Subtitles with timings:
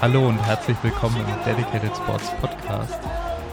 [0.00, 2.98] Hallo und herzlich willkommen im Dedicated Sports Podcast.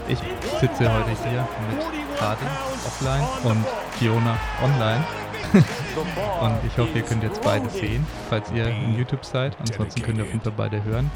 [0.08, 0.18] Ich
[0.60, 2.44] sitze heute hier mit Kadi
[2.86, 3.64] offline und
[3.98, 5.04] Fiona online.
[6.40, 9.56] und ich hoffe, ihr könnt jetzt beide sehen, falls ihr in YouTube seid.
[9.60, 11.10] Ansonsten könnt ihr auf jeden Fall beide hören.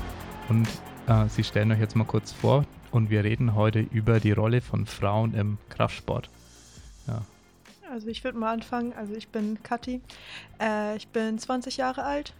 [0.48, 0.68] Und
[1.08, 4.60] äh, sie stellen euch jetzt mal kurz vor und wir reden heute über die Rolle
[4.60, 6.30] von Frauen im Kraftsport.
[7.08, 7.22] Ja.
[7.90, 8.92] Also ich würde mal anfangen.
[8.94, 10.00] Also ich bin Kathi.
[10.60, 12.34] Äh, ich bin 20 Jahre alt,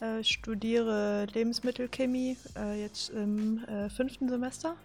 [0.00, 4.76] äh, studiere Lebensmittelchemie äh, jetzt im äh, fünften Semester.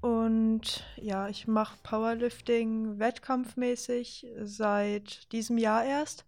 [0.00, 6.24] Und ja, ich mache Powerlifting wettkampfmäßig seit diesem Jahr erst.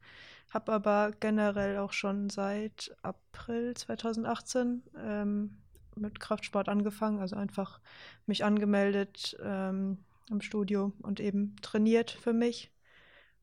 [0.53, 5.57] Habe aber generell auch schon seit April 2018 ähm,
[5.97, 7.81] mit Kraftsport angefangen, also einfach
[8.27, 12.71] mich angemeldet ähm, im Studio und eben trainiert für mich.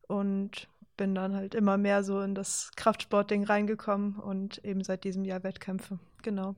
[0.06, 0.68] Und
[1.00, 5.42] bin dann halt immer mehr so in das Kraftsportding reingekommen und eben seit diesem Jahr
[5.42, 5.98] Wettkämpfe.
[6.22, 6.54] Genau.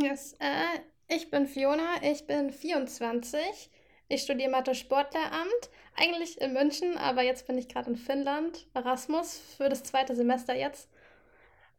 [0.00, 3.70] Yes, äh, ich bin Fiona, ich bin 24.
[4.08, 9.68] Ich studiere Mathe-Sportlehramt, eigentlich in München, aber jetzt bin ich gerade in Finnland, Erasmus, für
[9.68, 10.88] das zweite Semester jetzt.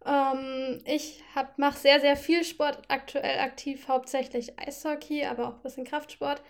[0.06, 1.24] Ähm, ich
[1.58, 6.44] mache sehr, sehr viel Sport aktuell aktiv, hauptsächlich Eishockey, aber auch ein bisschen Kraftsport.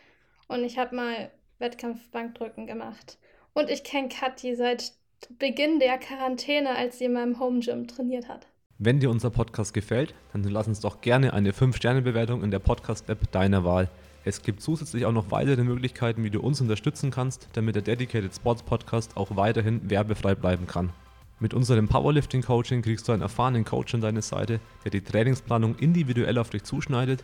[0.49, 3.17] Und ich habe mal Wettkampfbankdrücken gemacht.
[3.58, 4.91] Und ich kenne Kathi seit
[5.39, 8.45] Beginn der Quarantäne, als sie in meinem Home Gym trainiert hat.
[8.77, 13.31] Wenn dir unser Podcast gefällt, dann lass uns doch gerne eine 5-Sterne-Bewertung in der Podcast-App
[13.31, 13.89] deiner Wahl.
[14.25, 18.36] Es gibt zusätzlich auch noch weitere Möglichkeiten, wie du uns unterstützen kannst, damit der Dedicated
[18.36, 20.92] Sports Podcast auch weiterhin werbefrei bleiben kann.
[21.39, 25.77] Mit unserem Powerlifting Coaching kriegst du einen erfahrenen Coach an deine Seite, der die Trainingsplanung
[25.80, 27.23] individuell auf dich zuschneidet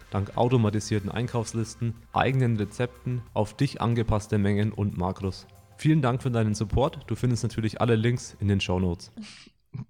[0.11, 5.47] dank automatisierten Einkaufslisten, eigenen Rezepten, auf dich angepasste Mengen und Makros.
[5.77, 6.99] Vielen Dank für deinen Support.
[7.07, 9.11] Du findest natürlich alle Links in den Show Notes.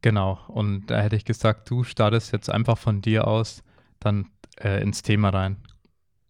[0.02, 3.64] Genau, und da hätte ich gesagt, du startest jetzt einfach von dir aus
[4.00, 4.30] dann
[4.64, 5.58] äh, ins Thema rein.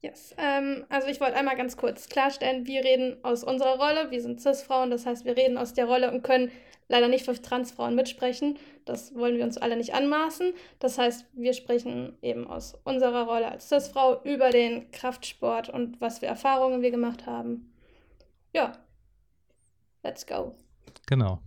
[0.01, 4.21] Yes, ähm, also ich wollte einmal ganz kurz klarstellen, wir reden aus unserer Rolle, wir
[4.21, 6.49] sind Cis-Frauen, das heißt, wir reden aus der Rolle und können
[6.91, 8.59] leider nicht für Transfrauen mitsprechen.
[8.85, 10.53] Das wollen wir uns alle nicht anmaßen.
[10.79, 16.19] Das heißt, wir sprechen eben aus unserer Rolle als Cis-Frau über den Kraftsport und was
[16.19, 17.71] für Erfahrungen wir gemacht haben.
[18.53, 18.73] Ja,
[20.03, 20.55] let's go.
[21.07, 21.39] Genau.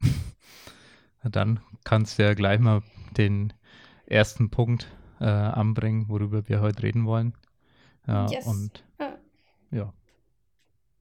[1.22, 2.82] Dann kannst du ja gleich mal
[3.16, 3.52] den
[4.06, 4.88] ersten Punkt
[5.20, 7.34] äh, anbringen, worüber wir heute reden wollen.
[8.06, 8.46] Ja, yes.
[8.46, 9.18] und ja.
[9.70, 9.92] ja.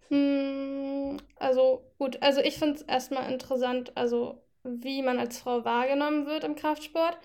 [0.09, 6.25] Hm, also gut, also ich finde es erstmal interessant, also wie man als Frau wahrgenommen
[6.27, 7.17] wird im Kraftsport.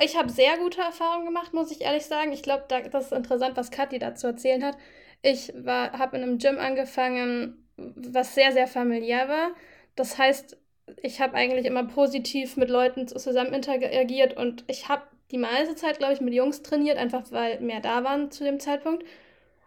[0.00, 2.32] Ich habe sehr gute Erfahrungen gemacht, muss ich ehrlich sagen.
[2.32, 4.76] Ich glaube, da, das ist interessant, was Kathi dazu erzählen hat.
[5.22, 9.50] Ich habe in einem Gym angefangen, was sehr, sehr familiär war.
[9.96, 10.58] Das heißt,
[11.02, 15.98] ich habe eigentlich immer positiv mit Leuten zusammen interagiert und ich habe die meiste Zeit,
[15.98, 19.04] glaube ich, mit Jungs trainiert, einfach weil mehr da waren zu dem Zeitpunkt.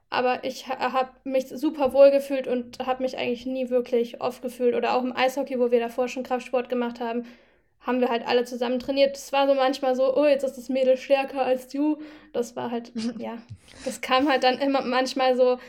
[0.09, 4.73] Aber ich habe mich super wohl gefühlt und habe mich eigentlich nie wirklich oft gefühlt.
[4.75, 7.25] Oder auch im Eishockey, wo wir davor schon Kraftsport gemacht haben,
[7.81, 9.17] haben wir halt alle zusammen trainiert.
[9.17, 12.01] Es war so manchmal so, oh, jetzt ist das Mädel stärker als du.
[12.34, 13.38] Das war halt, ja,
[13.85, 15.59] das kam halt dann immer manchmal so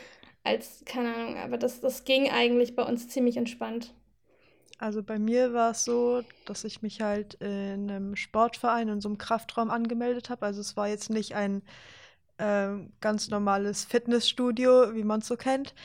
[0.43, 3.93] als, keine Ahnung, aber das, das ging eigentlich bei uns ziemlich entspannt.
[4.77, 9.09] Also bei mir war es so, dass ich mich halt in einem Sportverein, in so
[9.09, 10.45] einem Kraftraum angemeldet habe.
[10.45, 11.61] Also es war jetzt nicht ein
[12.39, 15.75] ähm, ganz normales Fitnessstudio, wie man es so kennt.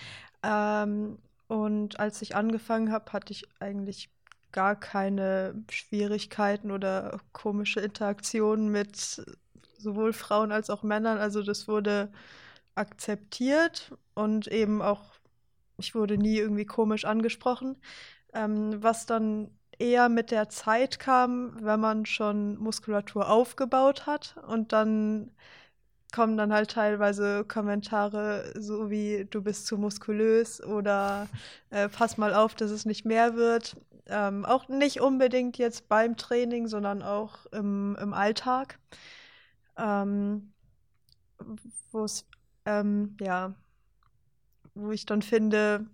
[0.43, 1.19] Ähm,
[1.49, 4.11] und als ich angefangen habe, hatte ich eigentlich
[4.53, 9.25] gar keine Schwierigkeiten oder komische Interaktionen mit
[9.79, 11.19] sowohl Frauen als auch Männern.
[11.19, 12.13] Also das wurde
[12.77, 15.03] akzeptiert und eben auch,
[15.79, 17.77] ich wurde nie irgendwie komisch angesprochen.
[18.33, 24.73] Ähm, was dann eher mit der Zeit kam, wenn man schon Muskulatur aufgebaut hat und
[24.73, 25.33] dann
[26.15, 31.29] kommen dann halt teilweise Kommentare so wie du bist zu muskulös oder
[31.71, 33.77] äh, pass mal auf, dass es nicht mehr wird.
[34.07, 38.79] Ähm, auch nicht unbedingt jetzt beim Training, sondern auch im, im Alltag.
[39.77, 40.53] Ähm,
[41.91, 42.25] wo es,
[42.65, 43.53] ähm, ja,
[44.75, 45.85] wo ich dann finde,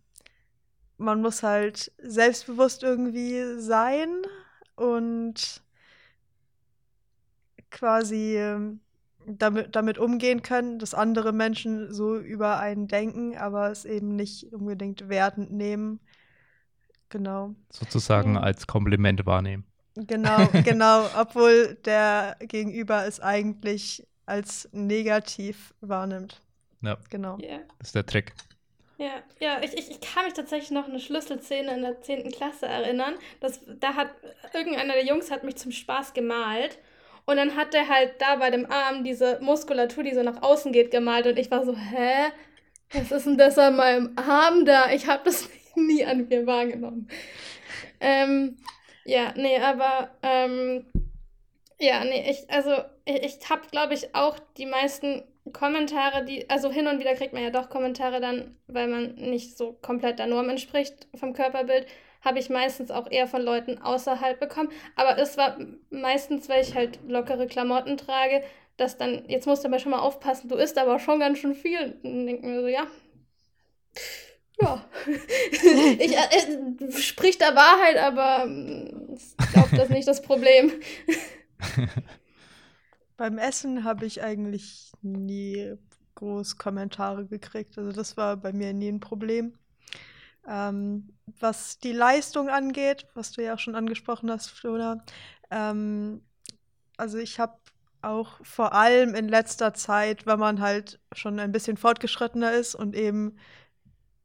[0.99, 4.11] man muss halt selbstbewusst irgendwie sein
[4.77, 5.63] und
[7.71, 8.81] quasi ähm,
[9.27, 14.53] damit, damit umgehen können, dass andere Menschen so über einen denken, aber es eben nicht
[14.53, 16.01] unbedingt wertend nehmen.
[17.09, 17.55] Genau.
[17.71, 19.65] Sozusagen als Kompliment wahrnehmen.
[19.95, 26.41] Genau, genau, obwohl der Gegenüber es eigentlich als negativ wahrnimmt.
[26.83, 26.97] Ja.
[27.11, 27.39] Genau.
[27.39, 27.61] Yeah.
[27.79, 28.33] Das ist der Trick.
[28.97, 32.31] Ja, ja, ich, ich, ich kann mich tatsächlich noch an eine Schlüsselszene in der 10.
[32.33, 33.15] Klasse erinnern.
[33.41, 34.11] Das, da hat
[34.53, 36.79] irgendeiner der Jungs hat mich zum Spaß gemalt.
[37.27, 40.73] Und dann hat der halt da bei dem Arm diese Muskulatur, die so nach außen
[40.73, 41.27] geht, gemalt.
[41.27, 42.33] Und ich war so, hä?
[42.93, 44.91] Was ist denn das an meinem Arm da?
[44.91, 47.09] Ich habe das nie an mir wahrgenommen.
[48.01, 48.57] Ähm,
[49.05, 50.87] ja, nee, aber ähm,
[51.79, 52.73] ja, nee, ich, also
[53.05, 57.33] ich, ich habe, glaube ich, auch die meisten Kommentare, die, also hin und wieder kriegt
[57.33, 61.87] man ja doch Kommentare dann, weil man nicht so komplett der Norm entspricht vom Körperbild,
[62.23, 64.71] habe ich meistens auch eher von Leuten außerhalb bekommen.
[64.97, 65.59] Aber es war
[65.91, 68.43] meistens, weil ich halt lockere Klamotten trage,
[68.77, 71.55] dass dann, jetzt musst du aber schon mal aufpassen, du isst aber schon ganz schön
[71.55, 71.99] viel.
[72.03, 72.87] Und dann denken wir so, ja.
[74.61, 74.85] Ja.
[75.99, 80.73] ich äh, äh, sprich der Wahrheit, aber ähm, ich glaube, das ist nicht das Problem.
[83.17, 85.75] Beim Essen habe ich eigentlich nie
[86.15, 87.77] groß Kommentare gekriegt.
[87.79, 89.59] Also das war bei mir nie ein Problem.
[90.49, 95.05] Ähm, was die Leistung angeht, was du ja auch schon angesprochen hast, Fiona,
[95.51, 96.23] ähm,
[96.97, 97.55] also ich habe
[98.03, 102.95] auch vor allem in letzter Zeit, wenn man halt schon ein bisschen fortgeschrittener ist und
[102.95, 103.37] eben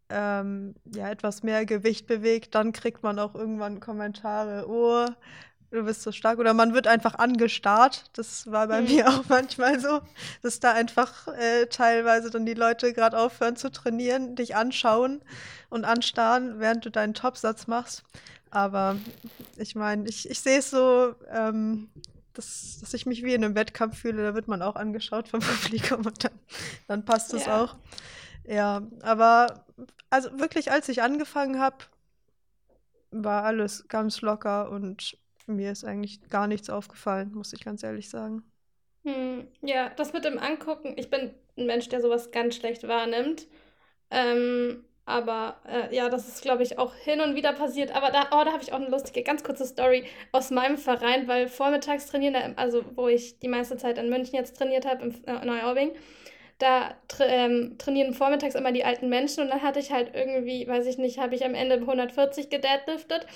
[0.09, 5.05] ähm, ja etwas mehr Gewicht bewegt, dann kriegt man auch irgendwann Kommentare, oh,
[5.75, 6.39] du bist so stark.
[6.39, 8.05] Oder man wird einfach angestarrt.
[8.13, 8.87] Das war bei Mhm.
[8.87, 10.01] mir auch manchmal so,
[10.41, 15.21] dass da einfach äh, teilweise dann die Leute gerade aufhören zu trainieren, dich anschauen
[15.69, 18.03] und anstarren, während du deinen Topsatz machst.
[18.51, 18.97] Aber
[19.57, 21.89] ich meine, ich, ich sehe es so, ähm,
[22.33, 24.23] dass, dass ich mich wie in einem Wettkampf fühle.
[24.23, 26.31] Da wird man auch angeschaut vom Publikum und dann,
[26.87, 27.63] dann passt es Ja.
[27.63, 27.75] auch.
[28.47, 29.65] Ja, aber
[30.09, 31.77] also wirklich, als ich angefangen habe,
[33.11, 38.09] war alles ganz locker und mir ist eigentlich gar nichts aufgefallen, muss ich ganz ehrlich
[38.09, 38.43] sagen.
[39.03, 43.47] Hm, ja, das mit dem Angucken, ich bin ein Mensch, der sowas ganz schlecht wahrnimmt.
[44.11, 47.95] Ähm, aber äh, ja, das ist, glaube ich, auch hin und wieder passiert.
[47.95, 51.27] Aber da, oh, da habe ich auch eine lustige, ganz kurze Story aus meinem Verein,
[51.27, 55.03] weil vormittags trainieren, da- also wo ich die meiste Zeit in München jetzt trainiert habe,
[55.05, 55.91] im äh, Neuaubing,
[56.59, 60.67] da tra ähm, trainieren vormittags immer die alten Menschen und dann hatte ich halt irgendwie,
[60.67, 63.27] weiß ich nicht, habe ich am Ende 140 gedeadliftet.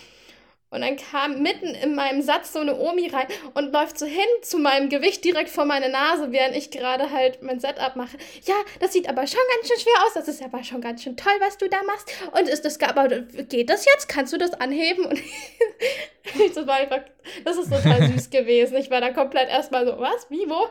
[0.72, 3.26] Und dann kam mitten in meinem Satz so eine Omi rein
[3.56, 7.42] und läuft so hin zu meinem Gewicht direkt vor meine Nase, während ich gerade halt
[7.42, 8.18] mein Setup mache.
[8.44, 10.14] Ja, das sieht aber schon ganz schön schwer aus.
[10.14, 12.12] Das ist aber schon ganz schön toll, was du da machst.
[12.32, 14.08] Und ist das, aber geht das jetzt?
[14.08, 15.06] Kannst du das anheben?
[15.06, 15.20] Und
[16.56, 17.02] das war einfach,
[17.44, 18.78] das ist total süß gewesen.
[18.78, 20.30] Ich war da komplett erstmal so, was?
[20.30, 20.68] Wie, wo?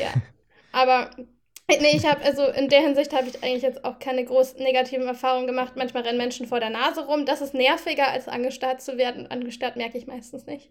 [0.00, 0.14] Ja.
[0.72, 1.10] Aber
[1.68, 5.06] nee, ich habe, also in der Hinsicht habe ich eigentlich jetzt auch keine groß negativen
[5.06, 5.72] Erfahrungen gemacht.
[5.76, 7.24] Manchmal rennen Menschen vor der Nase rum.
[7.26, 9.26] Das ist nerviger, als angestarrt zu werden.
[9.30, 10.70] Angestarrt merke ich meistens nicht.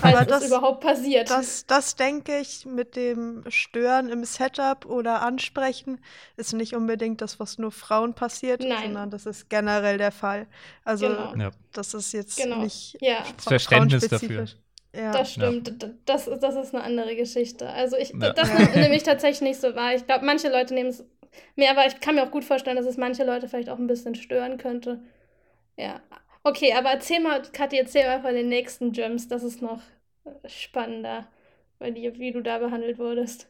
[0.00, 1.30] Falls Aber es das- überhaupt passiert.
[1.30, 5.98] Das, das denke ich mit dem Stören im Setup oder Ansprechen
[6.36, 8.82] ist nicht unbedingt das, was nur Frauen passiert, Nein.
[8.82, 10.46] sondern das ist generell der Fall.
[10.84, 11.34] Also Genau.
[11.36, 11.50] Ja.
[11.72, 12.58] das ist jetzt Genau.
[12.58, 14.56] nicht Ja, Verständnis frauenspezifisch.
[14.98, 15.12] Ja.
[15.12, 15.82] das stimmt.
[15.82, 17.68] D- Das, das ist eine andere Geschichte.
[17.70, 18.32] Also ich, Ja.
[18.32, 18.68] das Ja.
[18.74, 19.94] nehme ich tatsächlich nicht so wahr.
[19.94, 21.04] Ich glaube, manche Leute nehmen es
[21.56, 21.86] mehr wahr.
[21.86, 24.58] Ich kann mir auch gut vorstellen, dass es manche Leute vielleicht auch ein bisschen stören
[24.58, 25.00] könnte.
[25.76, 26.02] Ja.
[26.44, 29.28] Okay, aber erzähl mal, Kathi, erzähl mal von den nächsten Gyms.
[29.28, 29.82] Das ist noch
[30.46, 31.28] spannender,
[31.78, 33.48] weil die, wie du da behandelt wurdest.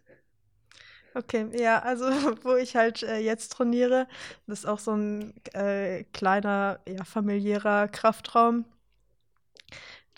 [1.15, 2.05] Okay, ja, also
[2.45, 4.07] wo ich halt äh, jetzt trainiere,
[4.47, 8.65] das ist auch so ein äh, kleiner, ja, familiärer Kraftraum.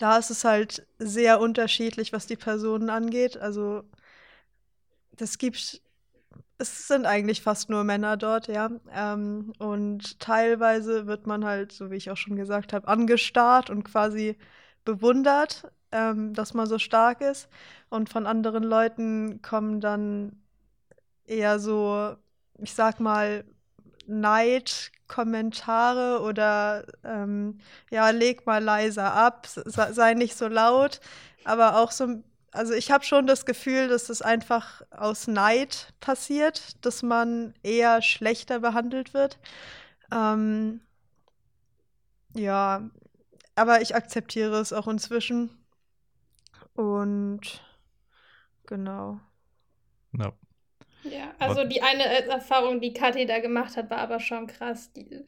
[0.01, 3.37] Da ist es halt sehr unterschiedlich, was die Personen angeht.
[3.37, 3.83] Also
[5.11, 5.79] das gibt,
[6.57, 8.71] es sind eigentlich fast nur Männer dort, ja.
[8.91, 13.83] Ähm, und teilweise wird man halt, so wie ich auch schon gesagt habe, angestarrt und
[13.83, 14.37] quasi
[14.85, 17.47] bewundert, ähm, dass man so stark ist.
[17.89, 20.41] Und von anderen Leuten kommen dann
[21.25, 22.15] eher so,
[22.57, 23.45] ich sag mal,
[25.15, 29.63] Neidkommentare oder ähm, ja, leg mal leiser ab, se-
[29.93, 30.99] sei nicht so laut,
[31.43, 36.83] aber auch so, also ich habe schon das Gefühl, dass es einfach aus Neid passiert,
[36.85, 39.39] dass man eher schlechter behandelt wird.
[40.13, 40.81] Ähm,
[42.33, 42.89] ja,
[43.55, 45.51] aber ich akzeptiere es auch inzwischen.
[46.75, 47.61] Und
[48.67, 49.19] genau.
[50.13, 50.35] Ja.
[51.03, 54.91] Ja, also die eine Erfahrung, die Kathi da gemacht hat, war aber schon krass.
[54.93, 55.25] Die,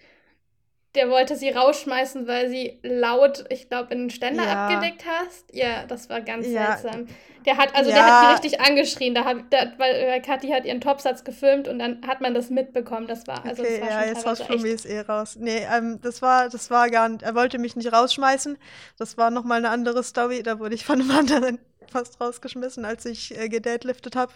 [0.95, 4.69] der wollte sie rausschmeißen, weil sie laut, ich glaube, in den Ständer Ja.
[4.69, 5.53] abgedeckt hast.
[5.53, 6.77] Ja, das war ganz Ja.
[6.77, 7.07] seltsam.
[7.45, 8.05] Der hat, also der Ja.
[8.05, 12.05] hat sie richtig angeschrien, da hab, da, weil Kathi hat ihren Topsatz gefilmt und dann
[12.07, 13.07] hat man das mitbekommen.
[13.07, 15.35] Das war, also Okay, das war ja, schon jetzt du echt mich eh raus.
[15.37, 18.57] Nee, ähm, das war, das war gar nicht, er wollte mich nicht rausschmeißen.
[18.97, 20.43] Das war nochmal eine andere Story.
[20.43, 21.59] Da wurde ich von einem anderen
[21.91, 24.33] fast rausgeschmissen, als ich äh, gedeadliftet habe.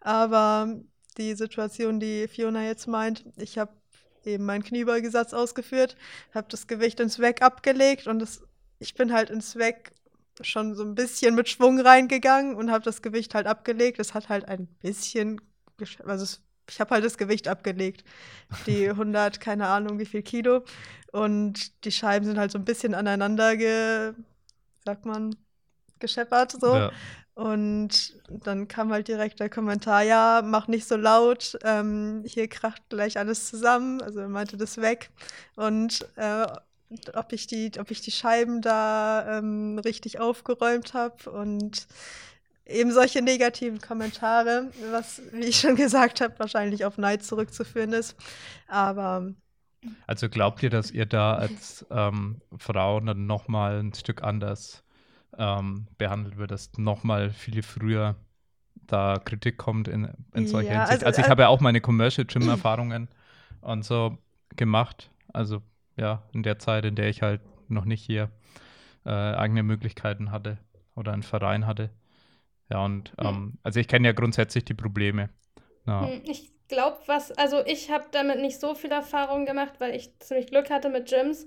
[0.00, 0.80] Aber
[1.16, 3.72] die Situation, die Fiona jetzt meint, ich habe
[4.24, 5.96] eben meinen Kniebeugesatz ausgeführt,
[6.34, 8.42] habe das Gewicht ins Weg abgelegt und das,
[8.78, 9.92] ich bin halt ins Weg
[10.40, 13.98] schon so ein bisschen mit Schwung reingegangen und habe das Gewicht halt abgelegt.
[13.98, 15.40] Es hat halt ein bisschen,
[16.04, 18.04] also es, ich habe halt das Gewicht abgelegt.
[18.66, 20.64] Die 100, keine Ahnung wie viel Kilo.
[21.12, 24.12] Und die Scheiben sind halt so ein bisschen aneinander ge,
[24.84, 25.34] sagt man,
[26.00, 26.74] gescheppert so.
[26.74, 26.92] Ja.
[27.34, 32.82] Und dann kam halt direkt der Kommentar, ja, mach nicht so laut, ähm, hier kracht
[32.88, 34.02] gleich alles zusammen.
[34.02, 35.10] Also er meinte das weg.
[35.54, 36.46] Und äh,
[37.14, 41.86] ob ich die, ob ich die Scheiben da ähm, richtig aufgeräumt habe und
[42.66, 48.16] eben solche negativen Kommentare, was, wie ich schon gesagt habe, wahrscheinlich auf Neid zurückzuführen ist.
[48.66, 49.32] Aber
[50.06, 54.82] Also glaubt ihr, dass ihr da als ähm, Frau dann nochmal ein Stück anders
[55.38, 58.16] ähm, behandelt wird, dass nochmal viel früher
[58.86, 61.04] da Kritik kommt in, in solcher Ja, Hinsicht?
[61.04, 63.08] also, Also, ich äh, habe ja auch meine Commercial Gym Erfahrungen
[63.60, 64.18] und so
[64.56, 65.10] gemacht.
[65.32, 65.62] Also
[65.96, 68.30] ja, in der Zeit, in der ich halt noch nicht hier
[69.06, 70.58] äh, eigene Möglichkeiten hatte
[70.96, 71.90] oder einen Verein hatte.
[72.70, 73.28] Ja, und Hm.
[73.28, 75.30] ähm, also ich kenne ja grundsätzlich die Probleme.
[75.86, 79.94] Ja, Hm, Ich glaube, was, also ich habe damit nicht so viel Erfahrung gemacht, weil
[79.94, 81.46] ich ziemlich Glück hatte mit Gyms.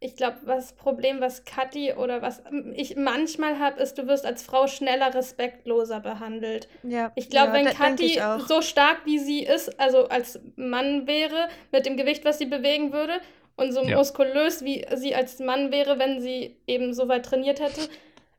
[0.00, 2.42] Ich glaube, das Problem, was Kathi oder was
[2.74, 6.68] ich manchmal habe, ist, du wirst als Frau schneller respektloser behandelt.
[6.84, 11.48] ja, Ich glaube, ja, wenn Kathi so stark wie sie ist, also als Mann wäre,
[11.72, 13.14] mit dem Gewicht, was sie bewegen würde,
[13.56, 13.96] und so Ja.
[13.96, 17.80] muskulös wie sie als Mann wäre, wenn sie eben so weit trainiert hätte,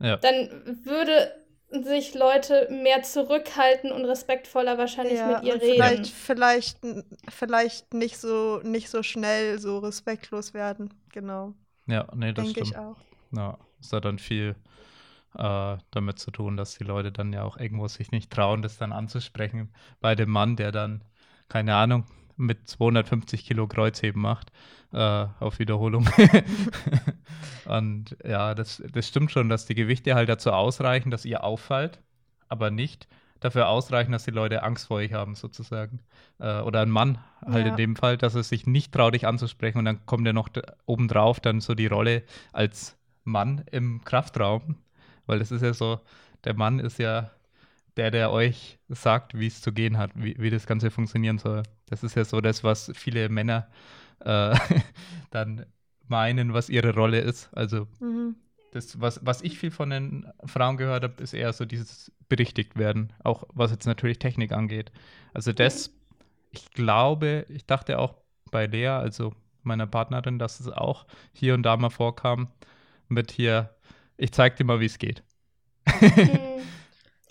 [0.00, 0.16] ja.
[0.16, 1.34] dann würde
[1.70, 6.04] sich Leute mehr zurückhalten und respektvoller wahrscheinlich Ja, mit ihr reden.
[6.04, 6.78] vielleicht, vielleicht,
[7.28, 10.90] vielleicht nicht so, nicht so schnell so respektlos werden.
[11.12, 11.54] Genau,
[11.86, 12.70] ja, nee, das denke stimmt.
[12.70, 12.96] ich auch.
[13.32, 14.56] Ja, es hat dann viel
[15.36, 18.78] äh, damit zu tun, dass die Leute dann ja auch irgendwo sich nicht trauen, das
[18.78, 21.04] dann anzusprechen bei dem Mann, der dann,
[21.48, 22.04] keine Ahnung,
[22.36, 24.50] mit 250 Kilo Kreuzheben macht
[24.92, 26.08] äh, auf Wiederholung.
[27.66, 32.00] Und ja, das, das stimmt schon, dass die Gewichte halt dazu ausreichen, dass ihr auffällt,
[32.48, 33.06] aber nicht
[33.40, 36.00] dafür ausreichen, dass die Leute Angst vor euch haben, sozusagen.
[36.38, 37.70] Äh, oder ein Mann halt Ja.
[37.72, 40.48] in dem Fall, dass er sich nicht traut, dich anzusprechen und dann kommt ja noch
[40.86, 44.76] obendrauf dann so die Rolle als Mann im Kraftraum,
[45.26, 46.00] weil das ist ja so,
[46.44, 47.30] der Mann ist ja
[47.96, 51.62] der, der euch sagt, wie es zu gehen hat, wie, wie das Ganze funktionieren soll.
[51.86, 53.68] Das ist ja so das, was viele Männer
[54.20, 54.54] äh,
[55.30, 55.66] dann
[56.08, 57.50] meinen, was ihre Rolle ist.
[57.52, 58.36] Also Mhm.
[58.72, 62.76] Das, was, was ich viel von den Frauen gehört habe, ist eher so dieses berichtigt
[62.78, 64.92] werden, auch was jetzt natürlich Technik angeht.
[65.34, 65.90] Also das,
[66.50, 68.14] ich glaube, ich dachte auch
[68.50, 72.48] bei Lea, also meiner Partnerin, dass es auch hier und da mal vorkam
[73.08, 73.74] mit hier,
[74.16, 75.22] ich zeig dir mal, wie es geht.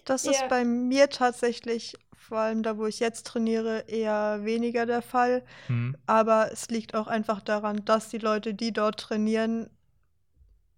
[0.05, 0.31] Das Ja.
[0.31, 5.43] ist bei mir tatsächlich, vor allem da, wo ich jetzt trainiere, eher weniger der Fall.
[5.67, 5.95] Hm.
[6.07, 9.69] Aber es liegt auch einfach daran, dass die Leute, die dort trainieren,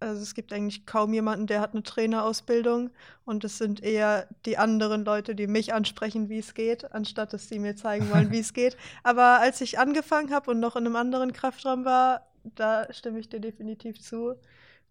[0.02, 2.90] also es gibt eigentlich kaum jemanden, der hat eine Trainerausbildung
[3.24, 7.48] und es sind eher die anderen Leute, die mich ansprechen, wie es geht, anstatt dass
[7.48, 8.76] sie mir zeigen wollen, wie es geht.
[9.02, 13.28] Aber als ich angefangen habe und noch in einem anderen Kraftraum war, da stimme ich
[13.28, 14.34] dir definitiv zu.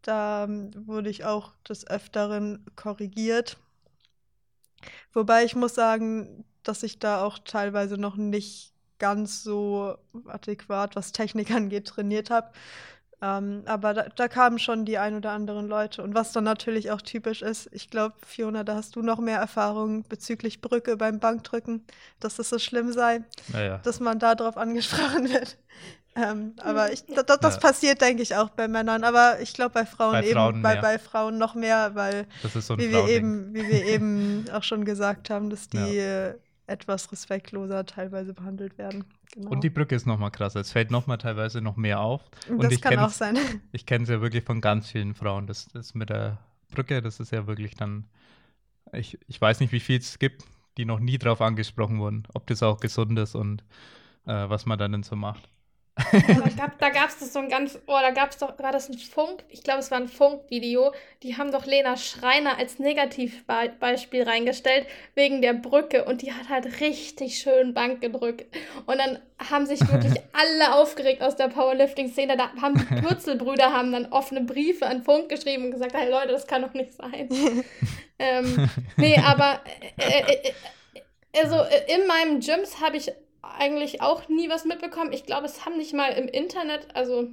[0.01, 3.57] Da ähm, wurde ich auch des Öfteren korrigiert.
[5.13, 11.11] Wobei ich muss sagen, dass ich da auch teilweise noch nicht ganz so adäquat, was
[11.11, 12.51] Technik angeht, trainiert habe.
[13.23, 16.01] Ähm, aber da, da kamen schon die ein oder anderen Leute.
[16.01, 19.37] Und was dann natürlich auch typisch ist, ich glaube, Fiona, da hast du noch mehr
[19.37, 21.85] Erfahrung bezüglich Brücke beim Bankdrücken,
[22.19, 23.23] dass das so schlimm sei,
[23.53, 23.79] Naja.
[23.83, 25.57] dass man da drauf angesprochen wird.
[26.15, 27.61] Ähm, aber ich, da, das Ja.
[27.61, 29.03] passiert, denke ich, auch bei Männern.
[29.03, 32.55] Aber ich glaube, bei Frauen Bei eben, Frauen bei, bei Frauen noch mehr, weil Das
[32.55, 36.33] ist so wie wir, eben, wie wir eben auch schon gesagt haben, dass die äh,
[36.67, 39.03] etwas respektloser teilweise behandelt werden.
[39.33, 39.49] Genau.
[39.49, 40.59] Und die Brücke ist nochmal krasser.
[40.59, 42.21] Es fällt nochmal teilweise noch mehr auf.
[42.49, 43.37] Und das ich kann auch sein.
[43.71, 45.47] Ich kenne es ja wirklich von ganz vielen Frauen.
[45.47, 46.39] Das, das mit der
[46.71, 48.05] Brücke, das ist ja wirklich dann
[48.93, 50.43] ich, ich weiß nicht, wie viel es gibt,
[50.77, 53.63] die noch nie drauf angesprochen wurden, ob das auch gesund ist und
[54.25, 55.49] äh, was man dann so macht.
[56.79, 58.97] Da gab es das so ein ganz, oh, da gab es doch, war das ein
[58.97, 59.43] Funk?
[59.49, 60.93] Ich glaube, es war ein Funk-Video.
[61.21, 66.05] Die haben doch Lena Schreiner als Negativbeispiel reingestellt, wegen der Brücke.
[66.05, 68.45] Und die hat halt richtig schön Bank gedrückt.
[68.85, 69.19] Und dann
[69.49, 72.37] haben sich wirklich alle aufgeregt aus der Powerlifting-Szene.
[72.37, 76.29] Da haben die Pürzelbrüder haben dann offene Briefe an Funk geschrieben und gesagt, hey Leute,
[76.29, 77.29] das kann doch nicht sein.
[78.19, 79.59] ähm, nee, aber
[79.97, 80.53] äh, äh, äh
[81.41, 85.13] also äh, in meinem Gyms habe ich eigentlich auch nie was mitbekommen.
[85.13, 87.27] Ich glaube, es haben nicht mal im Internet, also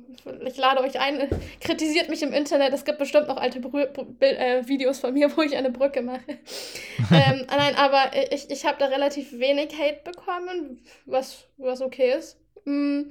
[0.44, 1.28] ich lade euch ein,
[1.60, 2.72] kritisiert mich im Internet.
[2.72, 3.86] Es gibt bestimmt noch alte Brü
[4.20, 6.22] äh, Videos von mir, wo ich eine Brücke mache.
[7.12, 12.38] ähm, nein, aber ich, ich habe da relativ wenig Hate bekommen, was, was okay ist.
[12.64, 13.10] Mm,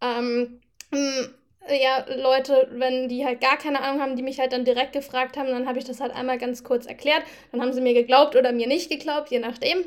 [0.00, 0.60] ähm,
[0.92, 1.24] mm,
[1.68, 5.36] ja, Leute, wenn die halt gar keine Ahnung haben, die mich halt dann direkt gefragt
[5.36, 7.22] haben, dann habe ich das halt einmal ganz kurz erklärt.
[7.50, 9.78] Dann haben sie mir geglaubt oder mir nicht geglaubt, je nachdem.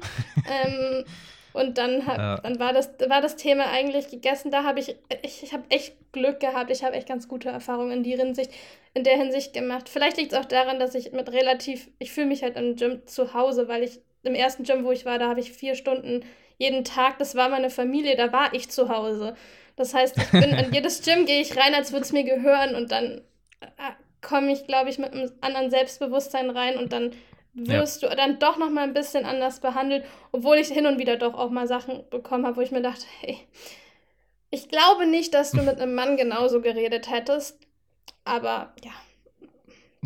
[0.64, 1.06] ähm,
[1.56, 2.36] und dann, hab, ja.
[2.38, 4.52] dann war, das, war das Thema eigentlich gegessen.
[4.52, 6.70] Da habe ich, ich, ich habe echt Glück gehabt.
[6.70, 8.52] Ich habe echt ganz gute Erfahrungen in, die Hinsicht,
[8.94, 9.88] in der Hinsicht gemacht.
[9.88, 13.08] Vielleicht liegt es auch daran, dass ich mit relativ, ich fühle mich halt im Gym
[13.08, 16.26] zu Hause, weil ich im ersten Gym, wo ich war, da habe ich vier Stunden
[16.58, 19.36] jeden Tag, das war meine Familie, da war ich zu Hause.
[19.76, 22.76] Das heißt, ich bin in jedes Gym gehe ich rein, als würde es mir gehören
[22.76, 23.22] und dann
[23.62, 27.12] äh, komme ich, glaube ich, mit einem anderen Selbstbewusstsein rein und dann
[27.56, 28.10] wirst ja.
[28.10, 31.34] du dann doch noch mal ein bisschen anders behandelt, obwohl ich hin und wieder doch
[31.34, 33.40] auch mal Sachen bekommen habe, wo ich mir dachte, hey,
[34.50, 37.58] ich glaube nicht, dass du mit einem Mann genauso geredet hättest,
[38.24, 38.92] aber ja.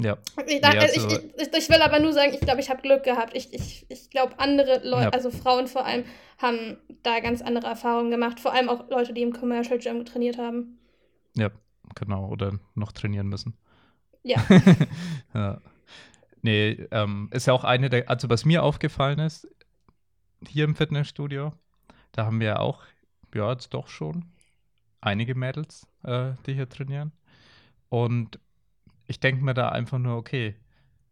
[0.01, 0.17] Ja.
[0.47, 3.03] Ich, nee, also, ich, ich, ich, will aber nur sagen, ich glaube, ich habe Glück
[3.03, 3.35] gehabt.
[3.35, 5.09] Ich, ich, ich glaube, andere Leute, ja.
[5.09, 6.05] also Frauen vor allem,
[6.37, 8.39] haben da ganz andere Erfahrungen gemacht.
[8.39, 10.79] Vor allem auch Leute, die im Commercial Gym trainiert haben.
[11.35, 11.49] Ja,
[11.95, 12.29] genau.
[12.29, 13.57] Oder noch trainieren müssen.
[14.23, 14.41] Ja.
[15.33, 15.61] ja.
[16.41, 19.47] Nee, ähm, ist ja auch eine der, also was mir aufgefallen ist,
[20.47, 21.53] hier im Fitnessstudio,
[22.11, 22.83] da haben wir auch,
[23.33, 24.25] ja, jetzt doch schon
[25.01, 27.11] einige Mädels, äh, die hier trainieren.
[27.89, 28.39] Und
[29.07, 30.55] ich denke mir da einfach nur, okay,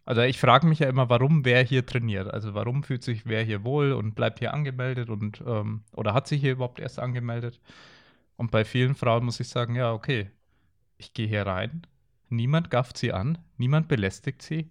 [0.05, 2.33] also ich frage mich ja immer, warum wer hier trainiert.
[2.33, 6.27] Also warum fühlt sich wer hier wohl und bleibt hier angemeldet und ähm, oder hat
[6.27, 7.59] sich hier überhaupt erst angemeldet?
[8.37, 10.31] Und bei vielen Frauen muss ich sagen, ja, okay,
[10.97, 11.81] ich gehe hier rein,
[12.29, 14.69] niemand gafft sie an, niemand belästigt sie.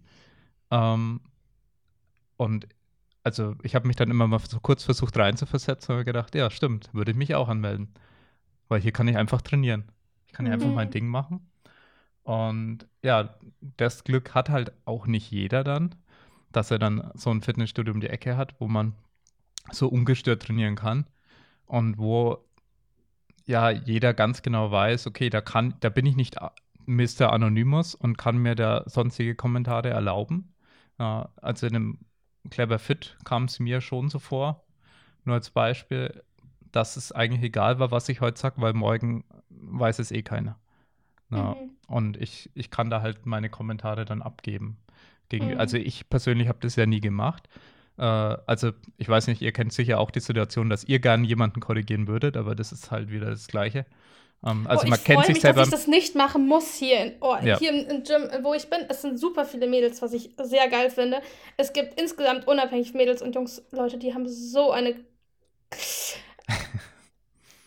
[0.70, 1.20] Ähm,
[2.36, 2.66] und
[3.22, 6.90] also ich habe mich dann immer mal so kurz versucht reinzuversetzen und gedacht, ja, stimmt,
[6.92, 7.88] würde ich mich auch anmelden.
[8.68, 9.84] Weil hier kann ich einfach trainieren.
[10.26, 10.48] Ich kann mhm.
[10.48, 10.92] hier einfach mein mhm.
[10.92, 11.50] Ding machen.
[12.22, 13.36] Und ja,
[13.76, 15.94] das Glück hat halt auch nicht jeder dann,
[16.52, 18.94] dass er dann so ein Fitnessstudio um die Ecke hat, wo man
[19.70, 21.06] so ungestört trainieren kann
[21.66, 22.44] und wo
[23.44, 26.36] ja jeder ganz genau weiß, okay, da kann, da bin ich nicht
[26.86, 27.32] Mr.
[27.32, 30.52] Anonymous und kann mir da sonstige Kommentare erlauben,
[30.98, 31.98] also in einem
[32.50, 34.64] Clever Fit kam es mir schon so vor,
[35.24, 36.22] nur als Beispiel,
[36.72, 40.58] dass es eigentlich egal war, was ich heute sage, weil morgen weiß es eh keiner.
[41.30, 41.70] Ja, mhm.
[41.88, 44.76] Und ich, ich kann da halt meine Kommentare dann abgeben.
[45.28, 45.58] Gegen, mhm.
[45.58, 47.48] Also ich persönlich habe das ja nie gemacht.
[47.98, 51.60] Äh, also ich weiß nicht, ihr kennt sicher auch die Situation, dass ihr gerne jemanden
[51.60, 53.86] korrigieren würdet, aber das ist halt wieder das Gleiche.
[54.42, 55.60] Um, also oh, man kennt sich mich, selber.
[55.60, 57.58] Dass ich das nicht machen muss hier, in, oh, ja.
[57.58, 58.80] hier im, Gym, wo ich bin.
[58.88, 61.20] Es sind super viele Mädels, was ich sehr geil finde.
[61.56, 64.90] Es gibt insgesamt unabhängig Mädels und Jungs, Leute, die haben so eine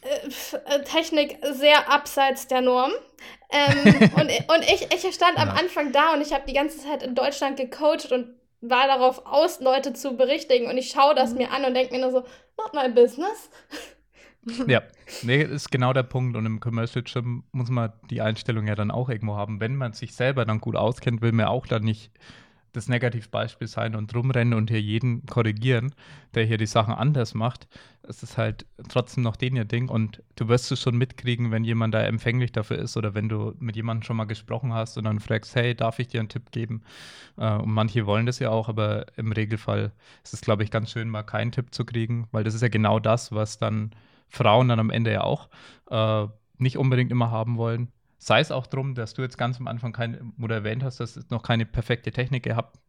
[0.01, 2.91] äh, Technik sehr abseits der Norm.
[3.51, 7.03] Ähm, und und ich, ich stand am Anfang da und ich habe die ganze Zeit
[7.03, 10.67] in Deutschland gecoacht und war darauf aus, Leute zu berichtigen.
[10.67, 11.37] Und ich schaue das mhm.
[11.39, 12.23] mir an und denke mir nur so,
[12.57, 13.49] not my business.
[14.67, 14.81] Ja,
[15.23, 16.37] nee, ist genau der Punkt.
[16.37, 19.59] Und im Commercial Gym muss man die Einstellung ja dann auch irgendwo haben.
[19.59, 22.11] Wenn man sich selber dann gut auskennt, will man auch dann nicht
[22.73, 25.93] das Negativbeispiel sein und rumrennen und hier jeden korrigieren,
[26.35, 27.67] der hier die Sachen anders macht.
[28.03, 31.63] Es ist halt trotzdem noch den ihr Ding und du wirst es schon mitkriegen, wenn
[31.63, 35.05] jemand da empfänglich dafür ist oder wenn du mit jemandem schon mal gesprochen hast und
[35.05, 36.83] dann fragst, hey, darf ich dir einen Tipp geben?
[37.37, 39.91] Äh, und manche wollen das ja auch, aber im Regelfall
[40.23, 42.69] ist es, glaube ich, ganz schön, mal keinen Tipp zu kriegen, weil das ist ja
[42.69, 43.91] genau das, was dann
[44.29, 45.49] Frauen dann am Ende ja auch
[45.89, 47.91] äh, nicht unbedingt immer haben wollen.
[48.17, 51.15] Sei es auch darum, dass du jetzt ganz am Anfang kein, oder erwähnt hast, dass
[51.15, 52.79] es noch keine perfekte Technik gehabt.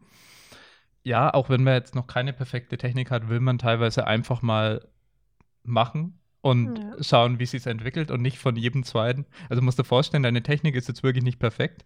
[1.02, 4.86] Ja, auch wenn man jetzt noch keine perfekte Technik hat, will man teilweise einfach mal
[5.62, 7.02] machen und ja.
[7.02, 9.26] schauen, wie es entwickelt und nicht von jedem zweiten.
[9.48, 11.84] Also musst du dir vorstellen, deine Technik ist jetzt wirklich nicht perfekt.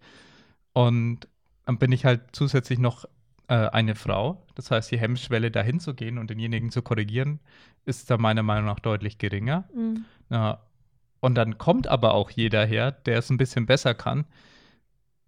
[0.72, 1.28] Und
[1.66, 3.04] dann bin ich halt zusätzlich noch
[3.48, 4.42] äh, eine Frau.
[4.54, 7.40] Das heißt, die Hemmschwelle dahin zu gehen und denjenigen zu korrigieren,
[7.84, 9.64] ist da meiner Meinung nach deutlich geringer.
[9.74, 10.04] Mhm.
[10.30, 10.60] Ja,
[11.20, 14.26] und dann kommt aber auch jeder her, der es ein bisschen besser kann.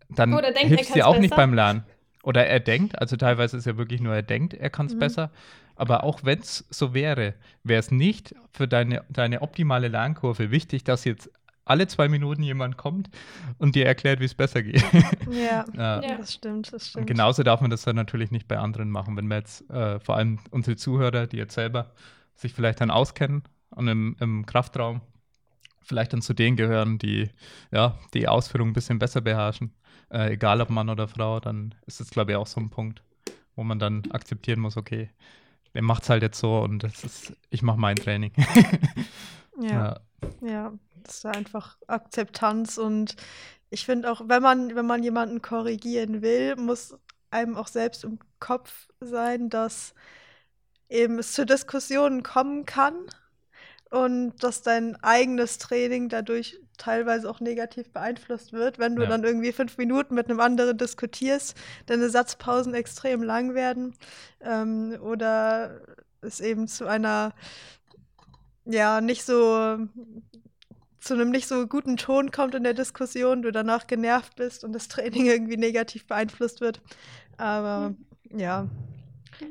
[0.09, 1.21] Dann hilft dir auch besser.
[1.21, 1.85] nicht beim Lernen.
[2.23, 5.01] oder er denkt, also teilweise ist ja wirklich nur er denkt, er kann es mhm.
[5.01, 5.31] besser.
[5.75, 10.85] Aber auch wenn es so wäre, wäre es nicht für deine, deine optimale Lernkurve wichtig,
[10.85, 11.31] dass jetzt
[11.67, 13.11] alle zwei Minuten jemand kommt
[13.59, 14.83] und dir erklärt, wie es besser geht.
[15.31, 17.03] Ja, ja, das stimmt, das stimmt.
[17.03, 20.01] Und genauso darf man das dann natürlich nicht bei anderen machen, wenn wir jetzt äh,
[20.01, 21.93] vor allem unsere Zuhörer, die jetzt selber
[22.35, 25.01] sich vielleicht dann auskennen und im, im Kraftraum
[25.83, 27.31] vielleicht dann zu denen gehören, die
[27.73, 29.73] ja die Ausführung ein bisschen besser beherrschen,
[30.11, 33.03] äh, egal ob Mann oder Frau, dann ist das glaube ich auch so ein Punkt,
[33.57, 35.11] wo man dann akzeptieren muss, okay,
[35.75, 38.33] der macht es halt jetzt so und das ist, ich mache mein Training.
[39.61, 39.69] ja.
[39.69, 40.01] ja.
[40.41, 43.17] Ja das ist einfach Akzeptanz und
[43.71, 46.97] ich finde auch, wenn man, wenn man jemanden korrigieren will, muss
[47.31, 49.95] einem auch selbst im Kopf sein, dass
[50.89, 52.95] eben es zu Diskussionen kommen kann
[53.91, 59.09] und dass dein eigenes Training dadurch teilweise auch negativ beeinflusst wird, wenn du ja.
[59.09, 63.95] dann irgendwie fünf Minuten mit einem anderen diskutierst, deine Satzpausen extrem lang werden
[64.41, 65.81] ähm, oder
[66.21, 67.33] es eben zu einer
[68.67, 69.79] ja nicht so
[71.07, 74.73] zu einem nicht so guten Ton kommt in der Diskussion, du danach genervt bist und
[74.73, 76.81] das Training irgendwie negativ beeinflusst wird.
[77.37, 77.95] Aber
[78.31, 78.39] mhm.
[78.39, 78.67] ja,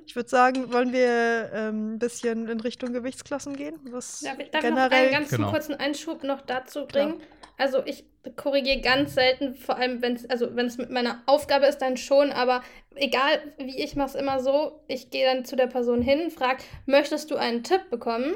[0.05, 3.79] ich würde sagen, wollen wir ähm, ein bisschen in Richtung Gewichtsklassen gehen?
[3.89, 5.51] Was Darf ich darf generell noch einen ganz genau.
[5.51, 7.17] kurzen Einschub noch dazu bringen?
[7.17, 7.29] Klar.
[7.57, 8.03] Also ich
[8.35, 11.95] korrigiere ganz selten, vor allem wenn es also wenn es mit meiner Aufgabe ist, dann
[11.95, 12.63] schon, aber
[12.95, 16.63] egal wie ich mache es immer so, ich gehe dann zu der Person hin, frage,
[16.85, 18.35] möchtest du einen Tipp bekommen?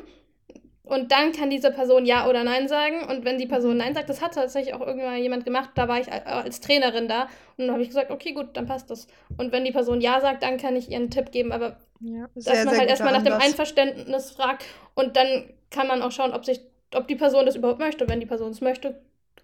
[0.89, 3.03] Und dann kann diese Person Ja oder Nein sagen.
[3.07, 5.99] Und wenn die Person Nein sagt, das hat tatsächlich auch irgendwann jemand gemacht, da war
[5.99, 7.23] ich als Trainerin da.
[7.57, 9.07] Und dann habe ich gesagt, okay, gut, dann passt das.
[9.37, 11.51] Und wenn die Person Ja sagt, dann kann ich ihr einen Tipp geben.
[11.51, 14.65] Aber ja, sehr, dass man halt erstmal nach dem Einverständnis fragt.
[14.95, 16.59] Und dann kann man auch schauen, ob, sich,
[16.95, 18.09] ob die Person das überhaupt möchte.
[18.09, 18.99] Wenn die Person es möchte,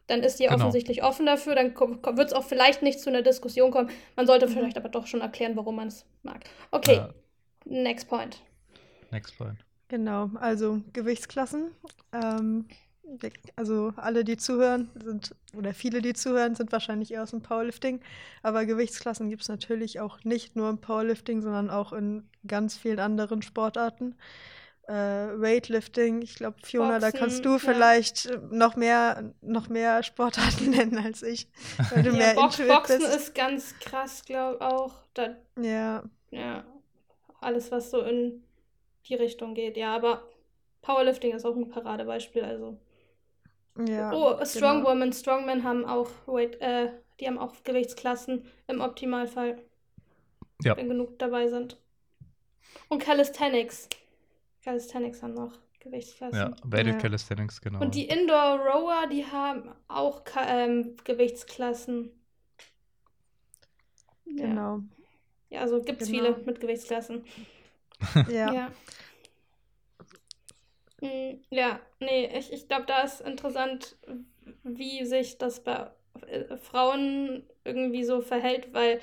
[0.07, 0.55] dann ist sie genau.
[0.55, 1.53] offensichtlich offen dafür.
[1.53, 3.91] Dann wird es auch vielleicht nicht zu einer Diskussion kommen.
[4.15, 4.51] Man sollte mhm.
[4.51, 6.39] vielleicht aber doch schon erklären, warum man es mag.
[6.71, 7.13] Okay, uh,
[7.65, 8.39] next point.
[9.11, 9.64] Next point.
[9.87, 11.71] Genau, also Gewichtsklassen.
[12.11, 12.65] Ähm,
[13.55, 18.01] also alle, die zuhören, sind, oder viele, die zuhören, sind wahrscheinlich eher aus dem Powerlifting.
[18.41, 22.99] Aber Gewichtsklassen gibt es natürlich auch nicht nur im Powerlifting, sondern auch in ganz vielen
[22.99, 24.15] anderen Sportarten.
[24.87, 27.57] Äh, Weightlifting, ich glaube, Fiona, Boxen, da kannst du ja.
[27.57, 31.47] vielleicht noch mehr, noch mehr Sportarten nennen als ich.
[31.91, 33.15] Weil du ja, mehr Box, Boxen bist.
[33.15, 34.93] ist ganz krass, glaube ich auch.
[35.15, 36.03] Da, ja.
[36.29, 36.63] Ja.
[37.41, 38.43] Alles, was so in
[39.07, 39.77] die Richtung geht.
[39.77, 40.23] Ja, aber
[40.81, 42.77] Powerlifting ist auch ein Paradebeispiel, also.
[43.87, 45.15] Ja, oh, Strongwoman, genau.
[45.15, 49.61] Strongmen haben auch Weight, äh, die haben auch Gewichtsklassen im Optimalfall.
[50.63, 50.77] Ja.
[50.77, 51.77] Wenn genug dabei sind.
[52.87, 53.89] Und Calisthenics.
[54.63, 56.39] Calisthenics haben noch Gewichtsklassen.
[56.39, 56.97] Ja, beide ja.
[56.97, 57.81] Calisthenics, genau.
[57.81, 62.11] Und die Indoor Rower, die haben auch ähm, Gewichtsklassen.
[64.25, 64.81] Genau.
[65.49, 66.33] Ja, also gibt es genau.
[66.33, 67.23] viele mit Gewichtsklassen.
[68.27, 68.53] Ja.
[68.53, 68.71] ja.
[71.01, 73.97] Hm, ja, nee, ich, ich glaube, da ist interessant,
[74.63, 75.91] wie sich das bei
[76.27, 79.01] äh, Frauen irgendwie so verhält, weil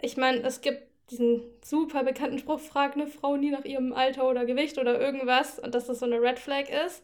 [0.00, 4.28] ich meine, es gibt diesen super bekannten Spruch, frag eine Frau nie nach ihrem Alter
[4.28, 7.02] oder Gewicht oder irgendwas und dass das so eine Red Flag ist.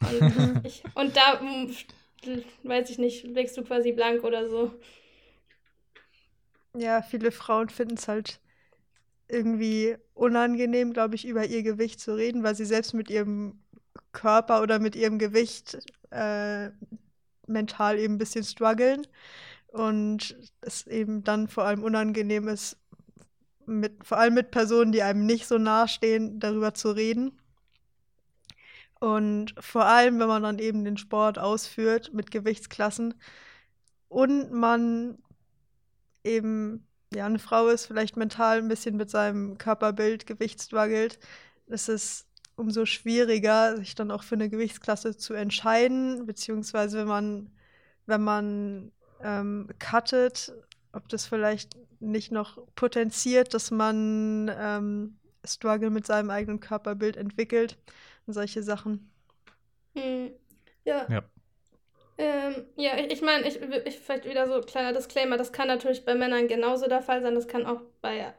[0.00, 1.74] Und, ich, und da, hm,
[2.62, 4.72] weiß ich nicht, legst du quasi blank oder so.
[6.76, 8.40] Ja, viele Frauen finden es halt
[9.28, 13.58] irgendwie unangenehm, glaube ich, über ihr Gewicht zu reden, weil sie selbst mit ihrem
[14.12, 15.78] Körper oder mit ihrem Gewicht
[16.10, 16.70] äh,
[17.46, 19.06] mental eben ein bisschen strugglen
[19.68, 22.76] und es eben dann vor allem unangenehm ist,
[23.66, 27.32] mit, vor allem mit Personen, die einem nicht so nahestehen, darüber zu reden.
[29.00, 33.14] Und vor allem, wenn man dann eben den Sport ausführt mit Gewichtsklassen
[34.08, 35.18] und man
[36.22, 41.18] eben ja, eine Frau ist, vielleicht mental ein bisschen mit seinem Körperbild, Gewicht struggelt,
[41.66, 47.50] ist es umso schwieriger, sich dann auch für eine Gewichtsklasse zu entscheiden, beziehungsweise wenn man,
[48.06, 50.52] wenn man ähm, cuttet,
[50.92, 57.78] ob das vielleicht nicht noch potenziert, dass man ähm, Struggle mit seinem eigenen Körperbild entwickelt
[58.26, 59.10] und solche Sachen.
[59.94, 60.30] Hm.
[60.84, 61.06] Ja.
[61.10, 61.22] ja.
[62.16, 66.14] Ähm, ja, ich, meine, ich, ich vielleicht wieder so kleiner Disclaimer, das kann natürlich bei
[66.14, 68.32] Männern genauso der Fall sein, das kann auch bei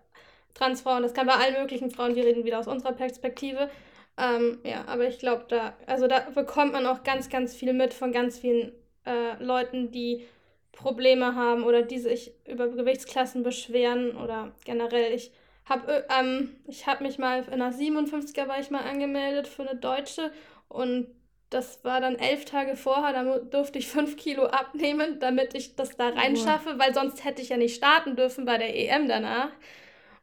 [0.53, 3.69] Transfrauen, das kann bei allen möglichen Frauen, wir reden wieder aus unserer Perspektive.
[4.17, 7.93] Ähm, ja, aber ich glaube, da, also da bekommt man auch ganz, ganz viel mit
[7.93, 8.71] von ganz vielen
[9.05, 10.25] äh, Leuten, die
[10.71, 15.13] Probleme haben oder die sich über Gewichtsklassen beschweren oder generell.
[15.13, 15.31] Ich
[15.65, 20.31] habe ähm, hab mich mal in einer 57er war ich mal angemeldet für eine Deutsche
[20.67, 21.07] und
[21.49, 25.95] das war dann elf Tage vorher, da durfte ich fünf Kilo abnehmen, damit ich das
[25.95, 29.49] da reinschaffe, weil sonst hätte ich ja nicht starten dürfen bei der EM danach.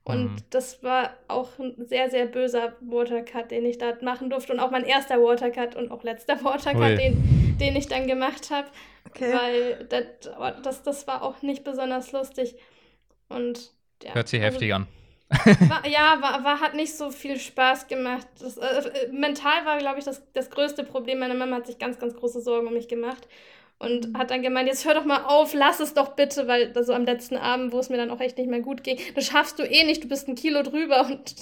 [0.04, 0.36] Und mhm.
[0.50, 4.52] das war auch ein sehr, sehr böser Watercut, den ich da machen durfte.
[4.52, 8.68] Und auch mein erster Watercut und auch letzter Watercut, den, den ich dann gemacht habe.
[9.08, 9.32] Okay.
[9.32, 12.56] Weil das, das, das war auch nicht besonders lustig.
[13.28, 13.70] Und
[14.02, 14.88] ja, Hört sich also, heftig an.
[15.68, 18.26] War, ja, war, war, hat nicht so viel Spaß gemacht.
[18.40, 21.18] Das, äh, äh mental war, glaube ich, das, das größte Problem.
[21.18, 23.26] Meine Mama hat sich ganz, ganz große Sorgen um mich gemacht
[23.82, 26.94] und hat dann gemeint, jetzt hör doch mal auf, lass es doch bitte, weil so
[26.94, 29.58] am letzten Abend, wo es mir dann auch echt nicht mehr gut ging, das schaffst
[29.58, 31.34] du eh nicht, du bist ein Kilo drüber und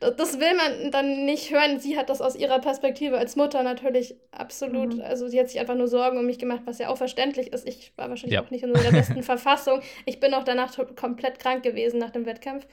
[0.00, 1.80] das will man dann nicht hören.
[1.80, 5.00] Sie hat das aus ihrer Perspektive als Mutter natürlich absolut, mhm.
[5.00, 7.66] also sie hat sich einfach nur Sorgen um mich gemacht, was ja auch verständlich ist.
[7.66, 8.44] Ich war wahrscheinlich ja.
[8.44, 9.80] auch nicht in so der besten Verfassung.
[10.04, 12.66] Ich bin auch danach komplett krank gewesen nach dem Wettkampf.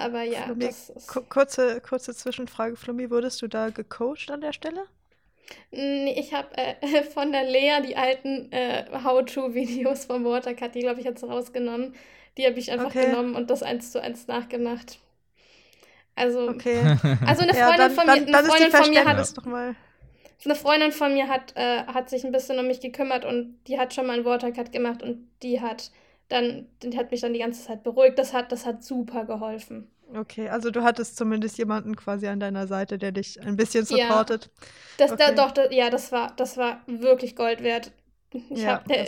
[0.00, 1.08] Aber ja, Flummi, das ist...
[1.08, 4.86] Kurze, kurze Zwischenfrage, Flummi, wurdest du da gecoacht an der Stelle?
[5.70, 11.00] Nee, ich habe äh, von der Lea die alten äh, How-To-Videos vom Watercut, die glaube
[11.00, 11.94] ich jetzt rausgenommen.
[12.38, 13.06] Die habe ich einfach okay.
[13.06, 14.98] genommen und das eins zu eins nachgemacht.
[16.14, 16.78] Also, okay.
[17.26, 19.76] also eine Freundin ja, dann, von mir, dann, eine Freundin von mir hat doch mal.
[20.42, 23.78] Eine Freundin von mir hat, äh, hat sich ein bisschen um mich gekümmert und die
[23.78, 25.90] hat schon mal einen Watercut gemacht und die hat
[26.30, 28.18] dann, hat mich dann die ganze Zeit beruhigt.
[28.18, 29.90] Das hat, das hat super geholfen.
[30.16, 34.44] Okay, also du hattest zumindest jemanden quasi an deiner Seite, der dich ein bisschen supportet.
[34.44, 34.66] Ja,
[34.98, 35.34] das, okay.
[35.34, 37.92] da, doch, da, ja, das war, das war wirklich Gold wert.
[38.32, 39.04] Ich ja, habe dir,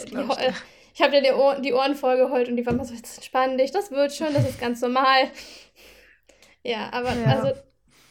[1.01, 3.71] hab dir die, Ohren, die Ohren vollgeheult und die waren mal so, jetzt entspann dich,
[3.73, 5.31] das wird schon, das ist ganz normal.
[6.63, 7.37] Ja, aber ja.
[7.37, 7.61] also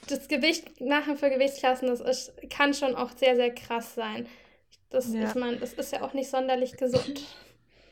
[0.07, 4.27] das Gewicht nachher für Gewichtsklassen, das ist, kann schon auch sehr, sehr krass sein.
[4.89, 5.23] Das, ja.
[5.23, 7.23] Ich meine, das ist ja auch nicht sonderlich gesund.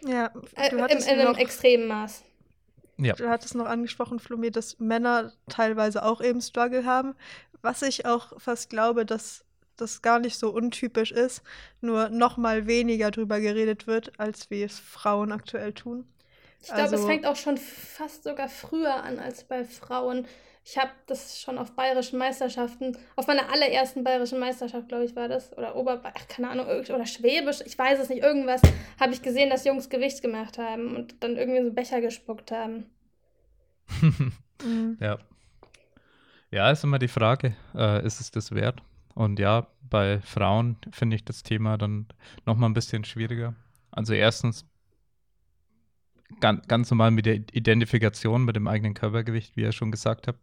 [0.06, 2.24] Ja, äh, in, in einem extremen Maß.
[2.98, 3.14] Ja.
[3.14, 7.16] Du hattest noch angesprochen, Flumir, dass Männer teilweise auch eben Struggle haben.
[7.62, 9.46] Was ich auch fast glaube, dass
[9.78, 11.42] das gar nicht so untypisch ist,
[11.82, 16.06] nur noch mal weniger drüber geredet wird, als wie es Frauen aktuell tun.
[16.62, 20.28] Ich glaube, also, es fängt auch schon fast sogar früher an als bei Frauen.
[20.70, 25.28] Ich habe das schon auf bayerischen Meisterschaften, auf meiner allerersten bayerischen Meisterschaft, glaube ich, war
[25.28, 28.62] das, oder Oberbayern, keine Ahnung, oder Schwäbisch, ich weiß es nicht, irgendwas,
[29.00, 32.86] habe ich gesehen, dass Jungs Gewicht gemacht haben und dann irgendwie so Becher gespuckt haben.
[34.64, 34.98] mhm.
[35.00, 35.18] Ja.
[36.52, 38.84] Ja, ist immer die Frage, äh, ist es das wert?
[39.16, 42.06] Und ja, bei Frauen finde ich das Thema dann
[42.46, 43.56] nochmal ein bisschen schwieriger.
[43.90, 44.68] Also erstens
[46.40, 50.40] ganz, ganz normal mit der Identifikation mit dem eigenen Körpergewicht, wie ihr schon gesagt habt.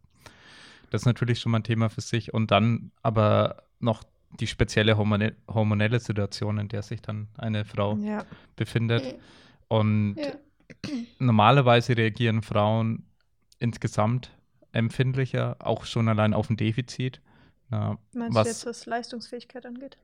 [0.89, 2.33] Das ist natürlich schon mal ein Thema für sich.
[2.33, 4.03] Und dann aber noch
[4.39, 8.25] die spezielle hormone hormonelle Situation, in der sich dann eine Frau ja.
[8.55, 9.15] befindet.
[9.67, 10.33] Und ja.
[11.19, 13.05] normalerweise reagieren Frauen
[13.59, 14.31] insgesamt
[14.71, 17.21] empfindlicher, auch schon allein auf ein Defizit.
[17.71, 19.97] Ja, Meinst was du jetzt, was Leistungsfähigkeit angeht?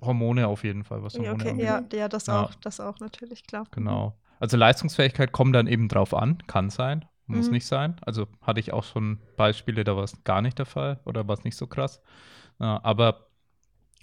[0.00, 1.92] Hormone auf jeden Fall, was Hormone okay, angeht.
[1.92, 3.66] Ja, ja, das auch, das auch natürlich, klar.
[3.70, 4.16] Genau.
[4.38, 7.52] Also Leistungsfähigkeit kommt dann eben drauf an, kann sein, muss mhm.
[7.52, 7.96] nicht sein.
[8.02, 11.36] Also hatte ich auch schon Beispiele, da war es gar nicht der Fall oder war
[11.36, 12.00] es nicht so krass.
[12.60, 13.26] Äh, aber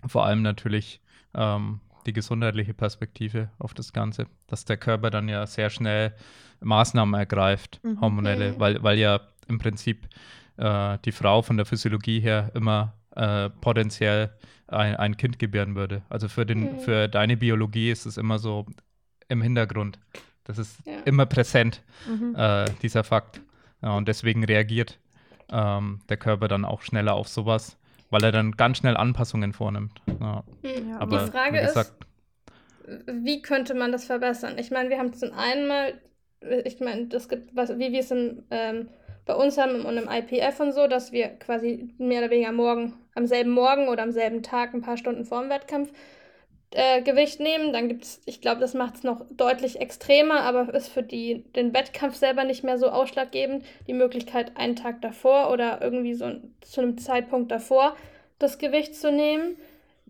[0.05, 1.01] vor allem natürlich
[1.33, 6.13] ähm, die gesundheitliche Perspektive auf das Ganze, dass der Körper dann ja sehr schnell
[6.61, 8.01] Maßnahmen ergreift, mhm.
[8.01, 10.07] hormonelle, weil, weil ja im Prinzip
[10.57, 14.31] äh, die Frau von der Physiologie her immer äh, potenziell
[14.67, 16.03] ein, ein Kind gebären würde.
[16.09, 16.79] Also für, den, mhm.
[16.79, 18.65] für deine Biologie ist es immer so,
[19.29, 19.99] im Hintergrund.
[20.45, 20.99] Das ist ja.
[21.05, 22.35] immer präsent, mhm.
[22.35, 23.41] äh, dieser Fakt.
[23.81, 24.99] Ja, und deswegen reagiert
[25.51, 27.77] ähm, der Körper dann auch schneller auf sowas,
[28.09, 30.01] weil er dann ganz schnell Anpassungen vornimmt.
[30.19, 30.43] Ja.
[30.61, 30.93] Mhm.
[30.99, 32.05] Aber Die Frage gesagt,
[32.85, 34.57] ist, wie könnte man das verbessern?
[34.57, 35.93] Ich meine, wir haben zum einen mal,
[36.65, 38.89] ich meine, das gibt was, wie wir es in, ähm,
[39.25, 42.93] bei uns haben und im IPF und so, dass wir quasi mehr oder weniger morgen,
[43.15, 45.91] am selben Morgen oder am selben Tag, ein paar Stunden vor dem Wettkampf,
[46.75, 47.73] äh, Gewicht nehmen.
[47.73, 51.43] Dann gibt es, ich glaube, das macht es noch deutlich extremer, aber ist für die,
[51.55, 53.65] den Wettkampf selber nicht mehr so ausschlaggebend.
[53.87, 56.31] Die Möglichkeit, einen Tag davor oder irgendwie so
[56.61, 57.95] zu einem Zeitpunkt davor
[58.39, 59.57] das Gewicht zu nehmen.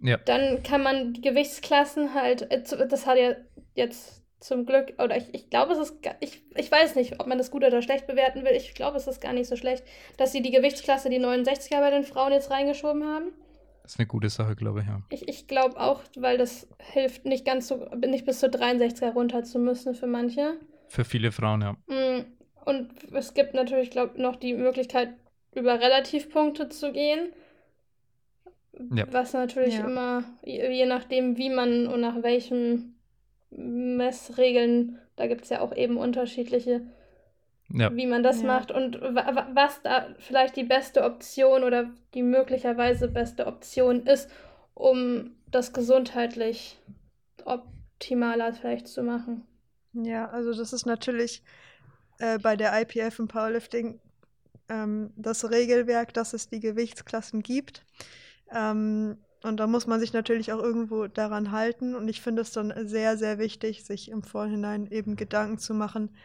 [0.01, 0.17] Ja.
[0.17, 3.35] Dann kann man die Gewichtsklassen halt, äh, das hat ja
[3.75, 7.37] jetzt zum Glück, oder ich, ich glaube, es ist, ich, ich weiß nicht, ob man
[7.37, 8.51] das gut oder schlecht bewerten will.
[8.51, 9.83] Ich glaube, es ist gar nicht so schlecht,
[10.17, 13.33] dass sie die Gewichtsklasse, die 69er bei den Frauen jetzt reingeschoben haben.
[13.83, 15.01] Das ist eine gute Sache, glaube ich, ja.
[15.09, 19.43] Ich, ich glaube auch, weil das hilft, nicht ganz so, nicht bis zu 63er runter
[19.43, 20.53] zu müssen für manche.
[20.87, 21.73] Für viele Frauen, ja.
[21.87, 22.25] Mm,
[22.65, 25.09] und es gibt natürlich, glaube ich, noch die Möglichkeit,
[25.53, 27.33] über Relativpunkte zu gehen.
[28.95, 29.05] Ja.
[29.11, 29.85] Was natürlich ja.
[29.85, 32.95] immer, je nachdem, wie man und nach welchen
[33.51, 36.81] Messregeln, da gibt es ja auch eben unterschiedliche
[37.73, 37.93] ja.
[37.95, 38.47] wie man das ja.
[38.47, 44.29] macht und was da vielleicht die beste Option oder die möglicherweise beste Option ist,
[44.73, 46.79] um das gesundheitlich
[47.45, 49.45] optimaler vielleicht zu machen.
[49.93, 51.43] Ja, also das ist natürlich
[52.19, 53.99] äh, bei der IPF im Powerlifting
[54.69, 57.85] ähm, das Regelwerk, dass es die Gewichtsklassen gibt.
[58.51, 61.95] Ähm, und da muss man sich natürlich auch irgendwo daran halten.
[61.95, 66.15] Und ich finde es dann sehr, sehr wichtig, sich im Vorhinein eben Gedanken zu machen,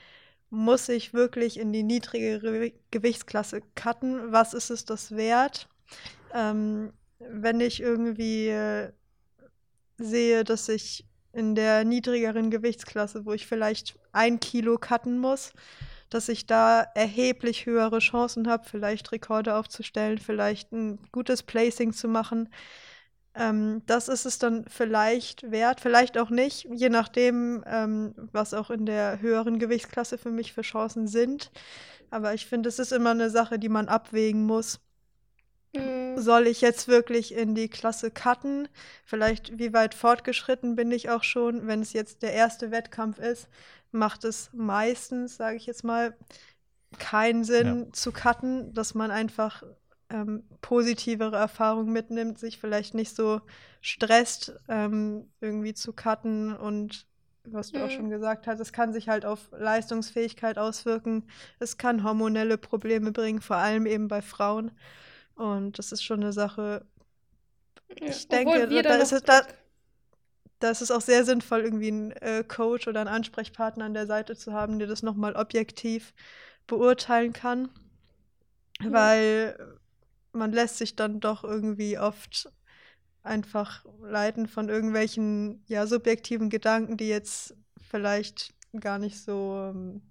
[0.50, 4.32] muss ich wirklich in die niedrigere Gewichtsklasse cutten?
[4.32, 5.68] Was ist es das wert?
[6.32, 8.92] Ähm, wenn ich irgendwie äh,
[9.98, 15.52] sehe, dass ich in der niedrigeren Gewichtsklasse, wo ich vielleicht ein Kilo cutten muss,
[16.10, 22.08] dass ich da erheblich höhere Chancen habe, vielleicht Rekorde aufzustellen, vielleicht ein gutes Placing zu
[22.08, 22.48] machen.
[23.38, 28.70] Ähm, das ist es dann vielleicht wert, vielleicht auch nicht, je nachdem, ähm, was auch
[28.70, 31.50] in der höheren Gewichtsklasse für mich für Chancen sind.
[32.10, 34.80] Aber ich finde, es ist immer eine Sache, die man abwägen muss.
[35.74, 36.18] Mhm.
[36.18, 38.68] Soll ich jetzt wirklich in die Klasse cutten?
[39.04, 43.48] Vielleicht, wie weit fortgeschritten bin ich auch schon, wenn es jetzt der erste Wettkampf ist?
[43.90, 46.16] macht es meistens, sage ich jetzt mal,
[46.98, 47.92] keinen Sinn ja.
[47.92, 49.62] zu cutten, dass man einfach
[50.10, 53.40] ähm, positivere Erfahrungen mitnimmt, sich vielleicht nicht so
[53.80, 57.06] stresst, ähm, irgendwie zu cutten und
[57.52, 57.84] was du mhm.
[57.84, 61.24] auch schon gesagt hast, es kann sich halt auf Leistungsfähigkeit auswirken.
[61.58, 64.72] Es kann hormonelle Probleme bringen, vor allem eben bei Frauen.
[65.34, 66.84] Und das ist schon eine Sache.
[68.00, 69.42] Ja, ich denke, da ist, da,
[70.58, 74.06] da ist es auch sehr sinnvoll, irgendwie einen äh, Coach oder einen Ansprechpartner an der
[74.06, 76.12] Seite zu haben, der das nochmal objektiv
[76.66, 77.70] beurteilen kann.
[78.80, 78.92] Mhm.
[78.92, 79.77] Weil
[80.38, 82.50] man lässt sich dann doch irgendwie oft
[83.22, 87.54] einfach leiten von irgendwelchen ja, subjektiven Gedanken, die jetzt
[87.90, 90.02] vielleicht gar nicht so, ähm,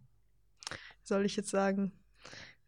[1.03, 1.91] soll ich jetzt sagen,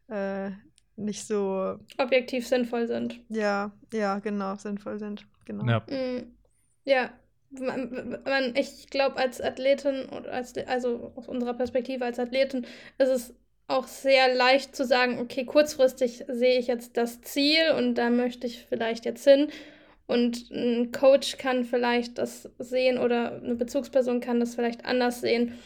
[0.08, 0.50] äh,
[0.96, 3.20] nicht so objektiv sinnvoll sind.
[3.28, 5.26] Ja, ja, genau, sinnvoll sind.
[5.44, 5.66] Genau.
[5.66, 5.82] Ja.
[5.88, 6.34] Mhm.
[6.84, 7.10] Ja,
[7.50, 12.66] man, man, ich glaube, als Athletin, als, also aus unserer Perspektive als Athletin,
[12.98, 13.34] ist es
[13.70, 18.46] auch sehr leicht zu sagen, okay, kurzfristig sehe ich jetzt das Ziel und da möchte
[18.46, 19.48] ich vielleicht jetzt hin.
[20.06, 25.58] Und ein Coach kann vielleicht das sehen oder eine Bezugsperson kann das vielleicht anders sehen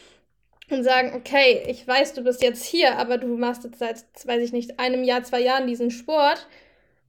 [0.69, 4.43] und sagen, okay, ich weiß, du bist jetzt hier, aber du machst jetzt seit, weiß
[4.43, 6.47] ich nicht, einem Jahr, zwei Jahren diesen Sport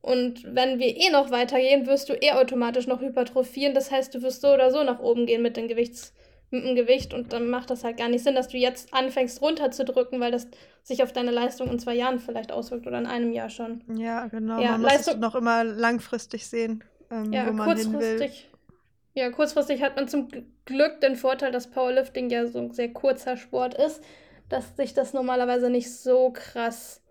[0.06, 3.74] und wenn wir eh noch weitergehen, wirst du eh automatisch noch hypertrophieren.
[3.74, 6.14] Das heißt, du wirst so oder so nach oben gehen mit, den Gewichts,
[6.50, 7.14] mit dem Gewicht.
[7.14, 10.48] Und dann macht das halt gar nicht Sinn, dass du jetzt anfängst runterzudrücken, weil das
[10.82, 13.82] sich auf deine Leistung in zwei Jahren vielleicht auswirkt oder in einem Jahr schon.
[13.96, 14.60] Ja, genau.
[14.60, 18.52] Ja, man Leistung, muss es noch immer langfristig sehen, ähm, ja, wo man kurzfristig, hin
[18.52, 19.22] will.
[19.22, 20.28] Ja, kurzfristig hat man zum
[20.64, 24.02] Glück den Vorteil, dass Powerlifting ja so ein sehr kurzer Sport ist,
[24.48, 27.02] dass sich das normalerweise nicht so krass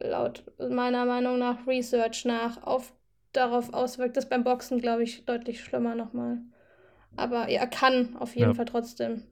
[0.00, 2.92] laut meiner Meinung nach Research nach auf,
[3.32, 4.16] darauf auswirkt.
[4.16, 6.38] Das beim Boxen, glaube ich, deutlich schlimmer nochmal.
[7.16, 8.54] Aber er kann auf jeden ja.
[8.54, 9.22] Fall trotzdem.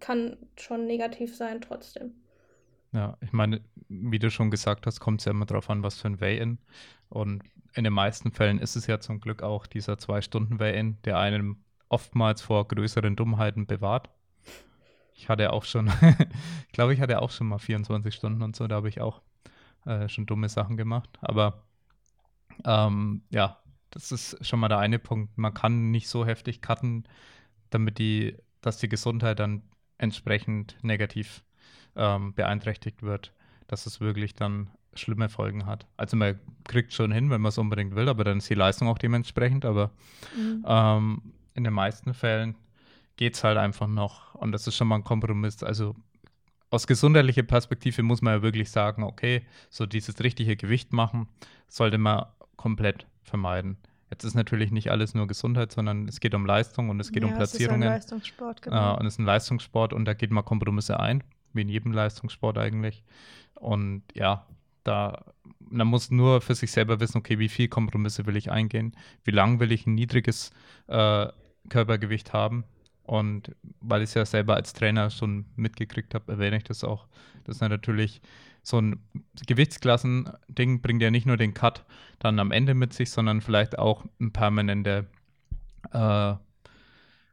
[0.00, 2.12] Kann schon negativ sein trotzdem.
[2.92, 6.00] Ja, ich meine, wie du schon gesagt hast, kommt es ja immer darauf an, was
[6.00, 6.58] für ein Weigh-In.
[7.08, 7.42] Und
[7.74, 12.42] in den meisten Fällen ist es ja zum Glück auch dieser Zwei-Stunden-Weigh-In, der einen oftmals
[12.42, 14.08] vor größeren Dummheiten bewahrt.
[15.14, 15.88] Ich hatte auch schon,
[16.66, 19.20] ich glaube, ich hatte auch schon mal 24 Stunden und so, da habe ich auch
[19.84, 21.10] äh, schon dumme Sachen gemacht.
[21.20, 21.64] Aber
[22.64, 23.58] ähm, ja,
[23.90, 25.36] das ist schon mal der eine Punkt.
[25.38, 27.04] Man kann nicht so heftig cutten,
[27.70, 29.62] damit die, dass die Gesundheit dann
[29.98, 31.42] entsprechend negativ
[31.96, 33.32] ähm, beeinträchtigt wird,
[33.66, 35.86] dass es wirklich dann schlimme Folgen hat.
[35.96, 38.88] Also man kriegt schon hin, wenn man es unbedingt will, aber dann ist die Leistung
[38.88, 39.64] auch dementsprechend.
[39.64, 39.90] Aber
[40.36, 40.64] mhm.
[40.66, 42.56] ähm, in den meisten Fällen
[43.16, 44.34] geht es halt einfach noch.
[44.34, 45.62] Und das ist schon mal ein Kompromiss.
[45.62, 45.94] Also
[46.70, 51.28] aus gesundheitlicher Perspektive muss man ja wirklich sagen, okay, so dieses richtige Gewicht machen
[51.68, 52.26] sollte man
[52.58, 53.78] komplett vermeiden.
[54.10, 57.22] Jetzt ist natürlich nicht alles nur Gesundheit, sondern es geht um Leistung und es geht
[57.22, 57.82] ja, um Platzierungen.
[57.82, 58.94] Es ist ein Leistungssport, genau.
[58.94, 61.92] Äh, und es ist ein Leistungssport und da geht man Kompromisse ein, wie in jedem
[61.92, 63.02] Leistungssport eigentlich.
[63.54, 64.46] Und ja,
[64.84, 65.24] da
[65.70, 69.30] man muss nur für sich selber wissen, okay, wie viel Kompromisse will ich eingehen, wie
[69.30, 70.50] lang will ich ein niedriges
[70.86, 71.26] äh,
[71.68, 72.64] Körpergewicht haben
[73.02, 77.06] und weil ich es ja selber als Trainer schon mitgekriegt habe, erwähne ich das auch.
[77.44, 78.20] Das ist natürlich
[78.68, 79.02] so ein
[79.46, 81.84] Gewichtsklassen-Ding, bringt ja nicht nur den Cut
[82.18, 85.06] dann am Ende mit sich, sondern vielleicht auch eine permanente
[85.92, 86.34] äh,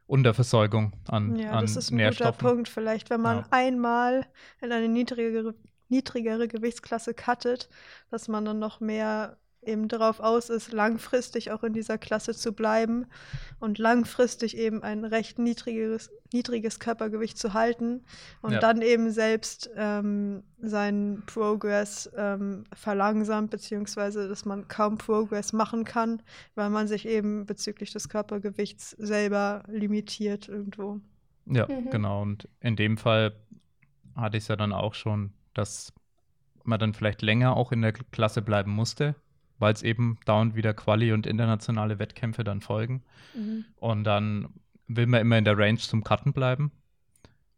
[0.06, 2.68] Unterversorgung an, ja, an das ist ein guter Punkt.
[2.68, 3.46] Vielleicht, wenn man ja.
[3.50, 4.26] einmal
[4.60, 5.54] in eine niedrigere,
[5.88, 7.68] niedrigere Gewichtsklasse cuttet,
[8.10, 9.36] dass man dann noch mehr
[9.66, 13.06] eben darauf aus ist, langfristig auch in dieser Klasse zu bleiben
[13.58, 18.04] und langfristig eben ein recht niedriges, niedriges Körpergewicht zu halten
[18.42, 18.58] und ja.
[18.60, 26.22] dann eben selbst ähm, seinen Progress ähm, verlangsamt, beziehungsweise dass man kaum Progress machen kann,
[26.54, 31.00] weil man sich eben bezüglich des Körpergewichts selber limitiert irgendwo.
[31.46, 31.90] Ja, mhm.
[31.90, 32.22] genau.
[32.22, 33.36] Und in dem Fall
[34.14, 35.92] hatte ich es ja dann auch schon, dass
[36.64, 39.14] man dann vielleicht länger auch in der Klasse bleiben musste,
[39.58, 43.02] weil es eben dauernd wieder Quali und internationale Wettkämpfe dann folgen.
[43.34, 43.64] Mhm.
[43.76, 44.48] Und dann
[44.86, 46.72] will man immer in der Range zum Cutten bleiben.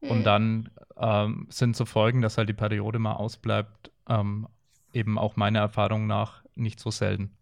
[0.00, 0.10] Mhm.
[0.10, 4.48] Und dann ähm, sind so Folgen, dass halt die Periode mal ausbleibt, ähm,
[4.92, 7.36] eben auch meiner Erfahrung nach nicht so selten.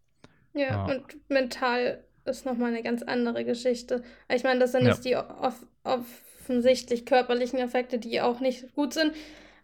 [0.54, 0.84] Ja, ja.
[0.84, 4.02] und mental ist nochmal eine ganz andere Geschichte.
[4.28, 4.88] Ich meine, das sind ja.
[4.88, 9.12] jetzt die off offensichtlich körperlichen Effekte, die auch nicht gut sind,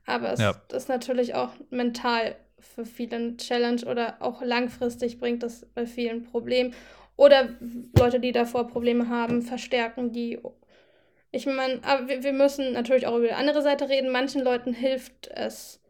[0.05, 0.55] aber es ja.
[0.73, 6.25] ist natürlich auch mental für viele eine Challenge oder auch langfristig bringt das bei vielen
[6.25, 6.73] Probleme.
[7.17, 7.51] Oder
[7.97, 10.39] Leute, die davor Probleme haben, verstärken die.
[11.31, 14.11] Ich meine, aber wir, wir müssen natürlich auch über die andere Seite reden.
[14.11, 15.81] Manchen Leuten hilft es.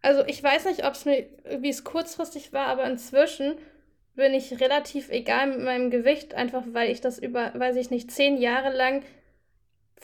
[0.00, 1.26] Also ich weiß nicht, ob es mir,
[1.58, 3.54] wie es kurzfristig war, aber inzwischen
[4.14, 8.10] bin ich relativ egal mit meinem Gewicht, einfach weil ich das über, weiß ich nicht,
[8.10, 9.02] zehn Jahre lang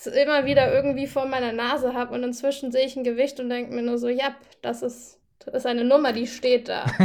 [0.07, 3.75] immer wieder irgendwie vor meiner Nase habe und inzwischen sehe ich ein Gewicht und denke
[3.75, 6.87] mir nur so, ja, das ist, das ist eine Nummer, die steht da.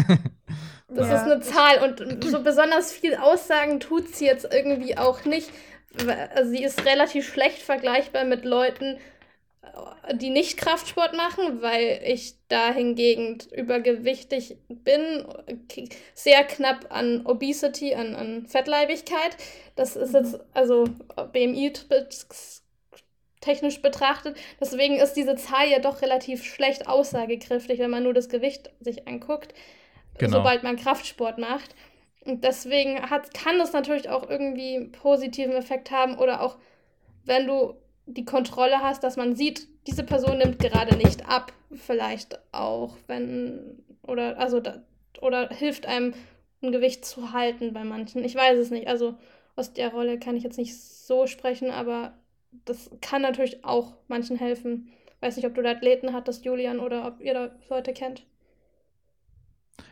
[0.96, 1.16] Das ja.
[1.16, 5.50] ist eine Zahl und so besonders viel Aussagen tut sie jetzt irgendwie auch nicht.
[6.36, 9.00] Also sie ist relativ schlecht vergleichbar mit Leuten,
[10.14, 15.26] die nicht Kraftsport machen, weil ich da hingegen übergewichtig bin,
[16.14, 19.36] sehr knapp an Obesity, an, an Fettleibigkeit.
[19.76, 20.86] Das ist jetzt, also
[21.32, 21.74] BMI
[23.44, 24.38] technisch betrachtet.
[24.60, 29.08] Deswegen ist diese Zahl ja doch relativ schlecht aussagekräftig, wenn man nur das Gewicht sich
[29.08, 29.54] anguckt,
[30.18, 30.38] genau.
[30.38, 31.76] sobald man Kraftsport macht.
[32.26, 36.58] Und deswegen hat, kann das natürlich auch irgendwie einen positiven Effekt haben oder auch,
[37.26, 37.76] wenn du
[38.06, 43.84] die Kontrolle hast, dass man sieht, diese Person nimmt gerade nicht ab, vielleicht auch, wenn,
[44.08, 44.84] oder, also, da,
[45.22, 46.14] oder hilft einem,
[46.62, 48.24] ein Gewicht zu halten bei manchen.
[48.24, 48.88] Ich weiß es nicht.
[48.88, 49.16] Also,
[49.58, 52.14] aus der Rolle kann ich jetzt nicht so sprechen, aber
[52.66, 54.90] das kann natürlich auch manchen helfen.
[55.22, 58.26] Weiß nicht, ob du da Athleten hattest, Julian, oder ob ihr da Leute kennt.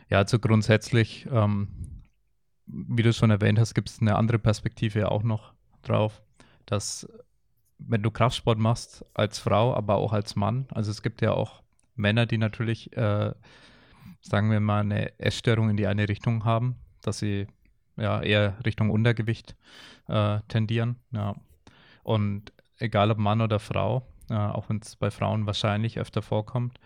[0.08, 1.68] Ja, also grundsätzlich, ähm,
[2.66, 6.22] wie du schon erwähnt hast, gibt es eine andere Perspektive auch noch drauf,
[6.66, 7.08] dass
[7.78, 11.62] wenn du Kraftsport machst als Frau, aber auch als Mann, also es gibt ja auch
[11.94, 13.32] Männer, die natürlich, äh,
[14.20, 17.46] sagen wir mal, eine Essstörung in die eine Richtung haben, dass sie
[17.96, 19.56] ja eher Richtung Untergewicht
[20.08, 20.96] äh, tendieren.
[21.10, 21.34] Ja.
[22.02, 26.78] Und egal ob Mann oder Frau, äh, auch wenn es bei Frauen wahrscheinlich öfter vorkommt,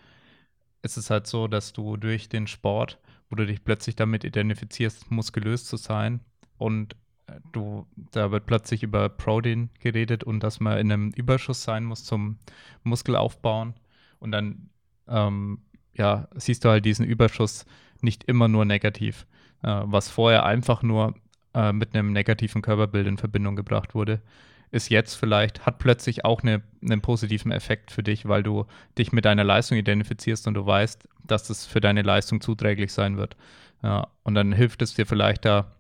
[0.83, 2.99] ist es halt so, dass du durch den Sport,
[3.29, 6.21] wo du dich plötzlich damit identifizierst, muskulös zu sein
[6.59, 6.97] und
[7.27, 11.85] äh, du, da wird plötzlich über Protein geredet und dass man in einem Überschuss sein
[11.85, 12.39] muss zum
[12.85, 13.75] Muskelaufbauen.
[14.19, 14.71] Und dann
[15.09, 15.61] ähm,
[15.95, 17.67] ja, siehst du halt diesen Überschuss
[18.01, 19.27] nicht immer nur negativ,
[19.63, 21.15] äh, was vorher einfach nur
[21.55, 24.23] äh, mit einem negativen Körperbild in Verbindung gebracht wurde
[24.71, 28.67] ist jetzt vielleicht, hat plötzlich auch eine, einen positiven Effekt für dich, weil du
[28.99, 33.17] dich mit deiner Leistung identifizierst und du weißt, dass es für deine Leistung zuträglich sein
[33.17, 33.37] wird.
[33.83, 35.73] Ja, und dann hilft es dir vielleicht da,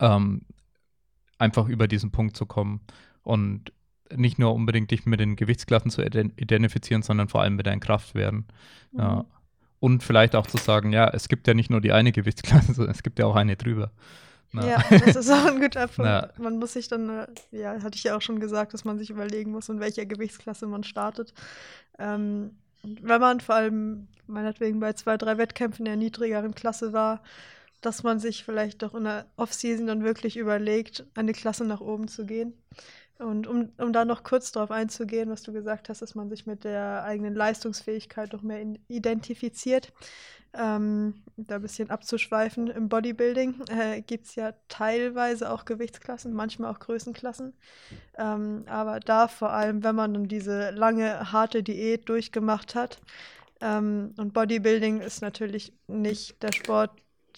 [0.00, 0.42] ähm,
[1.38, 2.80] einfach über diesen Punkt zu kommen
[3.22, 3.72] und
[4.14, 8.46] nicht nur unbedingt dich mit den Gewichtsklassen zu identifizieren, sondern vor allem mit deinen Kraftwerten.
[8.92, 8.98] Mhm.
[8.98, 9.24] Ja.
[9.78, 12.94] Und vielleicht auch zu sagen, ja, es gibt ja nicht nur die eine Gewichtsklasse, sondern
[12.94, 13.90] es gibt ja auch eine drüber.
[14.52, 14.66] Na.
[14.66, 15.98] Ja, das ist auch ein guter Punkt.
[15.98, 16.30] Na.
[16.38, 19.10] Man muss sich dann, äh, ja, hatte ich ja auch schon gesagt, dass man sich
[19.10, 21.34] überlegen muss, in welcher Gewichtsklasse man startet.
[21.98, 27.22] Ähm, wenn man vor allem meinetwegen bei zwei, drei Wettkämpfen in der niedrigeren Klasse war,
[27.80, 32.08] dass man sich vielleicht doch in der Offseason dann wirklich überlegt, eine Klasse nach oben
[32.08, 32.54] zu gehen.
[33.18, 36.46] Und um, um da noch kurz darauf einzugehen, was du gesagt hast, dass man sich
[36.46, 39.92] mit der eigenen Leistungsfähigkeit doch mehr identifiziert
[40.54, 46.72] ähm, da ein bisschen abzuschweifen, im Bodybuilding äh, gibt es ja teilweise auch Gewichtsklassen, manchmal
[46.72, 47.54] auch Größenklassen.
[48.16, 53.00] Ähm, aber da vor allem, wenn man dann diese lange, harte Diät durchgemacht hat.
[53.60, 56.90] Ähm, und Bodybuilding ist natürlich nicht der Sport,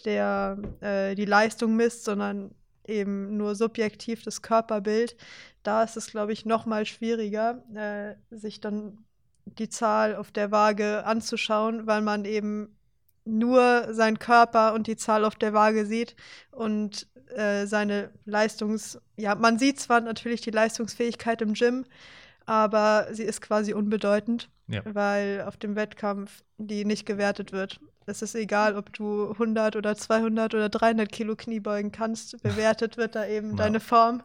[0.05, 2.55] der äh, die Leistung misst, sondern
[2.87, 5.17] eben nur subjektiv das Körperbild.
[5.63, 9.05] Da ist es, glaube ich, noch mal schwieriger, äh, sich dann
[9.45, 12.78] die Zahl auf der Waage anzuschauen, weil man eben
[13.29, 16.16] nur seinen Körper und die Zahl auf der Waage sieht
[16.51, 18.99] und äh, seine Leistungs...
[19.16, 21.85] Ja, man sieht zwar natürlich die Leistungsfähigkeit im Gym,
[22.47, 24.83] aber sie ist quasi unbedeutend, ja.
[24.85, 27.81] weil auf dem Wettkampf die nicht gewertet wird.
[28.07, 32.43] es ist egal, ob du 100 oder 200 oder 300 Kilo Kniebeugen kannst.
[32.43, 33.62] Bewertet wird da eben genau.
[33.62, 34.22] deine Form.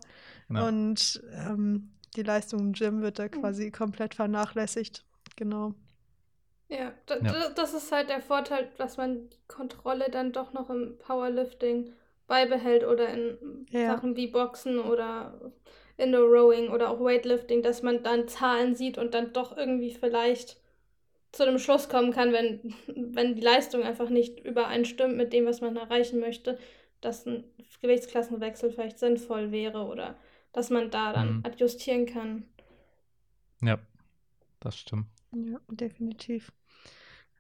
[0.47, 0.67] Genau.
[0.67, 5.03] Und ähm, die Leistung im Gym wird da quasi komplett vernachlässigt.
[5.35, 5.73] Genau.
[6.73, 10.97] Ja, ja, das ist halt der Vorteil, dass man die Kontrolle dann doch noch im
[10.97, 11.93] Powerlifting
[12.27, 13.87] beibehält oder in ja.
[13.87, 15.39] Sachen wie Boxen oder
[15.97, 20.57] Indoor Rowing oder auch Weightlifting, dass man dann Zahlen sieht und dann doch irgendwie vielleicht
[21.31, 25.61] zu dem Schluss kommen kann, wenn, wenn die Leistung einfach nicht übereinstimmt mit dem, was
[25.61, 26.57] man erreichen möchte,
[27.01, 27.43] dass ein
[27.81, 30.15] Gewichtsklassenwechsel vielleicht sinnvoll wäre oder
[30.53, 31.45] dass man da dann mhm.
[31.45, 32.45] adjustieren kann.
[33.61, 33.77] Ja,
[34.59, 35.07] das stimmt.
[35.31, 36.51] Ja, definitiv.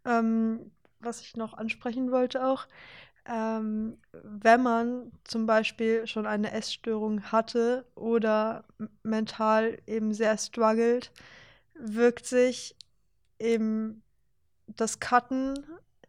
[0.05, 2.67] Ähm, was ich noch ansprechen wollte auch,
[3.25, 8.65] ähm, wenn man zum Beispiel schon eine Essstörung hatte oder
[9.03, 11.11] mental eben sehr struggelt,
[11.73, 12.75] wirkt sich
[13.39, 14.03] eben
[14.67, 15.53] das Cutten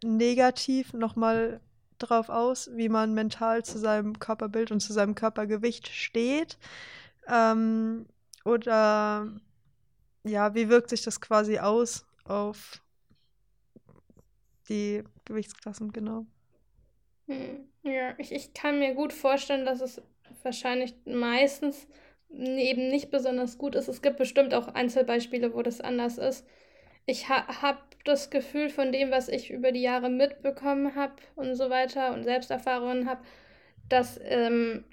[0.02, 1.60] negativ nochmal
[1.98, 6.58] drauf aus, wie man mental zu seinem Körperbild und zu seinem Körpergewicht steht.
[7.28, 8.06] Ähm,
[8.44, 9.28] oder
[10.24, 12.82] ja, wie wirkt sich das quasi aus auf
[14.68, 16.26] die Gewichtsklassen, genau.
[17.26, 20.02] Hm, ja, ich, ich kann mir gut vorstellen, dass es
[20.42, 21.86] wahrscheinlich meistens
[22.30, 23.88] eben nicht besonders gut ist.
[23.88, 26.46] Es gibt bestimmt auch Einzelbeispiele, wo das anders ist.
[27.06, 31.54] Ich ha habe das Gefühl von dem, was ich über die Jahre mitbekommen habe und
[31.54, 33.22] so weiter und Selbsterfahrungen habe,
[33.88, 34.84] dass ähm,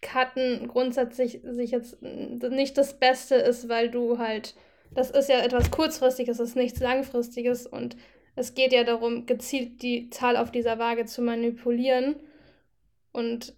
[0.00, 4.54] Cutten grundsätzlich sich jetzt nicht das Beste ist, weil du halt,
[4.92, 7.96] das ist ja etwas Kurzfristiges, das ist nichts Langfristiges und
[8.38, 12.16] es geht ja darum, gezielt die Zahl auf dieser Waage zu manipulieren.
[13.12, 13.54] Und,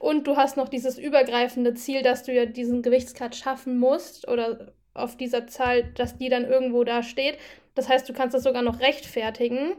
[0.00, 4.72] und du hast noch dieses übergreifende Ziel, dass du ja diesen Gewichtscut schaffen musst oder
[4.94, 7.36] auf dieser Zahl, dass die dann irgendwo da steht.
[7.74, 9.74] Das heißt, du kannst das sogar noch rechtfertigen.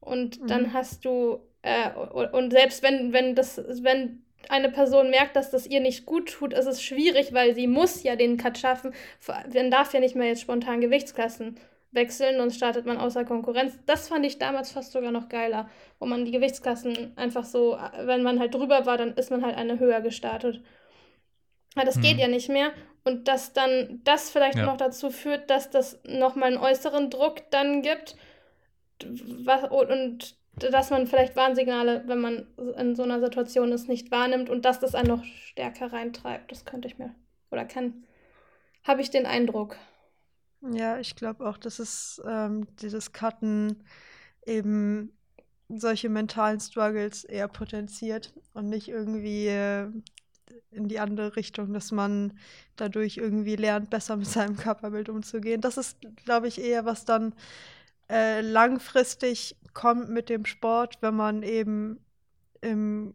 [0.00, 0.46] Und mhm.
[0.46, 5.66] dann hast du, äh, und selbst wenn, wenn das, wenn eine Person merkt, dass das
[5.66, 8.92] ihr nicht gut tut, ist es schwierig, weil sie muss ja den Cut schaffen.
[9.52, 11.58] Dann darf ja nicht mehr jetzt spontan Gewichtsklassen
[11.90, 13.78] wechseln und startet man außer Konkurrenz.
[13.86, 15.68] Das fand ich damals fast sogar noch geiler,
[15.98, 19.56] wo man die Gewichtsklassen einfach so, wenn man halt drüber war, dann ist man halt
[19.56, 20.62] eine höher gestartet.
[21.74, 22.02] Aber das hm.
[22.02, 22.72] geht ja nicht mehr.
[23.04, 24.66] Und dass dann das vielleicht ja.
[24.66, 28.16] noch dazu führt, dass das nochmal einen äußeren Druck dann gibt.
[29.44, 34.50] Was, und dass man vielleicht Warnsignale, wenn man in so einer Situation ist, nicht wahrnimmt
[34.50, 36.50] und dass das einen noch stärker reintreibt.
[36.50, 37.14] Das könnte ich mir,
[37.50, 38.04] oder kann,
[38.84, 39.76] habe ich den Eindruck.
[40.60, 43.84] Ja, ich glaube auch, dass es ähm, dieses Cutten
[44.46, 45.12] eben
[45.68, 49.88] solche mentalen Struggles eher potenziert und nicht irgendwie äh,
[50.70, 52.38] in die andere Richtung, dass man
[52.76, 55.60] dadurch irgendwie lernt, besser mit seinem Körperbild umzugehen.
[55.60, 57.34] Das ist, glaube ich, eher was dann
[58.10, 62.00] äh, langfristig kommt mit dem Sport, wenn man eben
[62.62, 63.14] im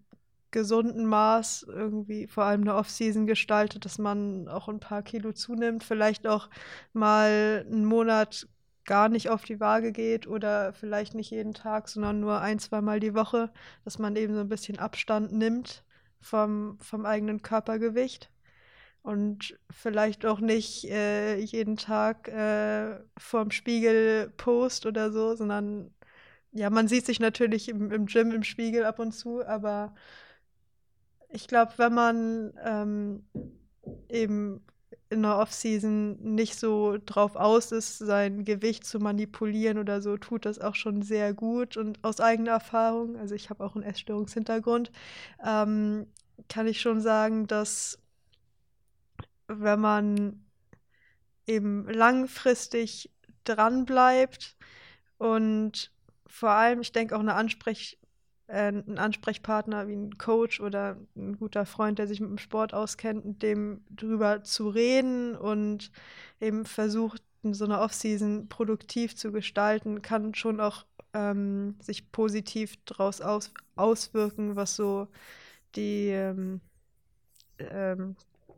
[0.54, 5.84] gesunden Maß irgendwie vor allem eine Off-Season gestaltet, dass man auch ein paar Kilo zunimmt,
[5.84, 6.50] vielleicht auch
[6.94, 8.48] mal einen Monat
[8.86, 13.00] gar nicht auf die Waage geht oder vielleicht nicht jeden Tag, sondern nur ein, zweimal
[13.00, 13.52] die Woche,
[13.84, 15.84] dass man eben so ein bisschen Abstand nimmt
[16.22, 18.30] vom, vom eigenen Körpergewicht
[19.02, 25.94] und vielleicht auch nicht äh, jeden Tag äh, vorm Spiegel post oder so, sondern
[26.54, 29.94] ja, man sieht sich natürlich im, im Gym im Spiegel ab und zu, aber
[31.34, 33.26] ich glaube, wenn man ähm,
[34.08, 34.64] eben
[35.10, 40.46] in der Offseason nicht so drauf aus ist, sein Gewicht zu manipulieren oder so, tut
[40.46, 41.76] das auch schon sehr gut.
[41.76, 44.92] Und aus eigener Erfahrung, also ich habe auch einen Essstörungshintergrund,
[45.44, 46.08] ähm,
[46.50, 48.00] kann ich schon sagen, dass
[49.48, 50.46] wenn man
[51.48, 53.12] eben langfristig
[53.44, 54.56] dran bleibt
[55.18, 55.92] und
[56.28, 58.00] vor allem, ich denke, auch eine Ansprech
[58.48, 62.74] äh, ein Ansprechpartner wie ein Coach oder ein guter Freund, der sich mit dem Sport
[62.74, 65.92] auskennt, mit dem drüber zu reden und
[66.40, 73.22] eben versucht, so einer Offseason produktiv zu gestalten, kann schon auch ähm, sich positiv daraus
[73.22, 75.08] aus auswirken, was so
[75.76, 76.62] die, ähm,
[77.60, 78.16] ähm,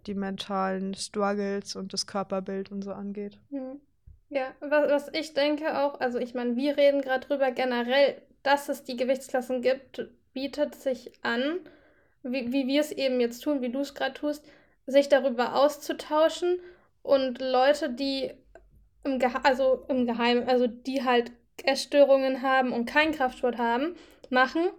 [0.08, 3.40] die mentalen Struggles und das Körperbild und so angeht.
[3.50, 3.80] Mhm.
[4.30, 8.70] Ja, was, was ich denke auch, also ich meine, wir reden gerade drüber generell, dass
[8.70, 11.60] es die Gewichtsklassen gibt, bietet sich an,
[12.24, 14.46] wie, wie wir es eben jetzt tun, wie du es gerade tust,
[14.86, 16.60] sich darüber auszutauschen
[17.02, 18.32] und Leute, die
[19.04, 21.32] im, Geha also im Geheimen, also die halt
[21.64, 23.96] Essstörungen haben und keinen Kraftsport haben,
[24.30, 24.70] machen.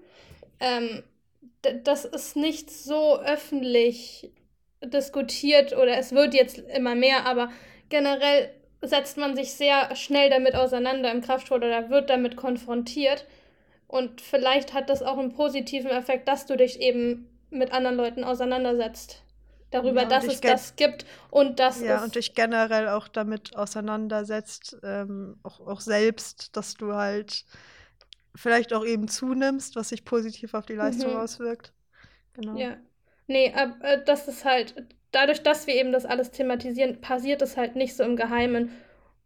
[0.61, 1.03] Ähm,
[1.83, 4.31] das ist nicht so öffentlich
[4.85, 7.51] diskutiert oder es wird jetzt immer mehr, aber
[7.89, 8.51] generell
[8.83, 13.27] setzt man sich sehr schnell damit auseinander im Kraftsport oder wird damit konfrontiert.
[13.89, 18.25] Und vielleicht hat das auch einen positiven Effekt, dass du dich eben mit anderen Leuten
[18.25, 19.23] auseinandersetzt.
[19.71, 24.79] Darüber, Ja, dass es das gibt und dass Ja, und dich generell auch damit auseinandersetzt,
[24.83, 27.45] ähm, auch, auch selbst, dass du halt
[28.37, 31.17] vielleicht auch eben zunimmst, was sich positiv auf die Leistung Mhm.
[31.17, 31.75] auswirkt.
[32.35, 32.69] Genau.
[32.69, 32.77] Ja.
[33.29, 34.75] Nee, ab, äh, das ist halt,
[35.13, 38.71] dadurch, dass wir eben das alles thematisieren, passiert es halt nicht so im Geheimen,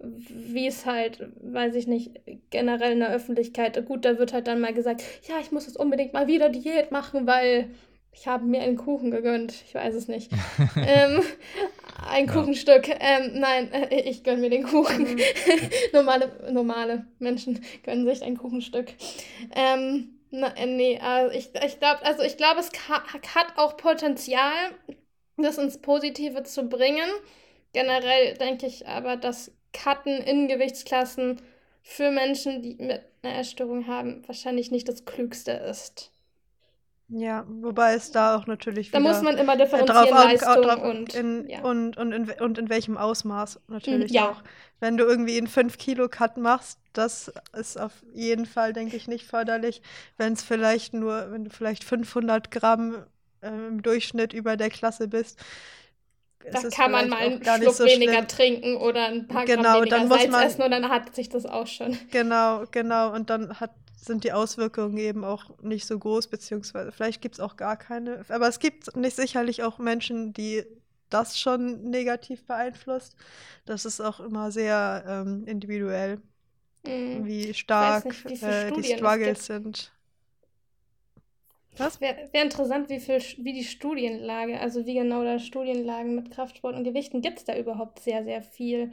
[0.02, 2.20] wie es halt, weiß ich nicht,
[2.50, 3.84] generell in der Öffentlichkeit.
[3.86, 6.90] Gut, da wird halt dann mal gesagt, ja, ich muss jetzt unbedingt mal wieder Diät
[6.90, 7.70] machen, weil
[8.12, 9.52] ich habe mir einen Kuchen gegönnt.
[9.66, 10.32] Ich weiß es nicht.
[10.76, 11.22] ähm,
[12.08, 12.32] ein Ja.
[12.32, 12.88] Kuchenstück.
[12.88, 15.14] Ähm, nein, äh, ich gönne mir den Kuchen.
[15.14, 15.20] Mhm.
[15.92, 18.88] normale, normale Menschen gönnen sich ein Kuchenstück.
[19.54, 24.54] Ähm, na, äh, nee, also ich, ich glaube, also ich glaube, es hat auch Potenzial,
[25.36, 27.08] das ins Positive zu bringen.
[27.72, 31.40] Generell denke ich aber, dass Cutten in Gewichtsklassen
[31.82, 36.12] für Menschen, die mit einer Essstörung haben, wahrscheinlich nicht das Klügste ist.
[37.12, 40.82] Ja, wobei es da auch natürlich Da muss man immer äh, differenzieren, drauf Leistung drauf-
[40.82, 41.60] und, in, ja.
[41.62, 44.30] und, und, in, und in welchem Ausmaß natürlich ja.
[44.30, 44.42] auch.
[44.78, 49.82] Wenn du irgendwie einen 5-Kilo-Cut machst, das ist auf jeden Fall, denke ich, nicht förderlich.
[50.18, 53.04] Wenn es vielleicht nur, wenn du vielleicht 500 Gramm
[53.42, 55.40] äh, im Durchschnitt über der Klasse bist,
[56.52, 58.28] Da kann man mal einen Schluck so weniger schlimm.
[58.28, 61.44] trinken oder ein paar Genau, Gramm weniger Salz man- essen und dann hat sich das
[61.46, 61.96] auch schon.
[62.10, 63.12] Genau, genau.
[63.12, 67.40] Und dann hat, sind die Auswirkungen eben auch nicht so groß, beziehungsweise vielleicht gibt es
[67.40, 68.24] auch gar keine.
[68.30, 70.64] Aber es gibt nicht sicherlich auch Menschen, die
[71.10, 73.16] das schon negativ beeinflusst.
[73.66, 76.20] Das ist auch immer sehr ähm, individuell,
[76.86, 77.26] Mhm.
[77.26, 79.92] wie stark nicht, äh, die Struggles sind.
[81.80, 82.00] Was?
[82.00, 86.76] Wäre wär interessant, wie, viel, wie die Studienlage, also wie genau da Studienlagen mit Kraftsport
[86.76, 88.90] und Gewichten gibt es da überhaupt sehr, sehr viel.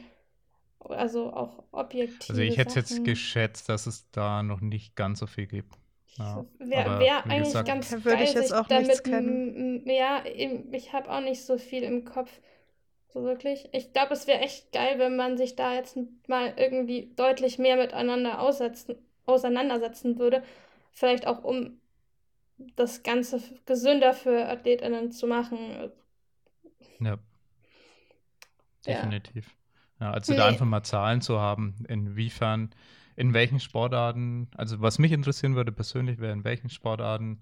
[0.80, 2.30] Also auch objektiv.
[2.30, 5.74] Also ich hätte jetzt geschätzt, dass es da noch nicht ganz so viel gibt.
[6.18, 9.84] Ja, Wäre wär eigentlich gesagt- ganz geil, würde ich jetzt auch damit, nichts kennen.
[9.88, 12.32] Ja, eben, ich habe auch nicht so viel im Kopf.
[13.14, 13.70] So wirklich.
[13.72, 17.76] Ich glaube, es wäre echt geil, wenn man sich da jetzt mal irgendwie deutlich mehr
[17.76, 20.44] miteinander aussetzen, auseinandersetzen würde.
[20.92, 21.80] Vielleicht auch, um
[22.76, 25.92] das Ganze gesünder für AthletInnen zu machen.
[27.00, 27.18] Ja,
[28.86, 29.56] definitiv.
[30.00, 30.50] Ja, also da Nee.
[30.50, 32.70] einfach mal Zahlen zu haben, inwiefern,
[33.16, 37.40] in welchen Sportarten, also was mich interessieren würde persönlich wäre, in welchen Sportarten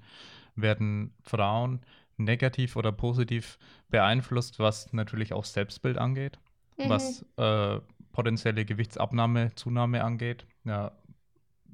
[0.56, 1.82] werden Frauen
[2.18, 3.60] negativ oder positiv
[3.90, 6.40] beeinflusst, was natürlich auch Selbstbild angeht,
[6.78, 6.90] Mhm.
[6.90, 7.80] was äh,
[8.14, 10.46] potenzielle Gewichtsabnahme, Zunahme angeht.
[10.66, 10.94] Ja,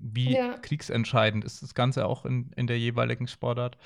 [0.01, 0.57] wie Ja.
[0.57, 3.77] kriegsentscheidend ist das Ganze auch in, in der jeweiligen Sportart?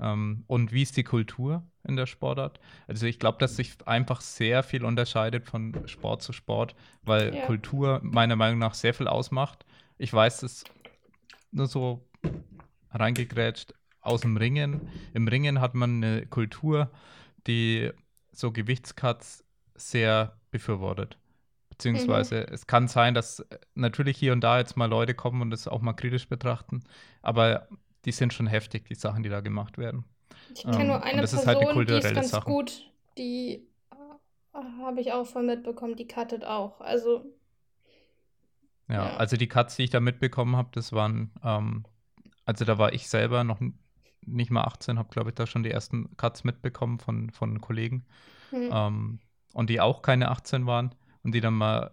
[0.00, 2.60] Ähm, und wie ist die Kultur in der Sportart?
[2.86, 7.46] Also ich glaube, dass sich einfach sehr viel unterscheidet von Sport zu Sport, weil Ja.
[7.46, 9.64] Kultur meiner Meinung nach sehr viel ausmacht.
[9.98, 10.64] Ich weiß es
[11.50, 12.04] nur so
[12.90, 14.88] reingegrätscht aus dem Ringen.
[15.14, 16.90] Im Ringen hat man eine Kultur,
[17.46, 17.90] die
[18.32, 19.44] so Gewichtscuts
[19.74, 21.18] sehr befürwortet.
[21.78, 25.50] Beziehungsweise es kann sein, dass äh, natürlich hier und da jetzt mal Leute kommen und
[25.50, 26.84] das auch mal kritisch betrachten,
[27.22, 27.68] aber
[28.04, 30.04] die sind schon heftig, die Sachen, die da gemacht werden.
[30.54, 32.44] Ich kenne Ähm, nur eine das ist halt eine Person, die ist ganz Sache.
[32.44, 32.90] gut.
[33.16, 33.66] Die
[34.54, 36.80] äh, habe ich auch von mitbekommen, die cuttet auch.
[36.80, 37.24] Also,
[38.88, 39.16] Ja, Ja.
[39.16, 41.84] also die Cuts, die ich da mitbekommen habe, das waren, ähm,
[42.44, 43.60] also da war ich selber noch
[44.22, 48.06] nicht mal 18, habe glaube ich da schon die ersten Cuts mitbekommen von, von Kollegen
[48.50, 48.70] hm.
[48.72, 49.20] ähm,
[49.54, 50.94] und die auch keine 18 waren
[51.28, 51.92] und die dann mal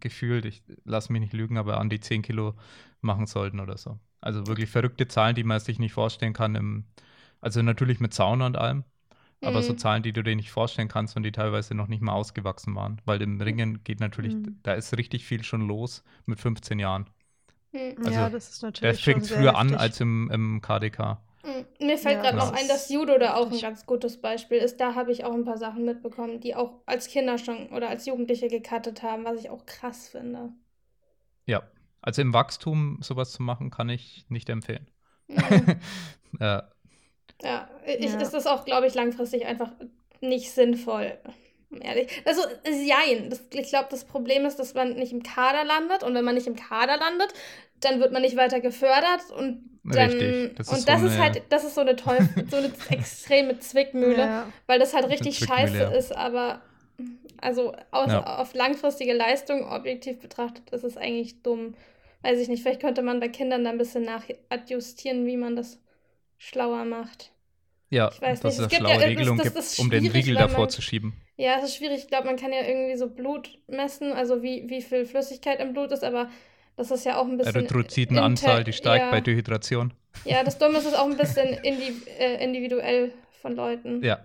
[0.00, 2.54] gefühlt, ich lasse mich nicht lügen, aber an die 10 Kilo
[3.00, 3.98] machen sollten oder so.
[4.20, 6.54] Also wirklich verrückte Zahlen, die man sich nicht vorstellen kann.
[6.54, 6.84] Im,
[7.40, 8.84] also natürlich mit Sauna und allem,
[9.42, 9.78] aber so Mhm.
[9.78, 13.00] Zahlen, die du dir nicht vorstellen kannst und die teilweise noch nicht mal ausgewachsen waren.
[13.06, 14.60] Weil im Ringen geht natürlich, Mhm.
[14.62, 17.06] da ist richtig viel schon los mit 15 Jahren.
[17.72, 17.96] Hm.
[18.02, 19.80] Also, ja, das ist Der natürlich schon fängt früher an heftig.
[19.80, 21.20] als im, im KDK.
[21.42, 21.66] Hm.
[21.80, 24.78] Mir fällt Ja, gerade noch ein, dass Judo da auch ein ganz gutes Beispiel ist.
[24.80, 28.06] Da habe ich auch ein paar Sachen mitbekommen, die auch als Kinder schon oder als
[28.06, 30.52] Jugendliche gecuttet haben, was ich auch krass finde.
[31.46, 31.62] Ja,
[32.02, 34.90] also im Wachstum sowas zu machen, kann ich nicht empfehlen.
[35.28, 35.80] Hm.
[36.40, 36.70] ja,
[37.42, 38.20] Ja, ich, Ja.
[38.20, 39.72] ist das auch, glaube ich, langfristig einfach
[40.20, 41.18] nicht sinnvoll.
[41.80, 42.10] Ehrlich.
[42.26, 43.30] Also, jein.
[43.30, 46.02] Das, ich glaube, das Problem ist, dass man nicht im Kader landet.
[46.02, 47.32] Und wenn man nicht im Kader landet,
[47.80, 49.30] dann wird man nicht weiter gefördert.
[49.36, 50.10] Und dann.
[50.10, 50.54] Richtig.
[50.56, 52.70] Das ist und so das ist eine- halt, das ist so eine Teufel, so eine
[52.90, 54.52] extreme Zwickmühle, Ja.
[54.66, 55.90] weil das halt Das ist richtig scheiße ja.
[55.90, 56.60] ist, aber
[57.40, 58.38] also aus, Ja.
[58.38, 61.74] auf langfristige Leistung objektiv betrachtet ist es eigentlich dumm.
[62.22, 65.80] Weiß ich nicht, vielleicht könnte man bei Kindern da ein bisschen nachadjustieren, wie man das
[66.36, 67.32] schlauer macht.
[67.88, 69.78] Ja, Ich weiß dass nicht, es es eine gibt ja schlaue Regelung das gibt, ist
[69.80, 71.14] um den Riegel davor man- zu schieben.
[71.36, 72.00] Ja, es ist schwierig.
[72.00, 75.72] Ich glaube, man kann ja irgendwie so Blut messen, also wie, wie viel Flüssigkeit im
[75.72, 76.28] Blut ist, aber
[76.80, 77.54] das ist ja auch ein bisschen.
[77.54, 79.10] Erythrozytenanzahl, die steigt ja.
[79.10, 79.92] bei Dehydration.
[80.24, 83.12] Ja, das Dumme ist es auch ein bisschen indi äh, individuell
[83.42, 84.02] von Leuten.
[84.02, 84.18] Ja,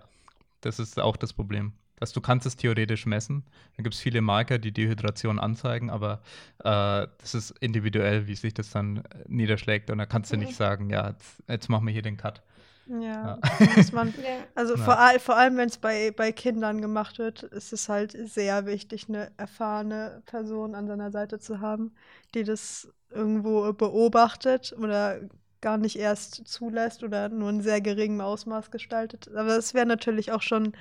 [0.62, 1.72] das ist auch das Problem.
[1.98, 3.44] Dass du kannst es theoretisch messen.
[3.76, 6.20] Da gibt es viele Marker, die Dehydration anzeigen, aber
[6.58, 9.90] äh, das ist individuell, wie sich das dann äh, niederschlägt.
[9.90, 10.42] Und da kannst du Mhm.
[10.42, 12.42] nicht sagen, ja, jetzt, jetzt machen wir hier den Cut.
[12.88, 13.74] Ja, Ja.
[13.76, 14.14] muss man.
[14.54, 14.84] Also Ja.
[14.84, 18.64] vor, all, vor allem, wenn es bei, bei Kindern gemacht wird, ist es halt sehr
[18.66, 21.92] wichtig, eine erfahrene Person an seiner Seite zu haben,
[22.34, 25.20] die das irgendwo beobachtet oder
[25.60, 29.28] gar nicht erst zulässt oder nur in sehr geringem Ausmaß gestaltet.
[29.34, 30.72] Aber es wäre natürlich auch schon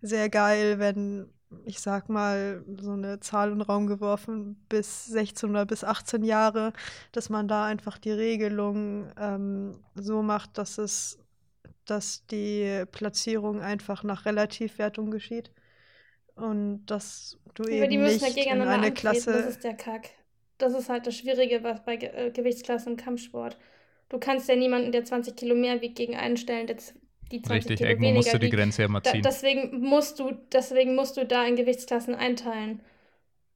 [0.00, 1.28] sehr geil, wenn,
[1.64, 6.24] ich sag mal, so eine Zahl in den Raum geworfen, bis 16 oder bis 18
[6.24, 6.72] Jahre,
[7.12, 11.18] dass man da einfach die Regelung ähm, so macht, dass es
[11.86, 15.52] dass die Platzierung einfach nach Relativwertung geschieht
[16.34, 19.30] und dass du Aber eben die müssen ja nicht in gegeneinander eine antreten, das Klasse
[19.48, 20.10] ist der Kack.
[20.58, 23.58] Das ist halt das Schwierige was bei Ge äh, Gewichtsklassen im Kampfsport.
[24.08, 26.76] Du kannst ja niemanden, der 20 Kilo mehr wiegt, gegen einen stellen, der
[27.32, 28.56] die 20 Richtig, Kilo irgendwo weniger musst du die wiegt.
[28.56, 29.22] Grenze immer Da, ziehen.
[29.22, 32.82] deswegen, musst du, deswegen musst du da in Gewichtsklassen einteilen.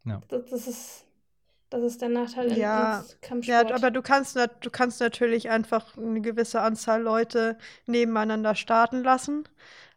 [0.05, 0.25] Ja.
[0.29, 1.06] Das, das, ist,
[1.83, 3.71] das ist der Nachteil in, Ja, Kampfsport.
[3.71, 7.57] Ja, aber du kannst, du kannst natürlich einfach eine gewisse Anzahl Leute
[7.87, 9.45] nebeneinander starten lassen,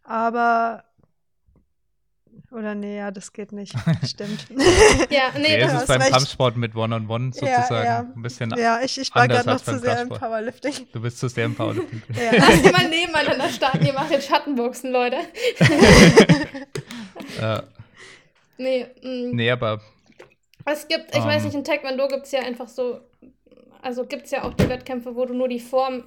[0.04, 0.84] aber
[2.52, 3.76] oder nee, ja, das geht nicht.
[4.08, 4.48] Stimmt.
[5.10, 6.14] ja, nee, Nee, das ist beim recht.
[6.14, 8.00] Kampfsport mit One-on-One Ja, sozusagen ja.
[8.00, 8.50] ein bisschen.
[8.58, 10.10] ja, ich, ich war anders gerade noch zu sehr im.
[10.10, 10.74] Powerlifting.
[10.92, 12.02] Du bist zu sehr im Powerlifting.
[12.16, 12.32] Ja.
[12.38, 15.18] Lass die mal nebeneinander starten, ihr macht jetzt Schattenboxen, Leute.
[17.40, 17.62] äh,
[18.58, 19.36] Nee, mm.
[19.36, 19.80] nee, aber
[20.72, 21.46] Es gibt, ich weiß Ähm.
[21.46, 23.02] nicht, in Taekwondo gibt es ja einfach so,
[23.82, 26.06] also gibt es ja auch die Wettkämpfe, wo du nur die Form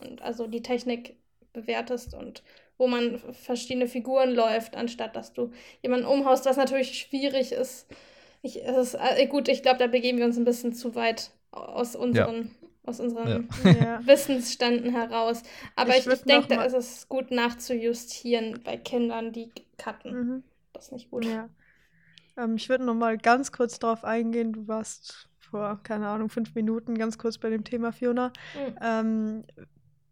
[0.00, 1.16] und also die Technik
[1.52, 2.42] bewertest und
[2.78, 5.52] wo man verschiedene Figuren läuft, anstatt dass du
[5.82, 7.86] jemanden umhaust, was natürlich schwierig ist.
[8.42, 11.30] Ich, es ist äh, gut, ich glaube, da begeben wir uns ein bisschen zu weit
[11.52, 12.50] aus unseren,
[12.84, 14.00] aus unseren Ja.
[14.06, 15.42] Wissensständen heraus.
[15.76, 20.12] Aber Ich ich, ich denke, da ist es gut nachzujustieren bei Kindern, die cutten.
[20.12, 20.42] Mhm.
[20.72, 21.24] Das ist nicht gut.
[21.26, 21.48] Ja.
[22.36, 24.52] Ähm, ich würde noch mal ganz kurz darauf eingehen.
[24.52, 28.28] Du warst vor, keine Ahnung, fünf Minuten ganz kurz bei dem Thema, Fiona.
[28.54, 28.78] Mhm.
[28.80, 29.44] Ähm,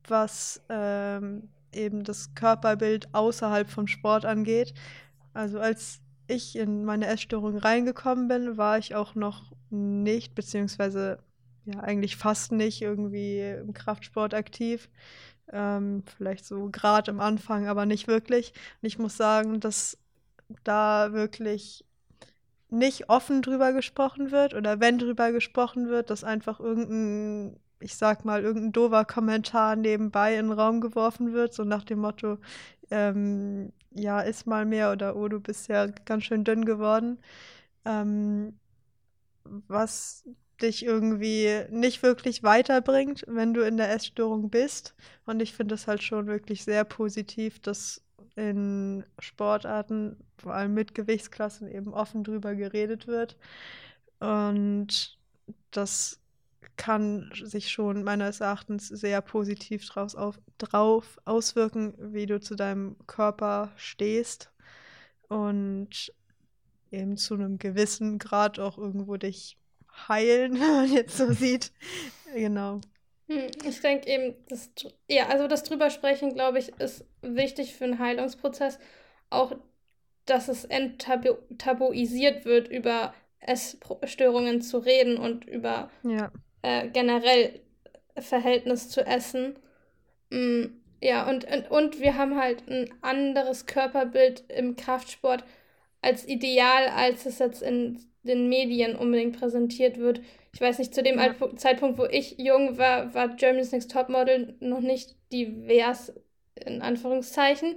[0.07, 4.75] was ähm, eben das Körperbild außerhalb vom Sport angeht.
[5.33, 11.19] Also als ich in meine Essstörung reingekommen bin, war ich auch noch nicht, beziehungsweise
[11.65, 14.89] ja eigentlich fast nicht irgendwie im Kraftsport aktiv.
[15.53, 18.53] Ähm, vielleicht so gerade am Anfang, aber nicht wirklich.
[18.81, 19.99] Und ich muss sagen, dass
[20.65, 21.85] da wirklich
[22.71, 28.25] nicht offen drüber gesprochen wird oder wenn drüber gesprochen wird, dass einfach irgendein, ich sag
[28.25, 32.39] mal, irgendein dover Kommentar nebenbei in den Raum geworfen wird, so nach dem Motto,
[32.91, 37.19] ähm, ja, iss mal mehr oder oh, du bist ja ganz schön dünn geworden.
[37.85, 38.59] Ähm,
[39.45, 40.25] was
[40.63, 44.95] dich irgendwie nicht wirklich weiterbringt, wenn du in der Essstörung bist.
[45.27, 48.03] Und ich finde es halt schon wirklich sehr positiv, dass
[48.37, 53.37] in Sportarten, vor allem mit Gewichtsklassen, eben offen drüber geredet wird.
[54.21, 55.19] Und
[55.71, 56.21] das
[56.77, 62.97] kann sich schon meines Erachtens sehr positiv draus auf, drauf auswirken, wie du zu deinem
[63.07, 64.51] Körper stehst
[65.29, 66.13] und
[66.91, 69.59] eben zu einem gewissen Grad auch irgendwo dich
[70.09, 71.73] heilen, wenn man jetzt so sieht.
[72.35, 72.81] Genau.
[73.31, 74.71] Hm, Ich denke eben, das,
[75.09, 78.79] ja, also das drüber sprechen, glaube ich, ist wichtig für einen Heilungsprozess.
[79.31, 79.53] Auch,
[80.27, 86.31] dass es enttabuisiert wird, über Essstörungen zu reden und über Ja.
[86.63, 87.61] äh, generell
[88.19, 89.57] Verhältnis zu Essen.
[90.31, 90.67] Mm,
[91.03, 95.45] ja, und, und, und wir haben halt ein anderes Körperbild im Kraftsport
[96.03, 100.21] als Ideal, als es jetzt in den Medien unbedingt präsentiert wird.
[100.53, 101.35] Ich weiß nicht, zu dem Ja.
[101.57, 106.13] Zeitpunkt, wo ich jung war, war Germany's Next Topmodel noch nicht divers,
[106.57, 107.77] in Anführungszeichen.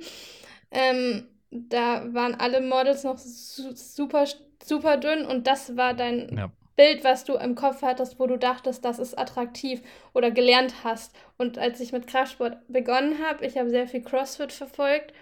[0.71, 4.25] Ähm, da waren alle Models noch su super,
[4.63, 6.51] super dünn und das war dein Ja.
[6.75, 9.83] Bild, was du im Kopf hattest, wo du dachtest, das ist attraktiv
[10.15, 11.15] oder gelernt hast.
[11.37, 15.13] Und als ich mit Kraftsport begonnen habe, ich habe sehr viel CrossFit verfolgt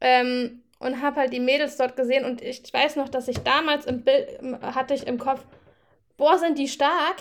[0.00, 3.86] ähm, und habe halt die Mädels dort gesehen und ich weiß noch, dass ich damals
[3.86, 4.26] im Bild
[4.60, 5.44] hatte ich im Kopf,
[6.16, 7.16] boah, sind die stark,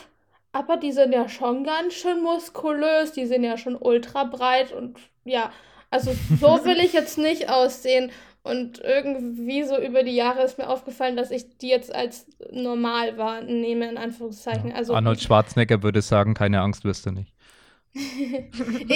[0.52, 4.98] aber die sind ja schon ganz schön muskulös, die sind ja schon ultra breit und
[5.24, 5.52] ja,
[5.90, 8.12] also so will ich jetzt nicht aussehen.
[8.44, 13.16] Und irgendwie so über die Jahre ist mir aufgefallen, dass ich die jetzt als normal
[13.16, 14.72] wahrnehme, in Anführungszeichen.
[14.72, 17.32] Also Arnold Schwarzenegger würde sagen, keine Angst wirst du nicht.
[17.94, 18.90] Eben,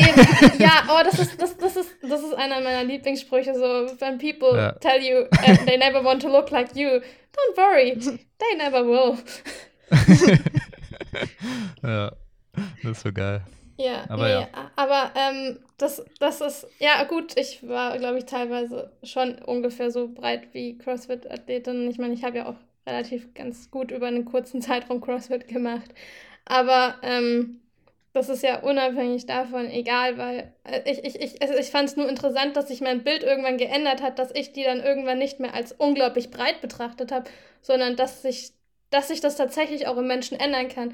[0.57, 3.61] ja, oh, das ist, das, das, ist, das ist einer meiner Lieblingssprüche, so,
[3.99, 4.71] when people Ja.
[4.79, 9.17] tell you uh, they never want to look like you, don't worry, they never will.
[11.83, 12.11] ja,
[12.81, 13.43] das ist so geil.
[13.77, 14.47] Ja, Aber nee, ja.
[14.77, 20.07] aber ähm, das, das ist, ja gut, ich war, glaube ich, teilweise schon ungefähr so
[20.07, 21.89] breit wie CrossFit-Athletin.
[21.89, 22.55] Ich meine, ich habe ja auch
[22.87, 25.93] relativ ganz gut über einen kurzen Zeitraum CrossFit gemacht.
[26.45, 27.61] Aber ähm,
[28.13, 31.97] das ist ja unabhängig davon egal, weil äh, ich, ich, ich, also ich fand es
[31.97, 35.39] nur interessant, dass sich mein Bild irgendwann geändert hat, dass ich die dann irgendwann nicht
[35.41, 37.29] mehr als unglaublich breit betrachtet habe,
[37.61, 38.53] sondern dass sich,
[38.89, 40.93] dass sich das tatsächlich auch im Menschen ändern kann.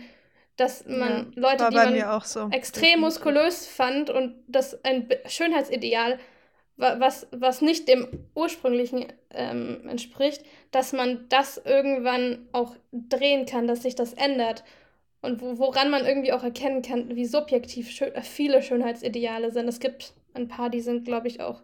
[0.57, 2.49] Dass man Ja, Leute, die man so.
[2.51, 6.19] extrem muskulös fand und das ein Schönheitsideal,
[6.75, 13.67] wa- was, was nicht dem ursprünglichen ähm, entspricht, dass man das irgendwann auch drehen kann,
[13.67, 14.63] dass sich das ändert.
[15.21, 19.67] Und wo, woran man irgendwie auch erkennen kann, wie subjektiv schö äh, viele Schönheitsideale sind.
[19.67, 21.61] Es gibt ein paar, die sind, glaube ich, auch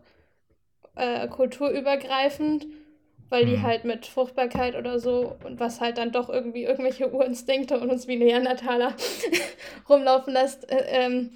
[0.95, 2.67] äh, kulturübergreifend,
[3.29, 3.63] weil die Mhm.
[3.63, 8.07] halt mit Fruchtbarkeit oder so und was halt dann doch irgendwie irgendwelche Urinstinkte und uns
[8.07, 8.95] wie Neandertaler
[9.89, 11.31] rumlaufen lässt, äh, ähm,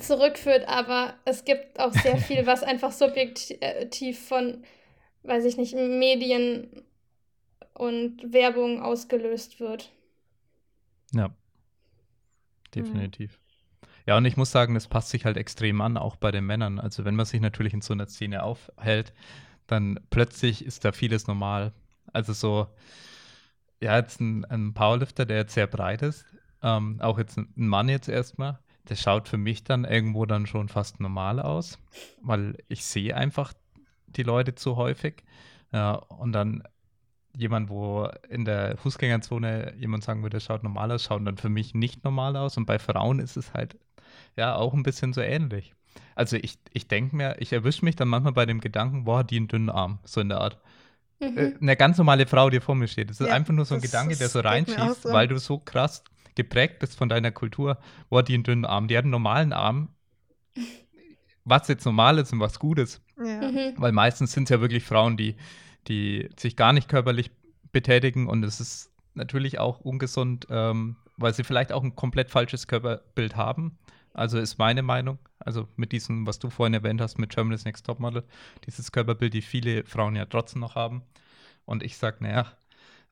[0.00, 0.68] zurückführt.
[0.68, 4.64] Aber es gibt auch sehr viel, was einfach subjektiv von,
[5.24, 6.84] weiß ich nicht, Medien
[7.74, 9.90] und Werbung ausgelöst wird.
[11.12, 11.30] Ja.
[12.74, 13.40] Definitiv.
[14.06, 16.78] Ja, und ich muss sagen, das passt sich halt extrem an, auch bei den Männern.
[16.78, 19.12] Also wenn man sich natürlich in so einer Szene aufhält,
[19.70, 21.72] dann plötzlich ist da vieles normal.
[22.12, 22.66] Also so,
[23.80, 26.24] ja, jetzt ein, ein Powerlifter, der jetzt sehr breit ist,
[26.62, 28.58] ähm, auch jetzt ein Mann jetzt erstmal,
[28.88, 31.78] der schaut für mich dann irgendwo dann schon fast normal aus,
[32.20, 33.52] weil ich sehe einfach
[34.06, 35.22] die Leute zu häufig.
[35.72, 36.64] Ja, und dann
[37.36, 41.74] jemand, wo in der Fußgängerzone jemand sagen würde, schaut normal aus, schaut dann für mich
[41.74, 42.56] nicht normal aus.
[42.56, 43.78] Und bei Frauen ist es halt
[44.36, 45.74] ja auch ein bisschen so ähnlich.
[46.14, 49.36] Also ich, ich denke mir, ich erwische mich dann manchmal bei dem Gedanken, boah, die
[49.36, 50.54] einen dünnen Arm, so in der Art.
[50.54, 51.56] Äh, Mhm.
[51.60, 53.10] Eine ganz normale Frau, die vor mir steht.
[53.10, 55.12] Das ist Ja, einfach nur so ein Gedanke, der so reinschießt, so.
[55.12, 56.02] weil du so krass
[56.34, 57.76] geprägt bist von deiner Kultur.
[58.08, 58.88] Boah, die einen dünnen Arm.
[58.88, 59.90] Die hat einen normalen Arm.
[61.44, 63.02] Was jetzt normal ist und was gut ist.
[63.18, 63.50] Ja.
[63.50, 63.74] Mhm.
[63.76, 65.36] Weil meistens sind es ja wirklich Frauen, die,
[65.88, 67.30] die sich gar nicht körperlich
[67.72, 72.66] betätigen und es ist natürlich auch ungesund, ähm, weil sie vielleicht auch ein komplett falsches
[72.66, 73.78] Körperbild haben.
[74.12, 77.86] Also ist meine Meinung, also mit diesem, was du vorhin erwähnt hast, mit Germany's Next
[77.86, 78.24] Topmodel,
[78.66, 81.02] dieses Körperbild, die viele Frauen ja trotzdem noch haben.
[81.64, 82.46] Und ich sage, naja,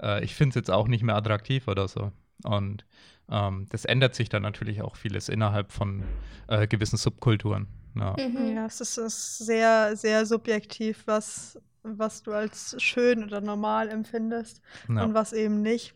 [0.03, 2.11] äh, ich finde es jetzt auch nicht mehr attraktiv oder so.
[2.45, 2.85] Und
[3.31, 6.03] ähm, das ändert sich dann natürlich auch vieles innerhalb von
[6.49, 7.69] äh, gewissen Subkulturen.
[7.95, 8.17] Ja.
[8.19, 8.57] Mhm.
[8.57, 14.61] Ja, es ist, ist sehr, sehr subjektiv, was, was du als schön oder normal empfindest
[14.89, 15.05] Ja.
[15.05, 15.95] und was eben nicht.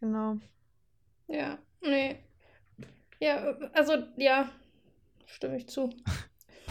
[0.00, 0.36] Genau.
[1.28, 2.16] Ja, nee.
[3.20, 4.48] Ja, also, ja,
[5.26, 5.90] stimme ich zu.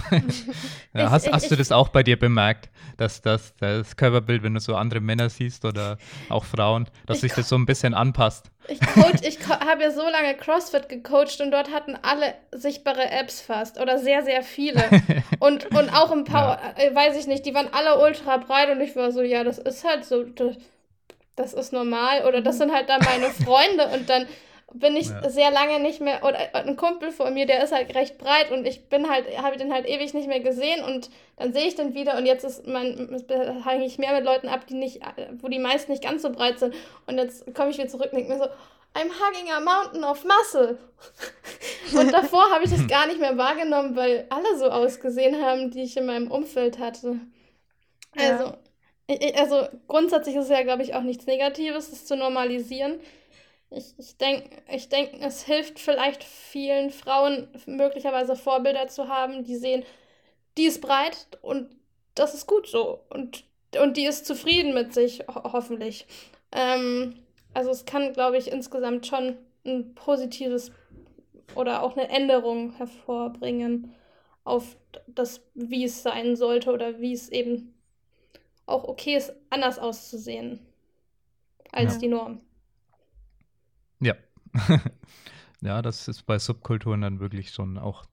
[0.94, 4.54] Ja, hast, ich- hast du das auch bei dir bemerkt, dass das, das Körperbild, wenn
[4.54, 5.98] du so andere Männer siehst oder
[6.30, 8.52] auch Frauen, dass Ich sich das so ein bisschen anpasst?
[8.68, 13.42] Ich, coach, ich habe ja so lange CrossFit gecoacht und dort hatten alle sichtbare Apps
[13.42, 14.84] fast oder sehr, sehr viele.
[15.40, 18.82] Und, und auch im Power, äh, weiß ich nicht, die waren alle ultra breit und
[18.82, 20.56] ich war so, ja, das ist halt so, das,
[21.36, 24.26] das ist normal oder das sind halt dann meine Freunde und dann
[24.74, 25.30] bin ich Ja.
[25.30, 28.66] sehr lange nicht mehr, oder ein Kumpel von mir, der ist halt recht breit und
[28.68, 31.94] ich bin halt, habe den halt ewig nicht mehr gesehen und dann sehe ich den
[31.94, 33.24] wieder und jetzt ist mein,
[33.66, 35.02] hänge ich mehr mit Leuten ab, die nicht,
[35.42, 38.18] wo die meisten nicht ganz so breit sind und jetzt komme ich wieder zurück und
[38.18, 38.46] denke mir so,
[38.94, 40.78] I'm hugging a mountain of muscle.
[41.96, 45.84] Und davor habe ich das gar nicht mehr wahrgenommen, weil alle so ausgesehen haben, die
[45.84, 47.20] ich in meinem Umfeld hatte.
[48.16, 48.32] Ja.
[48.32, 48.54] Also,
[49.08, 53.00] ich- also grundsätzlich ist es ja, glaube ich, auch nichts Negatives, das zu normalisieren.
[53.70, 59.58] Ich, ich denke, ich denk, es hilft vielleicht vielen Frauen möglicherweise Vorbilder zu haben, die
[59.58, 59.84] sehen,
[60.58, 61.70] die ist breit und
[62.16, 63.02] das ist gut so.
[63.10, 63.44] Und,
[63.82, 66.08] und die ist zufrieden mit sich, ho hoffentlich.
[66.52, 67.16] Ähm,
[67.54, 70.72] also es kann, glaube ich, insgesamt schon ein positives
[71.56, 73.94] oder auch eine Änderung hervorbringen
[74.44, 77.74] auf das, wie es sein sollte oder wie es eben
[78.66, 80.60] auch okay ist, anders auszusehen
[81.72, 82.00] als Ja.
[82.00, 82.42] die Norm.
[85.62, 85.82] Ja.
[85.82, 88.06] das ist bei Subkulturen dann wirklich schon auch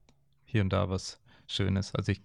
[0.45, 1.95] hier und da was Schönes.
[1.95, 2.23] Also ich,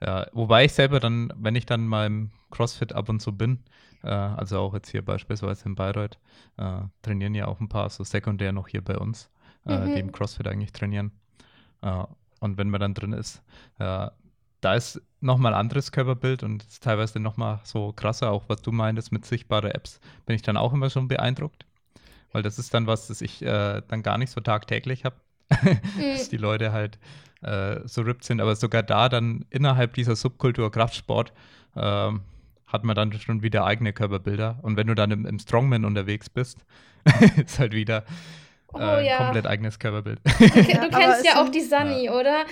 [0.00, 3.60] ja, wobei ich selber dann, wenn ich dann mal im CrossFit ab und zu bin,
[4.02, 6.18] äh, also auch jetzt hier beispielsweise in Bayreuth,
[6.56, 9.30] äh, trainieren ja auch ein paar so sekundär noch hier bei uns,
[9.66, 9.94] äh, Mhm.
[9.94, 11.12] die im CrossFit eigentlich trainieren.
[11.82, 12.04] Äh,
[12.40, 13.42] und wenn man dann drin ist,
[13.78, 14.08] äh,
[14.60, 18.72] da ist nochmal ein anderes Körperbild und ist teilweise nochmal so krasser, auch was du
[18.72, 21.64] meintest mit sichtbare Apps, bin ich dann auch immer schon beeindruckt.
[22.32, 25.16] Weil das ist dann was, das ich äh, dann gar nicht so tagtäglich habe.
[26.00, 26.98] dass die Leute halt
[27.42, 28.40] äh, so ripped sind.
[28.40, 31.32] Aber sogar da dann innerhalb dieser Subkultur Kraftsport
[31.76, 32.22] ähm,
[32.66, 34.58] hat man dann schon wieder eigene Körperbilder.
[34.62, 36.64] Und wenn du dann im, im Strongman unterwegs bist,
[37.36, 38.04] ist halt wieder
[38.74, 39.18] Oh, äh, ja.
[39.18, 40.18] komplett eigenes Körperbild.
[40.24, 42.46] Du, du Ja, kennst ja auch die Sunny, oder?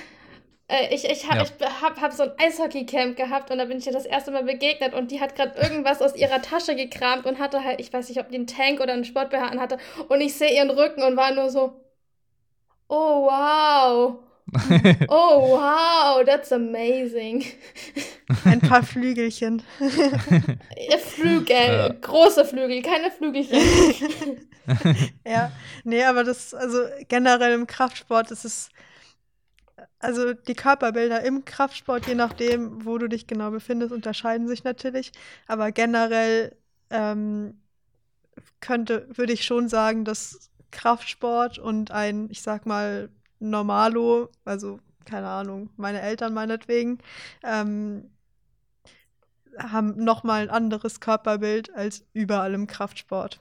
[0.71, 1.43] Äh, ich ich, ha, Ja.
[1.43, 1.51] ich
[1.83, 4.95] hab, hab so ein Eishockey-Camp gehabt und da bin ich ihr das erste Mal begegnet
[4.95, 8.21] und die hat gerade irgendwas aus ihrer Tasche gekramt und hatte halt, ich weiß nicht,
[8.21, 11.33] ob die einen Tank oder einen sport hatte und ich sehe ihren Rücken und war
[11.35, 11.75] nur so,
[12.89, 14.19] oh wow,
[15.09, 17.45] oh wow, that's amazing.
[18.45, 19.63] Ein paar Flügelchen.
[19.81, 21.89] Ihr Flügel, Ja.
[22.01, 23.61] große Flügel, keine Flügelchen.
[25.27, 25.51] Ja,
[25.85, 28.69] nee, aber das, also generell im Kraftsport ist es,
[30.01, 35.13] also die Körperbilder im Kraftsport, je nachdem, wo du dich genau befindest, unterscheiden sich natürlich.
[35.47, 36.57] Aber generell
[36.91, 37.61] ähm,
[38.61, 45.29] könnte, würde ich schon sagen, dass Kraftsport und ein, ich sag mal, Normalo, also keine
[45.29, 46.99] Ahnung, meine Eltern meinetwegen,
[47.43, 48.11] ähm,
[49.59, 53.41] haben nochmal ein anderes Körperbild als überall im Kraftsport.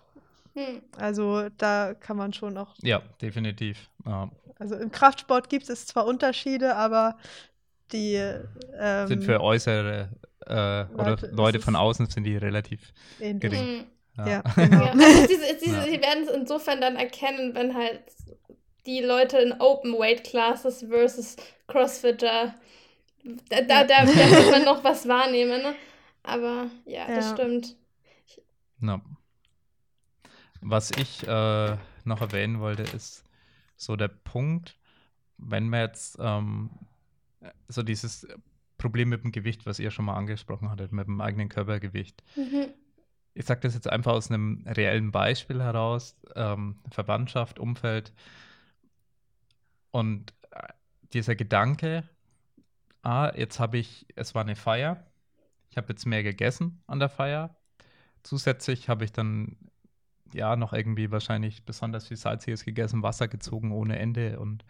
[0.55, 0.81] Hm.
[0.97, 2.75] Also da kann man schon auch.
[2.81, 3.89] ja, definitiv.
[4.05, 4.29] Ja.
[4.57, 7.17] Also im Kraftsport gibt es zwar Unterschiede, aber
[7.91, 10.09] die ähm, sind für äußere
[10.45, 13.51] äh, oder Leute, von außen sind die relativ ähnlich.
[13.51, 13.67] gering.
[13.67, 13.85] Hm.
[14.17, 14.83] Ja, Ja, genau.
[14.85, 15.83] also diese, diese, Ja.
[15.83, 18.01] Sie werden es insofern dann erkennen, wenn halt
[18.85, 21.35] die Leute in Open Weight Classes versus
[21.67, 22.55] Crossfitter,
[23.49, 25.75] da, da, da, da wird man noch was wahrnehmen, ne?
[26.23, 27.33] Aber ja, das Ja.
[27.37, 27.75] stimmt.
[28.81, 29.01] Ja.
[30.61, 33.23] Was ich äh, noch erwähnen wollte, ist
[33.77, 34.77] so der Punkt,
[35.37, 36.69] wenn man jetzt ähm,
[37.67, 38.27] so dieses
[38.77, 42.23] Problem mit dem Gewicht, was ihr schon mal angesprochen hattet, mit dem eigenen Körpergewicht.
[42.35, 42.73] Mhm.
[43.33, 48.11] Ich sage das jetzt einfach aus einem reellen Beispiel heraus, ähm, Verwandtschaft, Umfeld
[49.91, 50.67] und äh,
[51.13, 52.03] dieser Gedanke,
[53.03, 55.05] ah, jetzt habe ich, es war eine Feier,
[55.69, 57.55] ich habe jetzt mehr gegessen an der Feier,
[58.23, 59.57] zusätzlich habe ich dann
[60.33, 64.65] ja noch irgendwie wahrscheinlich besonders viel Salziges gegessen, Wasser gezogen ohne Ende und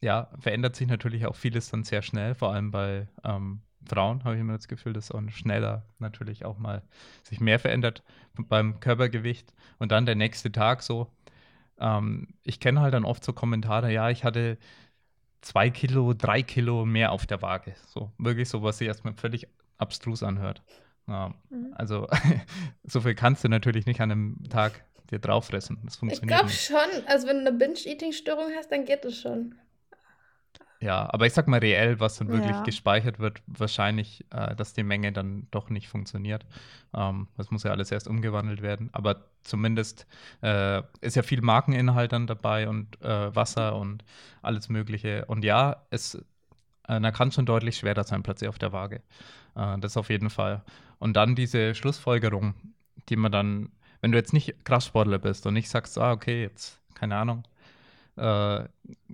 [0.00, 4.34] ja, verändert sich natürlich auch vieles dann sehr schnell, vor allem bei ähm, Frauen habe
[4.34, 6.82] ich immer das Gefühl, dass auch schneller natürlich auch mal
[7.22, 8.02] sich mehr verändert
[8.36, 9.52] beim Körpergewicht.
[9.78, 11.10] Und dann der nächste Tag so.
[11.78, 14.58] Ähm, ich kenne halt dann oft so Kommentare, ja, ich hatte
[15.40, 17.74] zwei Kilo, drei Kilo mehr auf der Waage.
[17.86, 20.62] So, wirklich so, was sich erstmal völlig abstrus anhört.
[21.08, 21.74] Ja, Mhm.
[21.74, 22.08] also,
[22.84, 25.78] so viel kannst du natürlich nicht an einem Tag dir drauffressen.
[25.84, 26.62] Das Ich funktioniert glaube nicht.
[26.62, 29.54] schon, also wenn du eine Binge-Eating-Störung hast, dann geht es schon.
[30.80, 32.64] Ja, aber ich sag mal reell, was dann wirklich Ja.
[32.64, 36.44] gespeichert wird, wahrscheinlich, äh, dass die Menge dann doch nicht funktioniert.
[36.92, 38.88] Ähm, das muss ja alles erst umgewandelt werden.
[38.92, 40.06] Aber zumindest
[40.42, 44.04] äh, ist ja viel Markeninhalt dann dabei und äh, Wasser und
[44.42, 45.24] alles Mögliche.
[45.26, 46.16] Und ja, es
[46.88, 49.02] äh, da kann schon deutlich schwerer sein plötzlich auf der Waage.
[49.54, 50.62] Äh, das auf jeden Fall.
[50.98, 52.54] Und dann diese Schlussfolgerung,
[53.08, 56.80] die man dann, wenn du jetzt nicht Kraftsportler bist und nicht sagst, ah, okay, jetzt,
[56.94, 57.44] keine Ahnung,
[58.16, 58.64] äh,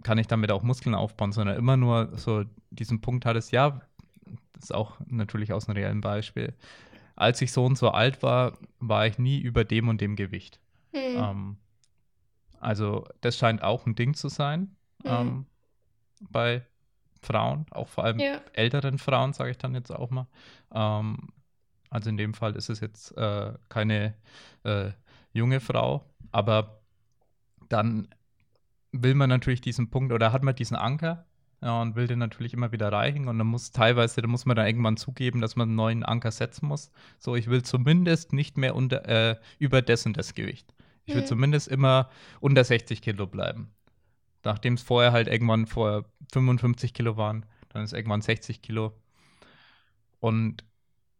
[0.02, 3.80] kann ich damit auch Muskeln aufbauen, sondern immer nur so diesen Punkt hattest, ja,
[4.52, 6.54] das ist auch natürlich aus einem reellen Beispiel.
[7.16, 10.60] Als ich so und so alt war, war ich nie über dem und dem Gewicht.
[10.92, 11.16] Hm.
[11.16, 11.56] Ähm,
[12.60, 14.74] also das scheint auch ein Ding zu sein
[15.04, 15.10] Mhm.
[15.10, 15.46] ähm,
[16.30, 16.66] bei
[17.22, 18.40] Frauen, auch vor allem Ja.
[18.52, 20.26] älteren Frauen, sage ich dann jetzt auch mal.
[20.72, 21.28] Ähm,
[21.90, 24.14] also in dem Fall ist es jetzt äh, keine
[24.64, 24.90] äh,
[25.32, 26.80] junge Frau, aber
[27.68, 28.08] dann
[28.92, 31.26] will man natürlich diesen Punkt oder hat man diesen Anker
[31.60, 34.56] ja, und will den natürlich immer wieder erreichen und dann muss teilweise, da muss man
[34.56, 36.90] dann irgendwann zugeben, dass man einen neuen Anker setzen muss.
[37.18, 40.72] So, ich will zumindest nicht mehr unter, äh, über das und das Gewicht.
[41.04, 41.26] Ich will Mhm.
[41.26, 42.10] zumindest immer
[42.40, 43.72] unter 60 Kilo bleiben.
[44.44, 48.92] Nachdem es vorher halt irgendwann vor 55 Kilo waren, dann ist irgendwann 60 Kilo.
[50.20, 50.64] Und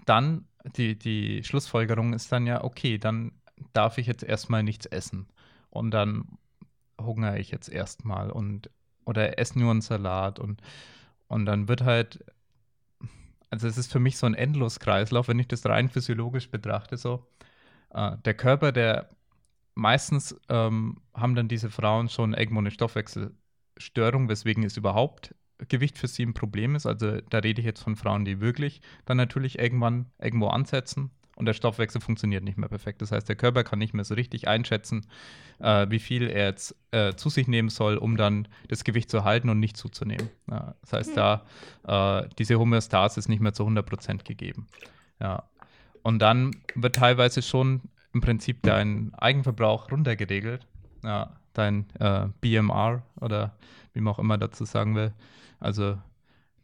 [0.07, 0.47] dann,
[0.77, 3.33] die, die Schlussfolgerung ist dann ja, okay, dann
[3.73, 5.29] darf ich jetzt erstmal nichts essen.
[5.71, 6.39] Und dann
[7.01, 8.71] hungere ich jetzt erstmal und
[9.05, 10.61] oder esse nur einen Salat und,
[11.29, 12.25] und dann wird halt,
[13.49, 17.27] also es ist für mich so ein Endloskreislauf, wenn ich das rein physiologisch betrachte, so.
[17.91, 19.09] Äh, der Körper, der
[19.79, 25.35] meistens ähm, haben dann diese Frauen schon irgendwo eine Stoffwechselstörung, weswegen es überhaupt
[25.69, 26.87] Gewicht für sie ein Problem ist.
[26.87, 31.47] Also da rede ich jetzt von Frauen, die wirklich dann natürlich irgendwann irgendwo ansetzen und
[31.47, 33.01] der Stoffwechsel funktioniert nicht mehr perfekt.
[33.03, 35.07] Das heißt, der Körper kann nicht mehr so richtig einschätzen,
[35.61, 39.23] äh, wie viel er jetzt äh, zu sich nehmen soll, um dann das Gewicht zu
[39.23, 40.29] halten und nicht zuzunehmen.
[40.51, 41.17] Ja, das heißt, Hm.
[41.87, 44.67] da äh, diese Homöostase ist nicht mehr zu 100% gegeben.
[45.21, 45.45] Ja.
[46.03, 50.67] Und dann wird teilweise schon im Prinzip dein Eigenverbrauch runtergeregelt.
[51.03, 53.57] Ja, dein äh, BMR oder
[53.93, 55.13] wie man auch immer dazu sagen will.
[55.61, 55.99] Also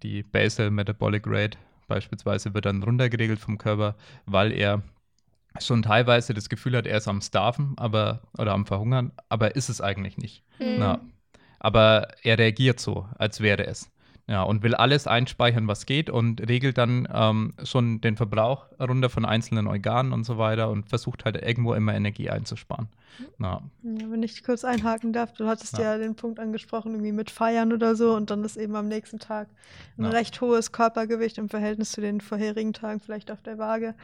[0.02, 4.82] die Basal Metabolic Rate beispielsweise wird dann runtergeregelt vom Körper, weil er
[5.60, 9.68] schon teilweise das Gefühl hat, er ist am Starven aber, oder am Verhungern, aber ist
[9.68, 10.42] es eigentlich nicht.
[10.58, 10.76] Mhm.
[10.78, 11.00] Na,
[11.60, 13.90] aber er reagiert so, als wäre es.
[14.26, 19.10] Ja, und will alles einspeichern, was geht und regelt dann ähm, schon den Verbrauch runter
[19.10, 22.88] von einzelnen Organen und so weiter und versucht halt irgendwo immer Energie einzusparen.
[23.38, 23.60] Ja.
[23.82, 25.92] Ja, wenn ich kurz einhaken darf, du hattest Ja.
[25.92, 29.18] ja, den Punkt angesprochen, irgendwie mit Feiern oder so und dann ist eben am nächsten
[29.18, 29.48] Tag
[29.98, 33.94] ein recht hohes Körpergewicht im Verhältnis zu den vorherigen Tagen vielleicht auf der Waage.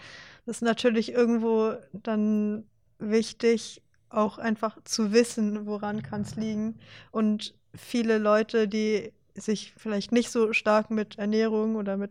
[0.45, 2.65] Das ist natürlich irgendwo dann
[2.99, 6.79] wichtig, auch einfach zu wissen, woran kann es liegen.
[7.11, 12.11] Und viele Leute, die sich vielleicht nicht so stark mit Ernährung oder mit,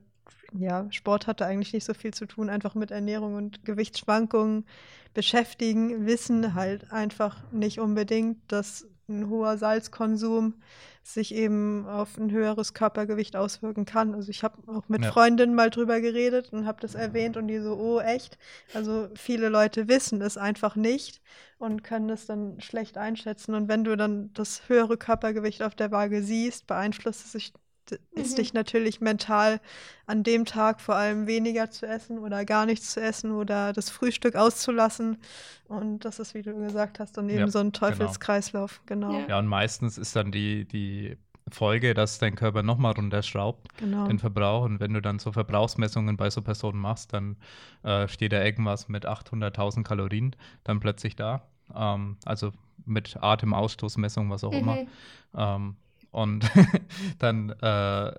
[0.53, 4.65] ja, Sport hatte eigentlich nicht so viel zu tun, einfach mit Ernährung und Gewichtsschwankungen
[5.13, 10.55] beschäftigen, wissen halt einfach nicht unbedingt, dass ein hoher Salzkonsum
[11.03, 14.14] sich eben auf ein höheres Körpergewicht auswirken kann.
[14.14, 15.12] Also ich habe auch mit Ja.
[15.12, 18.38] Freundinnen mal drüber geredet und habe das erwähnt und die so, oh echt?
[18.74, 21.22] Also viele Leute wissen es einfach nicht
[21.57, 23.55] und können es dann schlecht einschätzen.
[23.55, 27.53] Und wenn du dann das höhere Körpergewicht auf der Waage siehst, beeinflusst es sich
[28.12, 28.36] ist Mhm.
[28.36, 29.60] dich natürlich mental
[30.06, 33.90] an dem Tag vor allem weniger zu essen oder gar nichts zu essen oder das
[33.90, 35.18] Frühstück auszulassen.
[35.68, 37.88] Und das ist, wie du gesagt hast, dann eben Ja, so ein genau.
[37.88, 38.82] Teufelskreislauf.
[38.86, 39.14] Genau.
[39.14, 39.28] Ja.
[39.28, 41.18] ja, und meistens ist dann die, die
[41.52, 44.08] Folge, dass dein Körper nochmal runterschraubt, genau.
[44.08, 44.66] den Verbrauch.
[44.66, 47.38] Und wenn du dann so Verbrauchsmessungen bei so Personen machst, dann
[47.84, 51.42] äh, steht da irgendwas mit 800.000 Kalorien dann plötzlich da.
[51.76, 52.52] Ähm, also
[52.86, 54.76] mit Atemausstoßmessung, was auch immer.
[54.76, 54.88] Mhm.
[55.36, 55.76] Ähm,
[56.12, 56.49] und
[57.20, 58.12] dann, äh,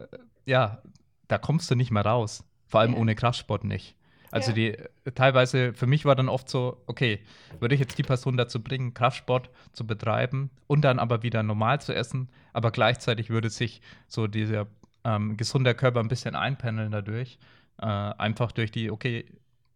[0.46, 0.82] ja,
[1.28, 2.44] da kommst du nicht mehr raus.
[2.66, 2.98] Vor allem Ja.
[2.98, 3.96] ohne Kraftsport nicht.
[4.32, 4.54] Also Ja.
[4.54, 4.76] die
[5.14, 7.18] teilweise, für mich war dann oft so, okay,
[7.58, 11.80] würde ich jetzt die Person dazu bringen, Kraftsport zu betreiben und dann aber wieder normal
[11.80, 14.68] zu essen, aber gleichzeitig würde sich so dieser
[15.02, 17.38] ähm, gesunder Körper ein bisschen einpendeln dadurch.
[17.78, 19.24] Äh, einfach durch die, okay,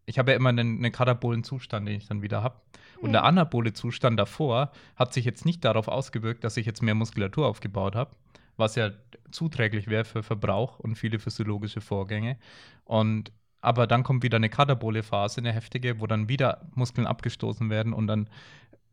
[0.07, 2.57] ich habe ja immer einen, einen katabolen Zustand, den ich dann wieder habe.
[3.01, 3.29] Und der Mhm.
[3.29, 7.97] anabole Zustand davor hat sich jetzt nicht darauf ausgewirkt, dass ich jetzt mehr Muskulatur aufgebaut
[7.97, 8.15] habe,
[8.57, 8.91] was ja
[9.31, 12.39] zuträglich wäre für Verbrauch und viele physiologische Vorgänge.
[12.85, 17.71] Und aber dann kommt wieder eine katabole Phase, eine heftige, wo dann wieder Muskeln abgestoßen
[17.71, 18.29] werden und dann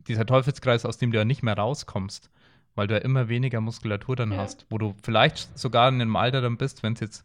[0.08, 2.30] dieser Teufelskreis, aus dem du ja nicht mehr rauskommst,
[2.74, 4.38] weil du ja immer weniger Muskulatur dann Ja.
[4.38, 7.24] hast, wo du vielleicht sogar in einem Alter dann bist, wenn es jetzt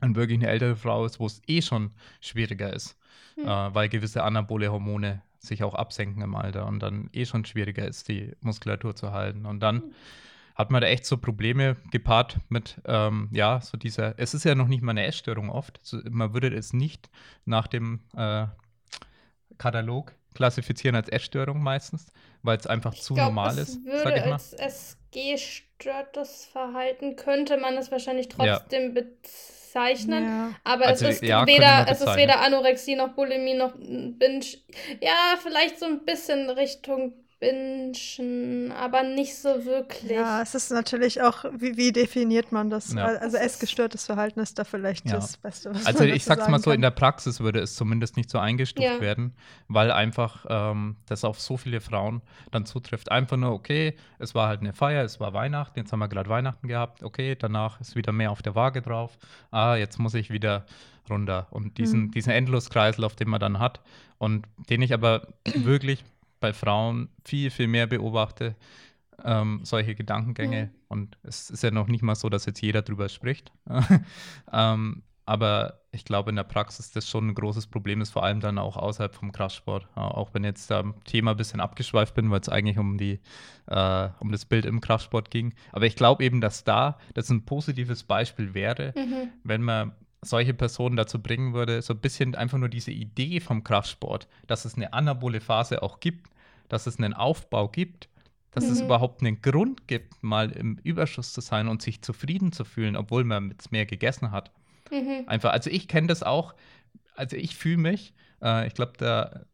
[0.00, 1.90] dann wirklich eine ältere Frau ist, wo es eh schon
[2.20, 2.96] schwieriger ist,
[3.36, 3.44] Hm.
[3.44, 7.86] äh, weil gewisse anabole Hormone sich auch absenken im Alter und dann eh schon schwieriger
[7.86, 9.46] ist, die Muskulatur zu halten.
[9.46, 9.94] Und dann
[10.54, 14.54] hat man da echt so Probleme gepaart mit, ähm, ja, so dieser, es ist ja
[14.54, 15.78] noch nicht mal eine Essstörung oft.
[15.82, 17.10] So, man würde es nicht
[17.44, 18.46] nach dem äh,
[19.58, 22.12] Katalog klassifizieren als Essstörung meistens,
[22.46, 24.32] weil es einfach Ich zu glaub, normal es ist, würde sag ich mal.
[24.32, 28.58] als SG-störtes Verhalten könnte man es wahrscheinlich Ja.
[28.58, 30.24] trotzdem bezeichnen.
[30.24, 30.50] Ja.
[30.64, 34.44] Aber Also, es ist ja, weder, es ist weder Anorexie noch Bulimie noch Binge.
[35.00, 40.10] Ja, vielleicht so ein bisschen Richtung Bingen, aber nicht so wirklich.
[40.10, 42.94] Ja, es ist natürlich auch, wie, wie definiert man das?
[42.94, 43.04] Ja.
[43.06, 45.16] Also essgestörtes Verhalten ist da vielleicht Ja.
[45.16, 46.82] das Beste, was Also man ich sag's mal so, in kann.
[46.82, 49.00] der Praxis würde es zumindest nicht so eingestuft Ja.
[49.00, 49.34] werden,
[49.68, 52.22] weil einfach ähm, das auf so viele Frauen
[52.52, 53.10] dann zutrifft.
[53.10, 56.30] Einfach nur, okay, es war halt eine Feier, es war Weihnachten, jetzt haben wir gerade
[56.30, 59.18] Weihnachten gehabt, okay, danach ist wieder mehr auf der Waage drauf,
[59.50, 60.64] ah, jetzt muss ich wieder
[61.10, 61.46] runter.
[61.50, 62.10] Und diesen, Mhm.
[62.12, 63.80] diesen Endloskreislauf, den man dann hat
[64.18, 66.02] und den ich aber wirklich
[66.46, 68.54] bei Frauen viel, viel mehr beobachte,
[69.24, 70.66] ähm, solche Gedankengänge.
[70.66, 70.70] Mhm.
[70.86, 73.50] Und es ist ja noch nicht mal so, dass jetzt jeder drüber spricht.
[74.52, 78.38] ähm, aber ich glaube, in der Praxis das schon ein großes Problem ist, vor allem
[78.38, 79.88] dann auch außerhalb vom Kraftsport.
[79.96, 83.18] Auch wenn jetzt da am Thema ein bisschen abgeschweift bin, weil es eigentlich um die,
[83.66, 85.52] äh, um das Bild im Kraftsport ging.
[85.72, 89.30] Aber ich glaube eben, dass da das ein positives Beispiel wäre, Mhm.
[89.42, 93.64] wenn man solche Personen dazu bringen würde, so ein bisschen einfach nur diese Idee vom
[93.64, 96.30] Kraftsport, dass es eine anabole Phase auch gibt,
[96.68, 98.08] dass es einen Aufbau gibt,
[98.50, 98.86] dass es Mhm.
[98.86, 103.24] überhaupt einen Grund gibt, mal im Überschuss zu sein und sich zufrieden zu fühlen, obwohl
[103.24, 104.50] man jetzt mehr gegessen hat.
[104.90, 105.24] Mhm.
[105.26, 106.54] Einfach, also ich kenne das auch,
[107.14, 109.44] also ich fühle mich, äh, ich glaube, da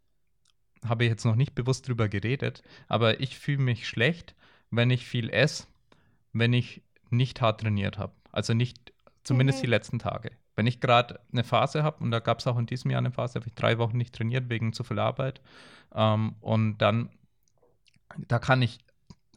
[0.84, 4.34] habe ich jetzt noch nicht bewusst drüber geredet, aber ich fühle mich schlecht,
[4.70, 5.66] wenn ich viel esse,
[6.32, 8.14] wenn ich nicht hart trainiert habe.
[8.32, 8.91] Also nicht,
[9.24, 9.62] zumindest Mhm.
[9.62, 10.30] die letzten Tage.
[10.54, 13.12] Wenn ich gerade eine Phase habe, und da gab es auch in diesem Jahr eine
[13.12, 15.40] Phase, habe ich drei Wochen nicht trainiert wegen zu viel Arbeit.
[15.94, 17.10] Ähm, und dann,
[18.18, 18.78] da kann ich,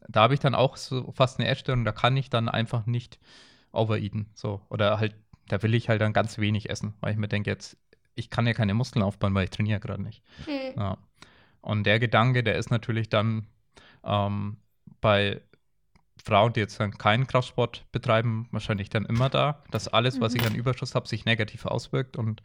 [0.07, 3.19] da habe ich dann auch so fast eine Essstörung, da kann ich dann einfach nicht
[3.71, 4.29] overeaten.
[4.33, 4.61] So.
[4.69, 5.15] Oder halt,
[5.47, 7.77] da will ich halt dann ganz wenig essen, weil ich mir denke, jetzt,
[8.15, 10.23] ich kann ja keine Muskeln aufbauen, weil ich trainiere gerade nicht.
[10.47, 10.79] Mhm.
[10.79, 10.97] Ja.
[11.61, 13.47] Und der Gedanke, der ist natürlich dann,
[14.03, 14.57] ähm,
[15.01, 15.41] bei
[16.23, 20.39] Frauen, die jetzt dann keinen Kraftsport betreiben, wahrscheinlich dann immer da, dass alles, was Mhm.
[20.39, 22.41] ich an Überschuss habe, sich negativ auswirkt und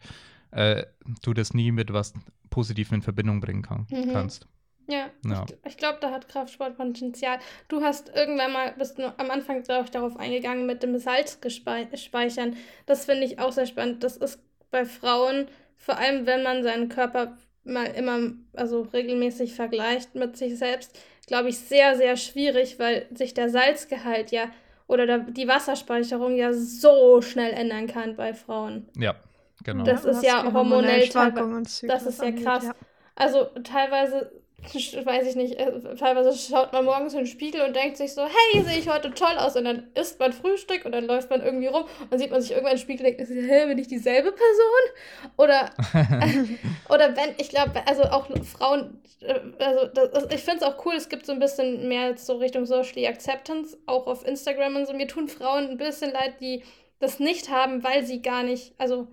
[0.51, 0.85] äh,
[1.23, 2.13] du das nie mit was
[2.49, 4.11] Positivem in Verbindung bringen kann, Mhm.
[4.13, 4.47] kannst.
[4.87, 5.45] Ja, Ja.
[5.45, 7.39] ich, ich glaube, da hat Kraftsport Potenzial.
[7.69, 12.55] Du hast irgendwann mal, bist du am Anfang, glaube ich, darauf eingegangen mit dem Salzspeichern.
[12.85, 14.03] Das finde ich auch sehr spannend.
[14.03, 14.39] Das ist
[14.69, 20.57] bei Frauen, vor allem wenn man seinen Körper mal immer, also regelmäßig vergleicht mit sich
[20.57, 20.97] selbst,
[21.27, 24.45] glaube ich, sehr, sehr schwierig, weil sich der Salzgehalt ja
[24.87, 28.87] oder der, die Wasserspeicherung ja so schnell ändern kann bei Frauen.
[28.97, 29.15] Ja,
[29.63, 29.85] genau.
[29.85, 32.65] Das ist ja hormonell und Das ist ja angeht, krass.
[32.65, 32.73] ja.
[33.15, 34.31] Also teilweise,
[34.63, 38.23] weiß ich nicht, äh, teilweise schaut man morgens in den Spiegel und denkt sich so,
[38.23, 41.41] hey, sehe ich heute toll aus und dann isst man Frühstück und dann läuft man
[41.41, 44.31] irgendwie rum und sieht man sich irgendwann im Spiegel und denkt, hä, bin ich dieselbe
[44.31, 45.35] Person?
[45.37, 45.69] Oder,
[46.89, 50.93] oder wenn, ich glaube, also auch Frauen, äh, also das, ich finde es auch cool,
[50.95, 54.93] es gibt so ein bisschen mehr so Richtung Social Acceptance, auch auf Instagram und so.
[54.93, 56.63] Mir tun Frauen ein bisschen leid, die
[56.99, 59.07] das nicht haben, weil sie gar nicht, also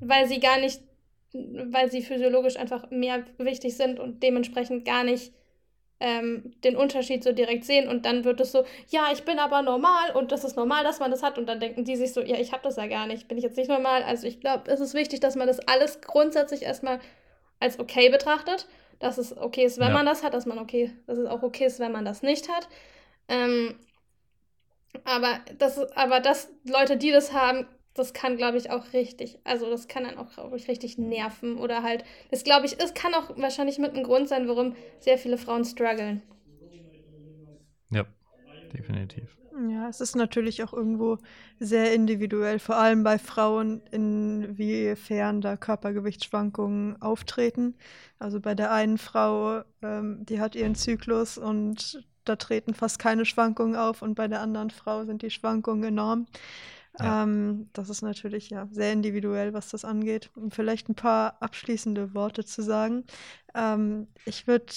[0.00, 0.82] weil sie gar nicht
[1.32, 5.32] weil sie physiologisch einfach mehr wichtig sind und dementsprechend gar nicht
[6.00, 9.62] ähm, den Unterschied so direkt sehen und dann wird es so, ja, ich bin aber
[9.62, 12.22] normal und das ist normal, dass man das hat und dann denken die sich so,
[12.22, 14.02] ja, ich habe das ja gar nicht, bin ich jetzt nicht normal.
[14.02, 17.00] Also ich glaube, es ist wichtig, dass man das alles grundsätzlich erstmal
[17.60, 18.66] als okay betrachtet,
[18.98, 19.94] dass es okay ist, wenn Ja.
[19.94, 22.48] man das hat, dass man okay, dass es auch okay ist, wenn man das nicht
[22.48, 22.68] hat.
[23.28, 23.74] Ähm,
[25.04, 29.68] aber das, aber das Leute, die das haben, das kann, glaube ich, auch richtig, also
[29.70, 33.14] das kann dann auch, glaube ich, richtig nerven oder halt, das glaube ich, es kann
[33.14, 36.22] auch wahrscheinlich mit ein Grund sein, warum sehr viele Frauen strugglen.
[37.90, 38.06] Ja,
[38.72, 39.36] definitiv.
[39.70, 41.18] Ja, es ist natürlich auch irgendwo
[41.58, 47.74] sehr individuell, vor allem bei Frauen, inwiefern da Körpergewichtsschwankungen auftreten.
[48.18, 53.24] Also bei der einen Frau, ähm, die hat ihren Zyklus und da treten fast keine
[53.24, 56.26] Schwankungen auf und bei der anderen Frau sind die Schwankungen enorm.
[56.98, 57.22] Ja.
[57.22, 60.30] Ähm, das ist natürlich ja sehr individuell, was das angeht.
[60.34, 63.04] Um vielleicht ein paar abschließende Worte zu sagen.
[63.54, 64.72] Ähm, ich würde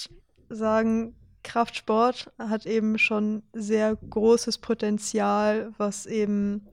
[0.48, 6.66] sagen, Kraftsport hat eben schon sehr großes Potenzial, was eben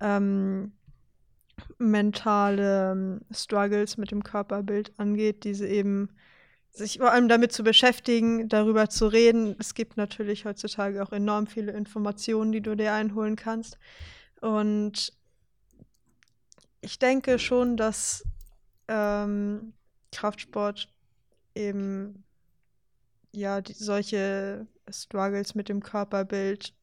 [0.00, 0.72] ähm,
[1.78, 6.10] mentale ähm, Struggles mit dem Körperbild angeht, diese eben
[6.70, 9.54] sich vor allem damit zu beschäftigen, darüber zu reden.
[9.60, 13.78] Es gibt natürlich heutzutage auch enorm viele Informationen, die du dir einholen kannst.
[14.44, 15.10] Und
[16.82, 18.24] ich denke schon, dass
[18.88, 19.72] ähm,
[20.12, 20.92] Kraftsport
[21.54, 22.24] eben
[23.32, 26.74] ja die, solche Struggles mit dem Körperbild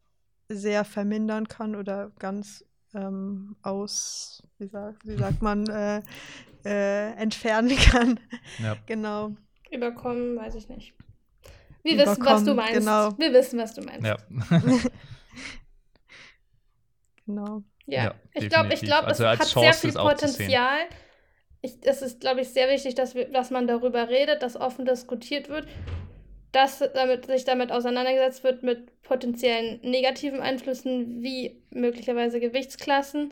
[0.50, 2.66] sehr vermindern kann oder ganz
[2.96, 6.02] ähm, aus, wie, sag, wie sagt man, äh,
[6.66, 8.20] äh, entfernen kann.
[8.58, 8.76] Ja.
[8.88, 9.36] genau.
[9.70, 10.96] Überkommen, weiß ich nicht.
[11.84, 12.80] Wir wissen, was Überkommen, du meinst.
[12.80, 13.20] genau.
[13.20, 14.04] Wir wissen, was du meinst.
[14.04, 14.18] Ja.
[17.36, 17.64] Genau.
[17.88, 19.94] Ja, Ja, ich glaube, ich glaube, Also es hat Chance, sehr viel.
[19.94, 20.80] Potenzial.
[21.62, 24.86] Ich, es ist, glaube ich, sehr wichtig, dass, wir, dass man darüber redet, dass offen
[24.86, 25.68] diskutiert wird,
[26.52, 33.30] dass damit, sich damit auseinandergesetzt wird mit potenziellen negativen Einflüssen wie möglicherweise Gewichtsklassen,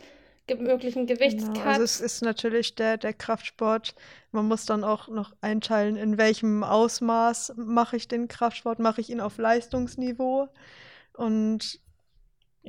[0.48, 1.20] ge möglichen Genau.
[1.20, 1.60] Gewichtscuts.
[1.66, 3.96] Also es ist natürlich der, der Kraftsport.
[4.32, 9.10] Man muss dann auch noch einteilen, in welchem Ausmaß mache ich den Kraftsport, mache ich
[9.10, 10.48] ihn auf Leistungsniveau.
[11.14, 11.80] Und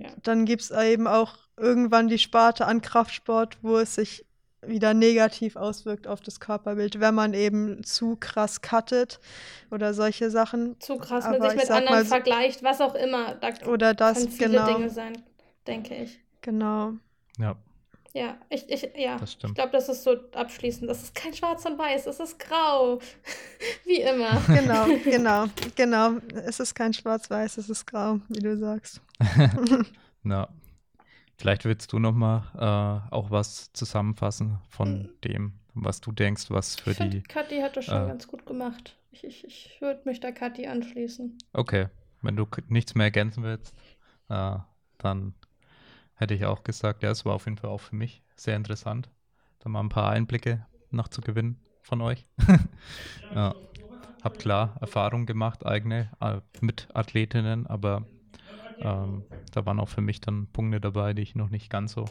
[0.02, 0.10] Ja.
[0.22, 4.24] dann gibt es eben auch irgendwann die Sparte an Kraftsport, wo es sich
[4.62, 9.18] wieder negativ auswirkt auf das Körperbild, wenn man eben zu krass cuttet
[9.70, 10.78] oder solche Sachen.
[10.80, 13.34] zu krass mit aber sich ich mit anderen mal so- vergleicht, was auch immer.
[13.36, 14.74] Da Oder das, kann viele genau.
[14.74, 15.22] Dinge sein,
[15.66, 16.20] denke ich.
[16.42, 16.92] Genau.
[17.38, 17.56] ja,
[18.12, 19.16] Ja, ich, ich, ja.
[19.18, 19.54] das Ich stimmt.
[19.54, 20.90] glaube, das ist so abschließend.
[20.90, 22.98] Das ist kein Schwarz und Weiß, es ist grau.
[23.84, 24.40] Wie immer.
[24.48, 25.46] Genau, genau,
[25.76, 26.20] genau.
[26.44, 29.00] Es ist kein Schwarz-Weiß, es ist grau, wie du sagst.
[30.22, 30.48] Na,
[31.36, 32.42] vielleicht willst du noch mal
[33.10, 35.08] äh, auch was zusammenfassen von Mhm.
[35.24, 37.22] dem, was du denkst, was für Ich finde, die.
[37.22, 38.96] Kathi hat das schon äh, ganz gut gemacht.
[39.12, 41.38] Ich, ich, ich würde mich da Kathi anschließen.
[41.52, 41.86] Okay,
[42.22, 43.74] wenn du nichts mehr ergänzen willst,
[44.28, 44.56] äh,
[44.98, 45.34] dann
[46.20, 49.10] hätte ich auch gesagt, ja, es war auf jeden Fall auch für mich sehr interessant,
[49.60, 52.26] da mal ein paar Einblicke noch zu gewinnen von euch.
[53.34, 53.54] ja.
[54.22, 58.06] Hab klar Erfahrungen gemacht, eigene äh, mit Athletinnen, aber
[58.82, 62.04] ähm, da waren auch für mich dann Punkte dabei, die ich noch nicht ganz so,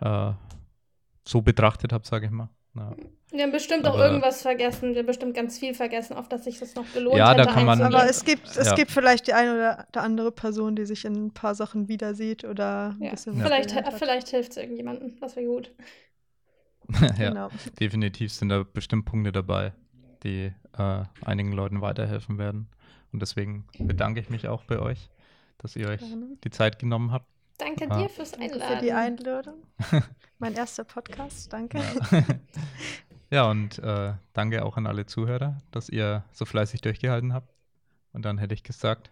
[0.00, 0.32] äh,
[1.24, 2.48] so betrachtet habe, sage ich mal.
[2.76, 2.94] Ja.
[3.32, 4.92] Wir haben bestimmt auch Aber- irgendwas vergessen.
[4.92, 7.54] Wir haben bestimmt ganz viel vergessen, auf das sich das noch gelohnt Ja, da hätte
[7.54, 7.82] kann man-.
[7.82, 8.74] Aber es gibt, es Ja.
[8.74, 12.14] gibt vielleicht die eine oder der andere Person, die sich in ein paar Sachen wieder
[12.14, 13.10] sieht oder ein ja.
[13.10, 15.16] bisschen Vielleicht, vielleicht hilft es irgendjemandem.
[15.20, 15.72] Das wäre gut.
[17.18, 17.30] ja.
[17.30, 17.48] Genau.
[17.80, 19.72] definitiv sind da bestimmt Punkte dabei,
[20.22, 22.68] die äh, einigen Leuten weiterhelfen werden.
[23.12, 25.10] Und deswegen bedanke ich mich auch bei euch,
[25.58, 26.02] dass ihr euch
[26.44, 27.26] die Zeit genommen habt.
[27.58, 27.98] Danke Ah.
[28.02, 28.76] dir fürs Danke Einladen.
[28.76, 29.54] für die Einladung.
[30.38, 31.78] mein erster Podcast, danke.
[31.78, 32.24] Ja,
[33.30, 37.52] ja und äh, danke auch an alle Zuhörer, dass ihr so fleißig durchgehalten habt.
[38.12, 39.10] Und dann hätte ich gesagt,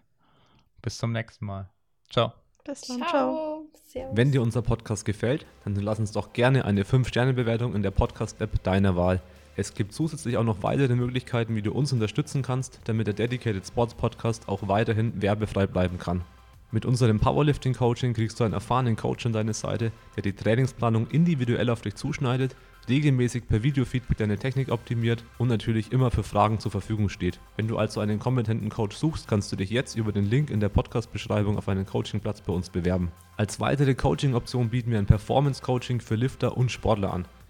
[0.81, 1.69] bis zum nächsten Mal.
[2.09, 2.33] Ciao.
[2.63, 3.65] Bis dann, ciao.
[3.91, 4.11] Ciao.
[4.13, 8.63] Wenn dir unser Podcast gefällt, dann lass uns doch gerne eine 5-Sterne-Bewertung in der Podcast-App
[8.63, 9.21] deiner Wahl.
[9.55, 13.65] Es gibt zusätzlich auch noch weitere Möglichkeiten, wie du uns unterstützen kannst, damit der Dedicated
[13.65, 16.23] Sports Podcast auch weiterhin werbefrei bleiben kann.
[16.71, 21.07] Mit unserem Powerlifting Coaching kriegst du einen erfahrenen Coach an deine Seite, der die Trainingsplanung
[21.07, 22.55] individuell auf dich zuschneidet,
[22.89, 27.39] regelmäßig per Videofeedback deine Technik optimiert und natürlich immer für Fragen zur Verfügung steht.
[27.55, 30.59] Wenn du also einen kompetenten Coach suchst, kannst du dich jetzt über den Link in
[30.59, 33.11] der Podcast-Beschreibung auf einen Coachingplatz bei uns bewerben.
[33.37, 37.27] Als weitere Coaching-Option bieten wir ein Performance-Coaching für Lifter und Sportler an.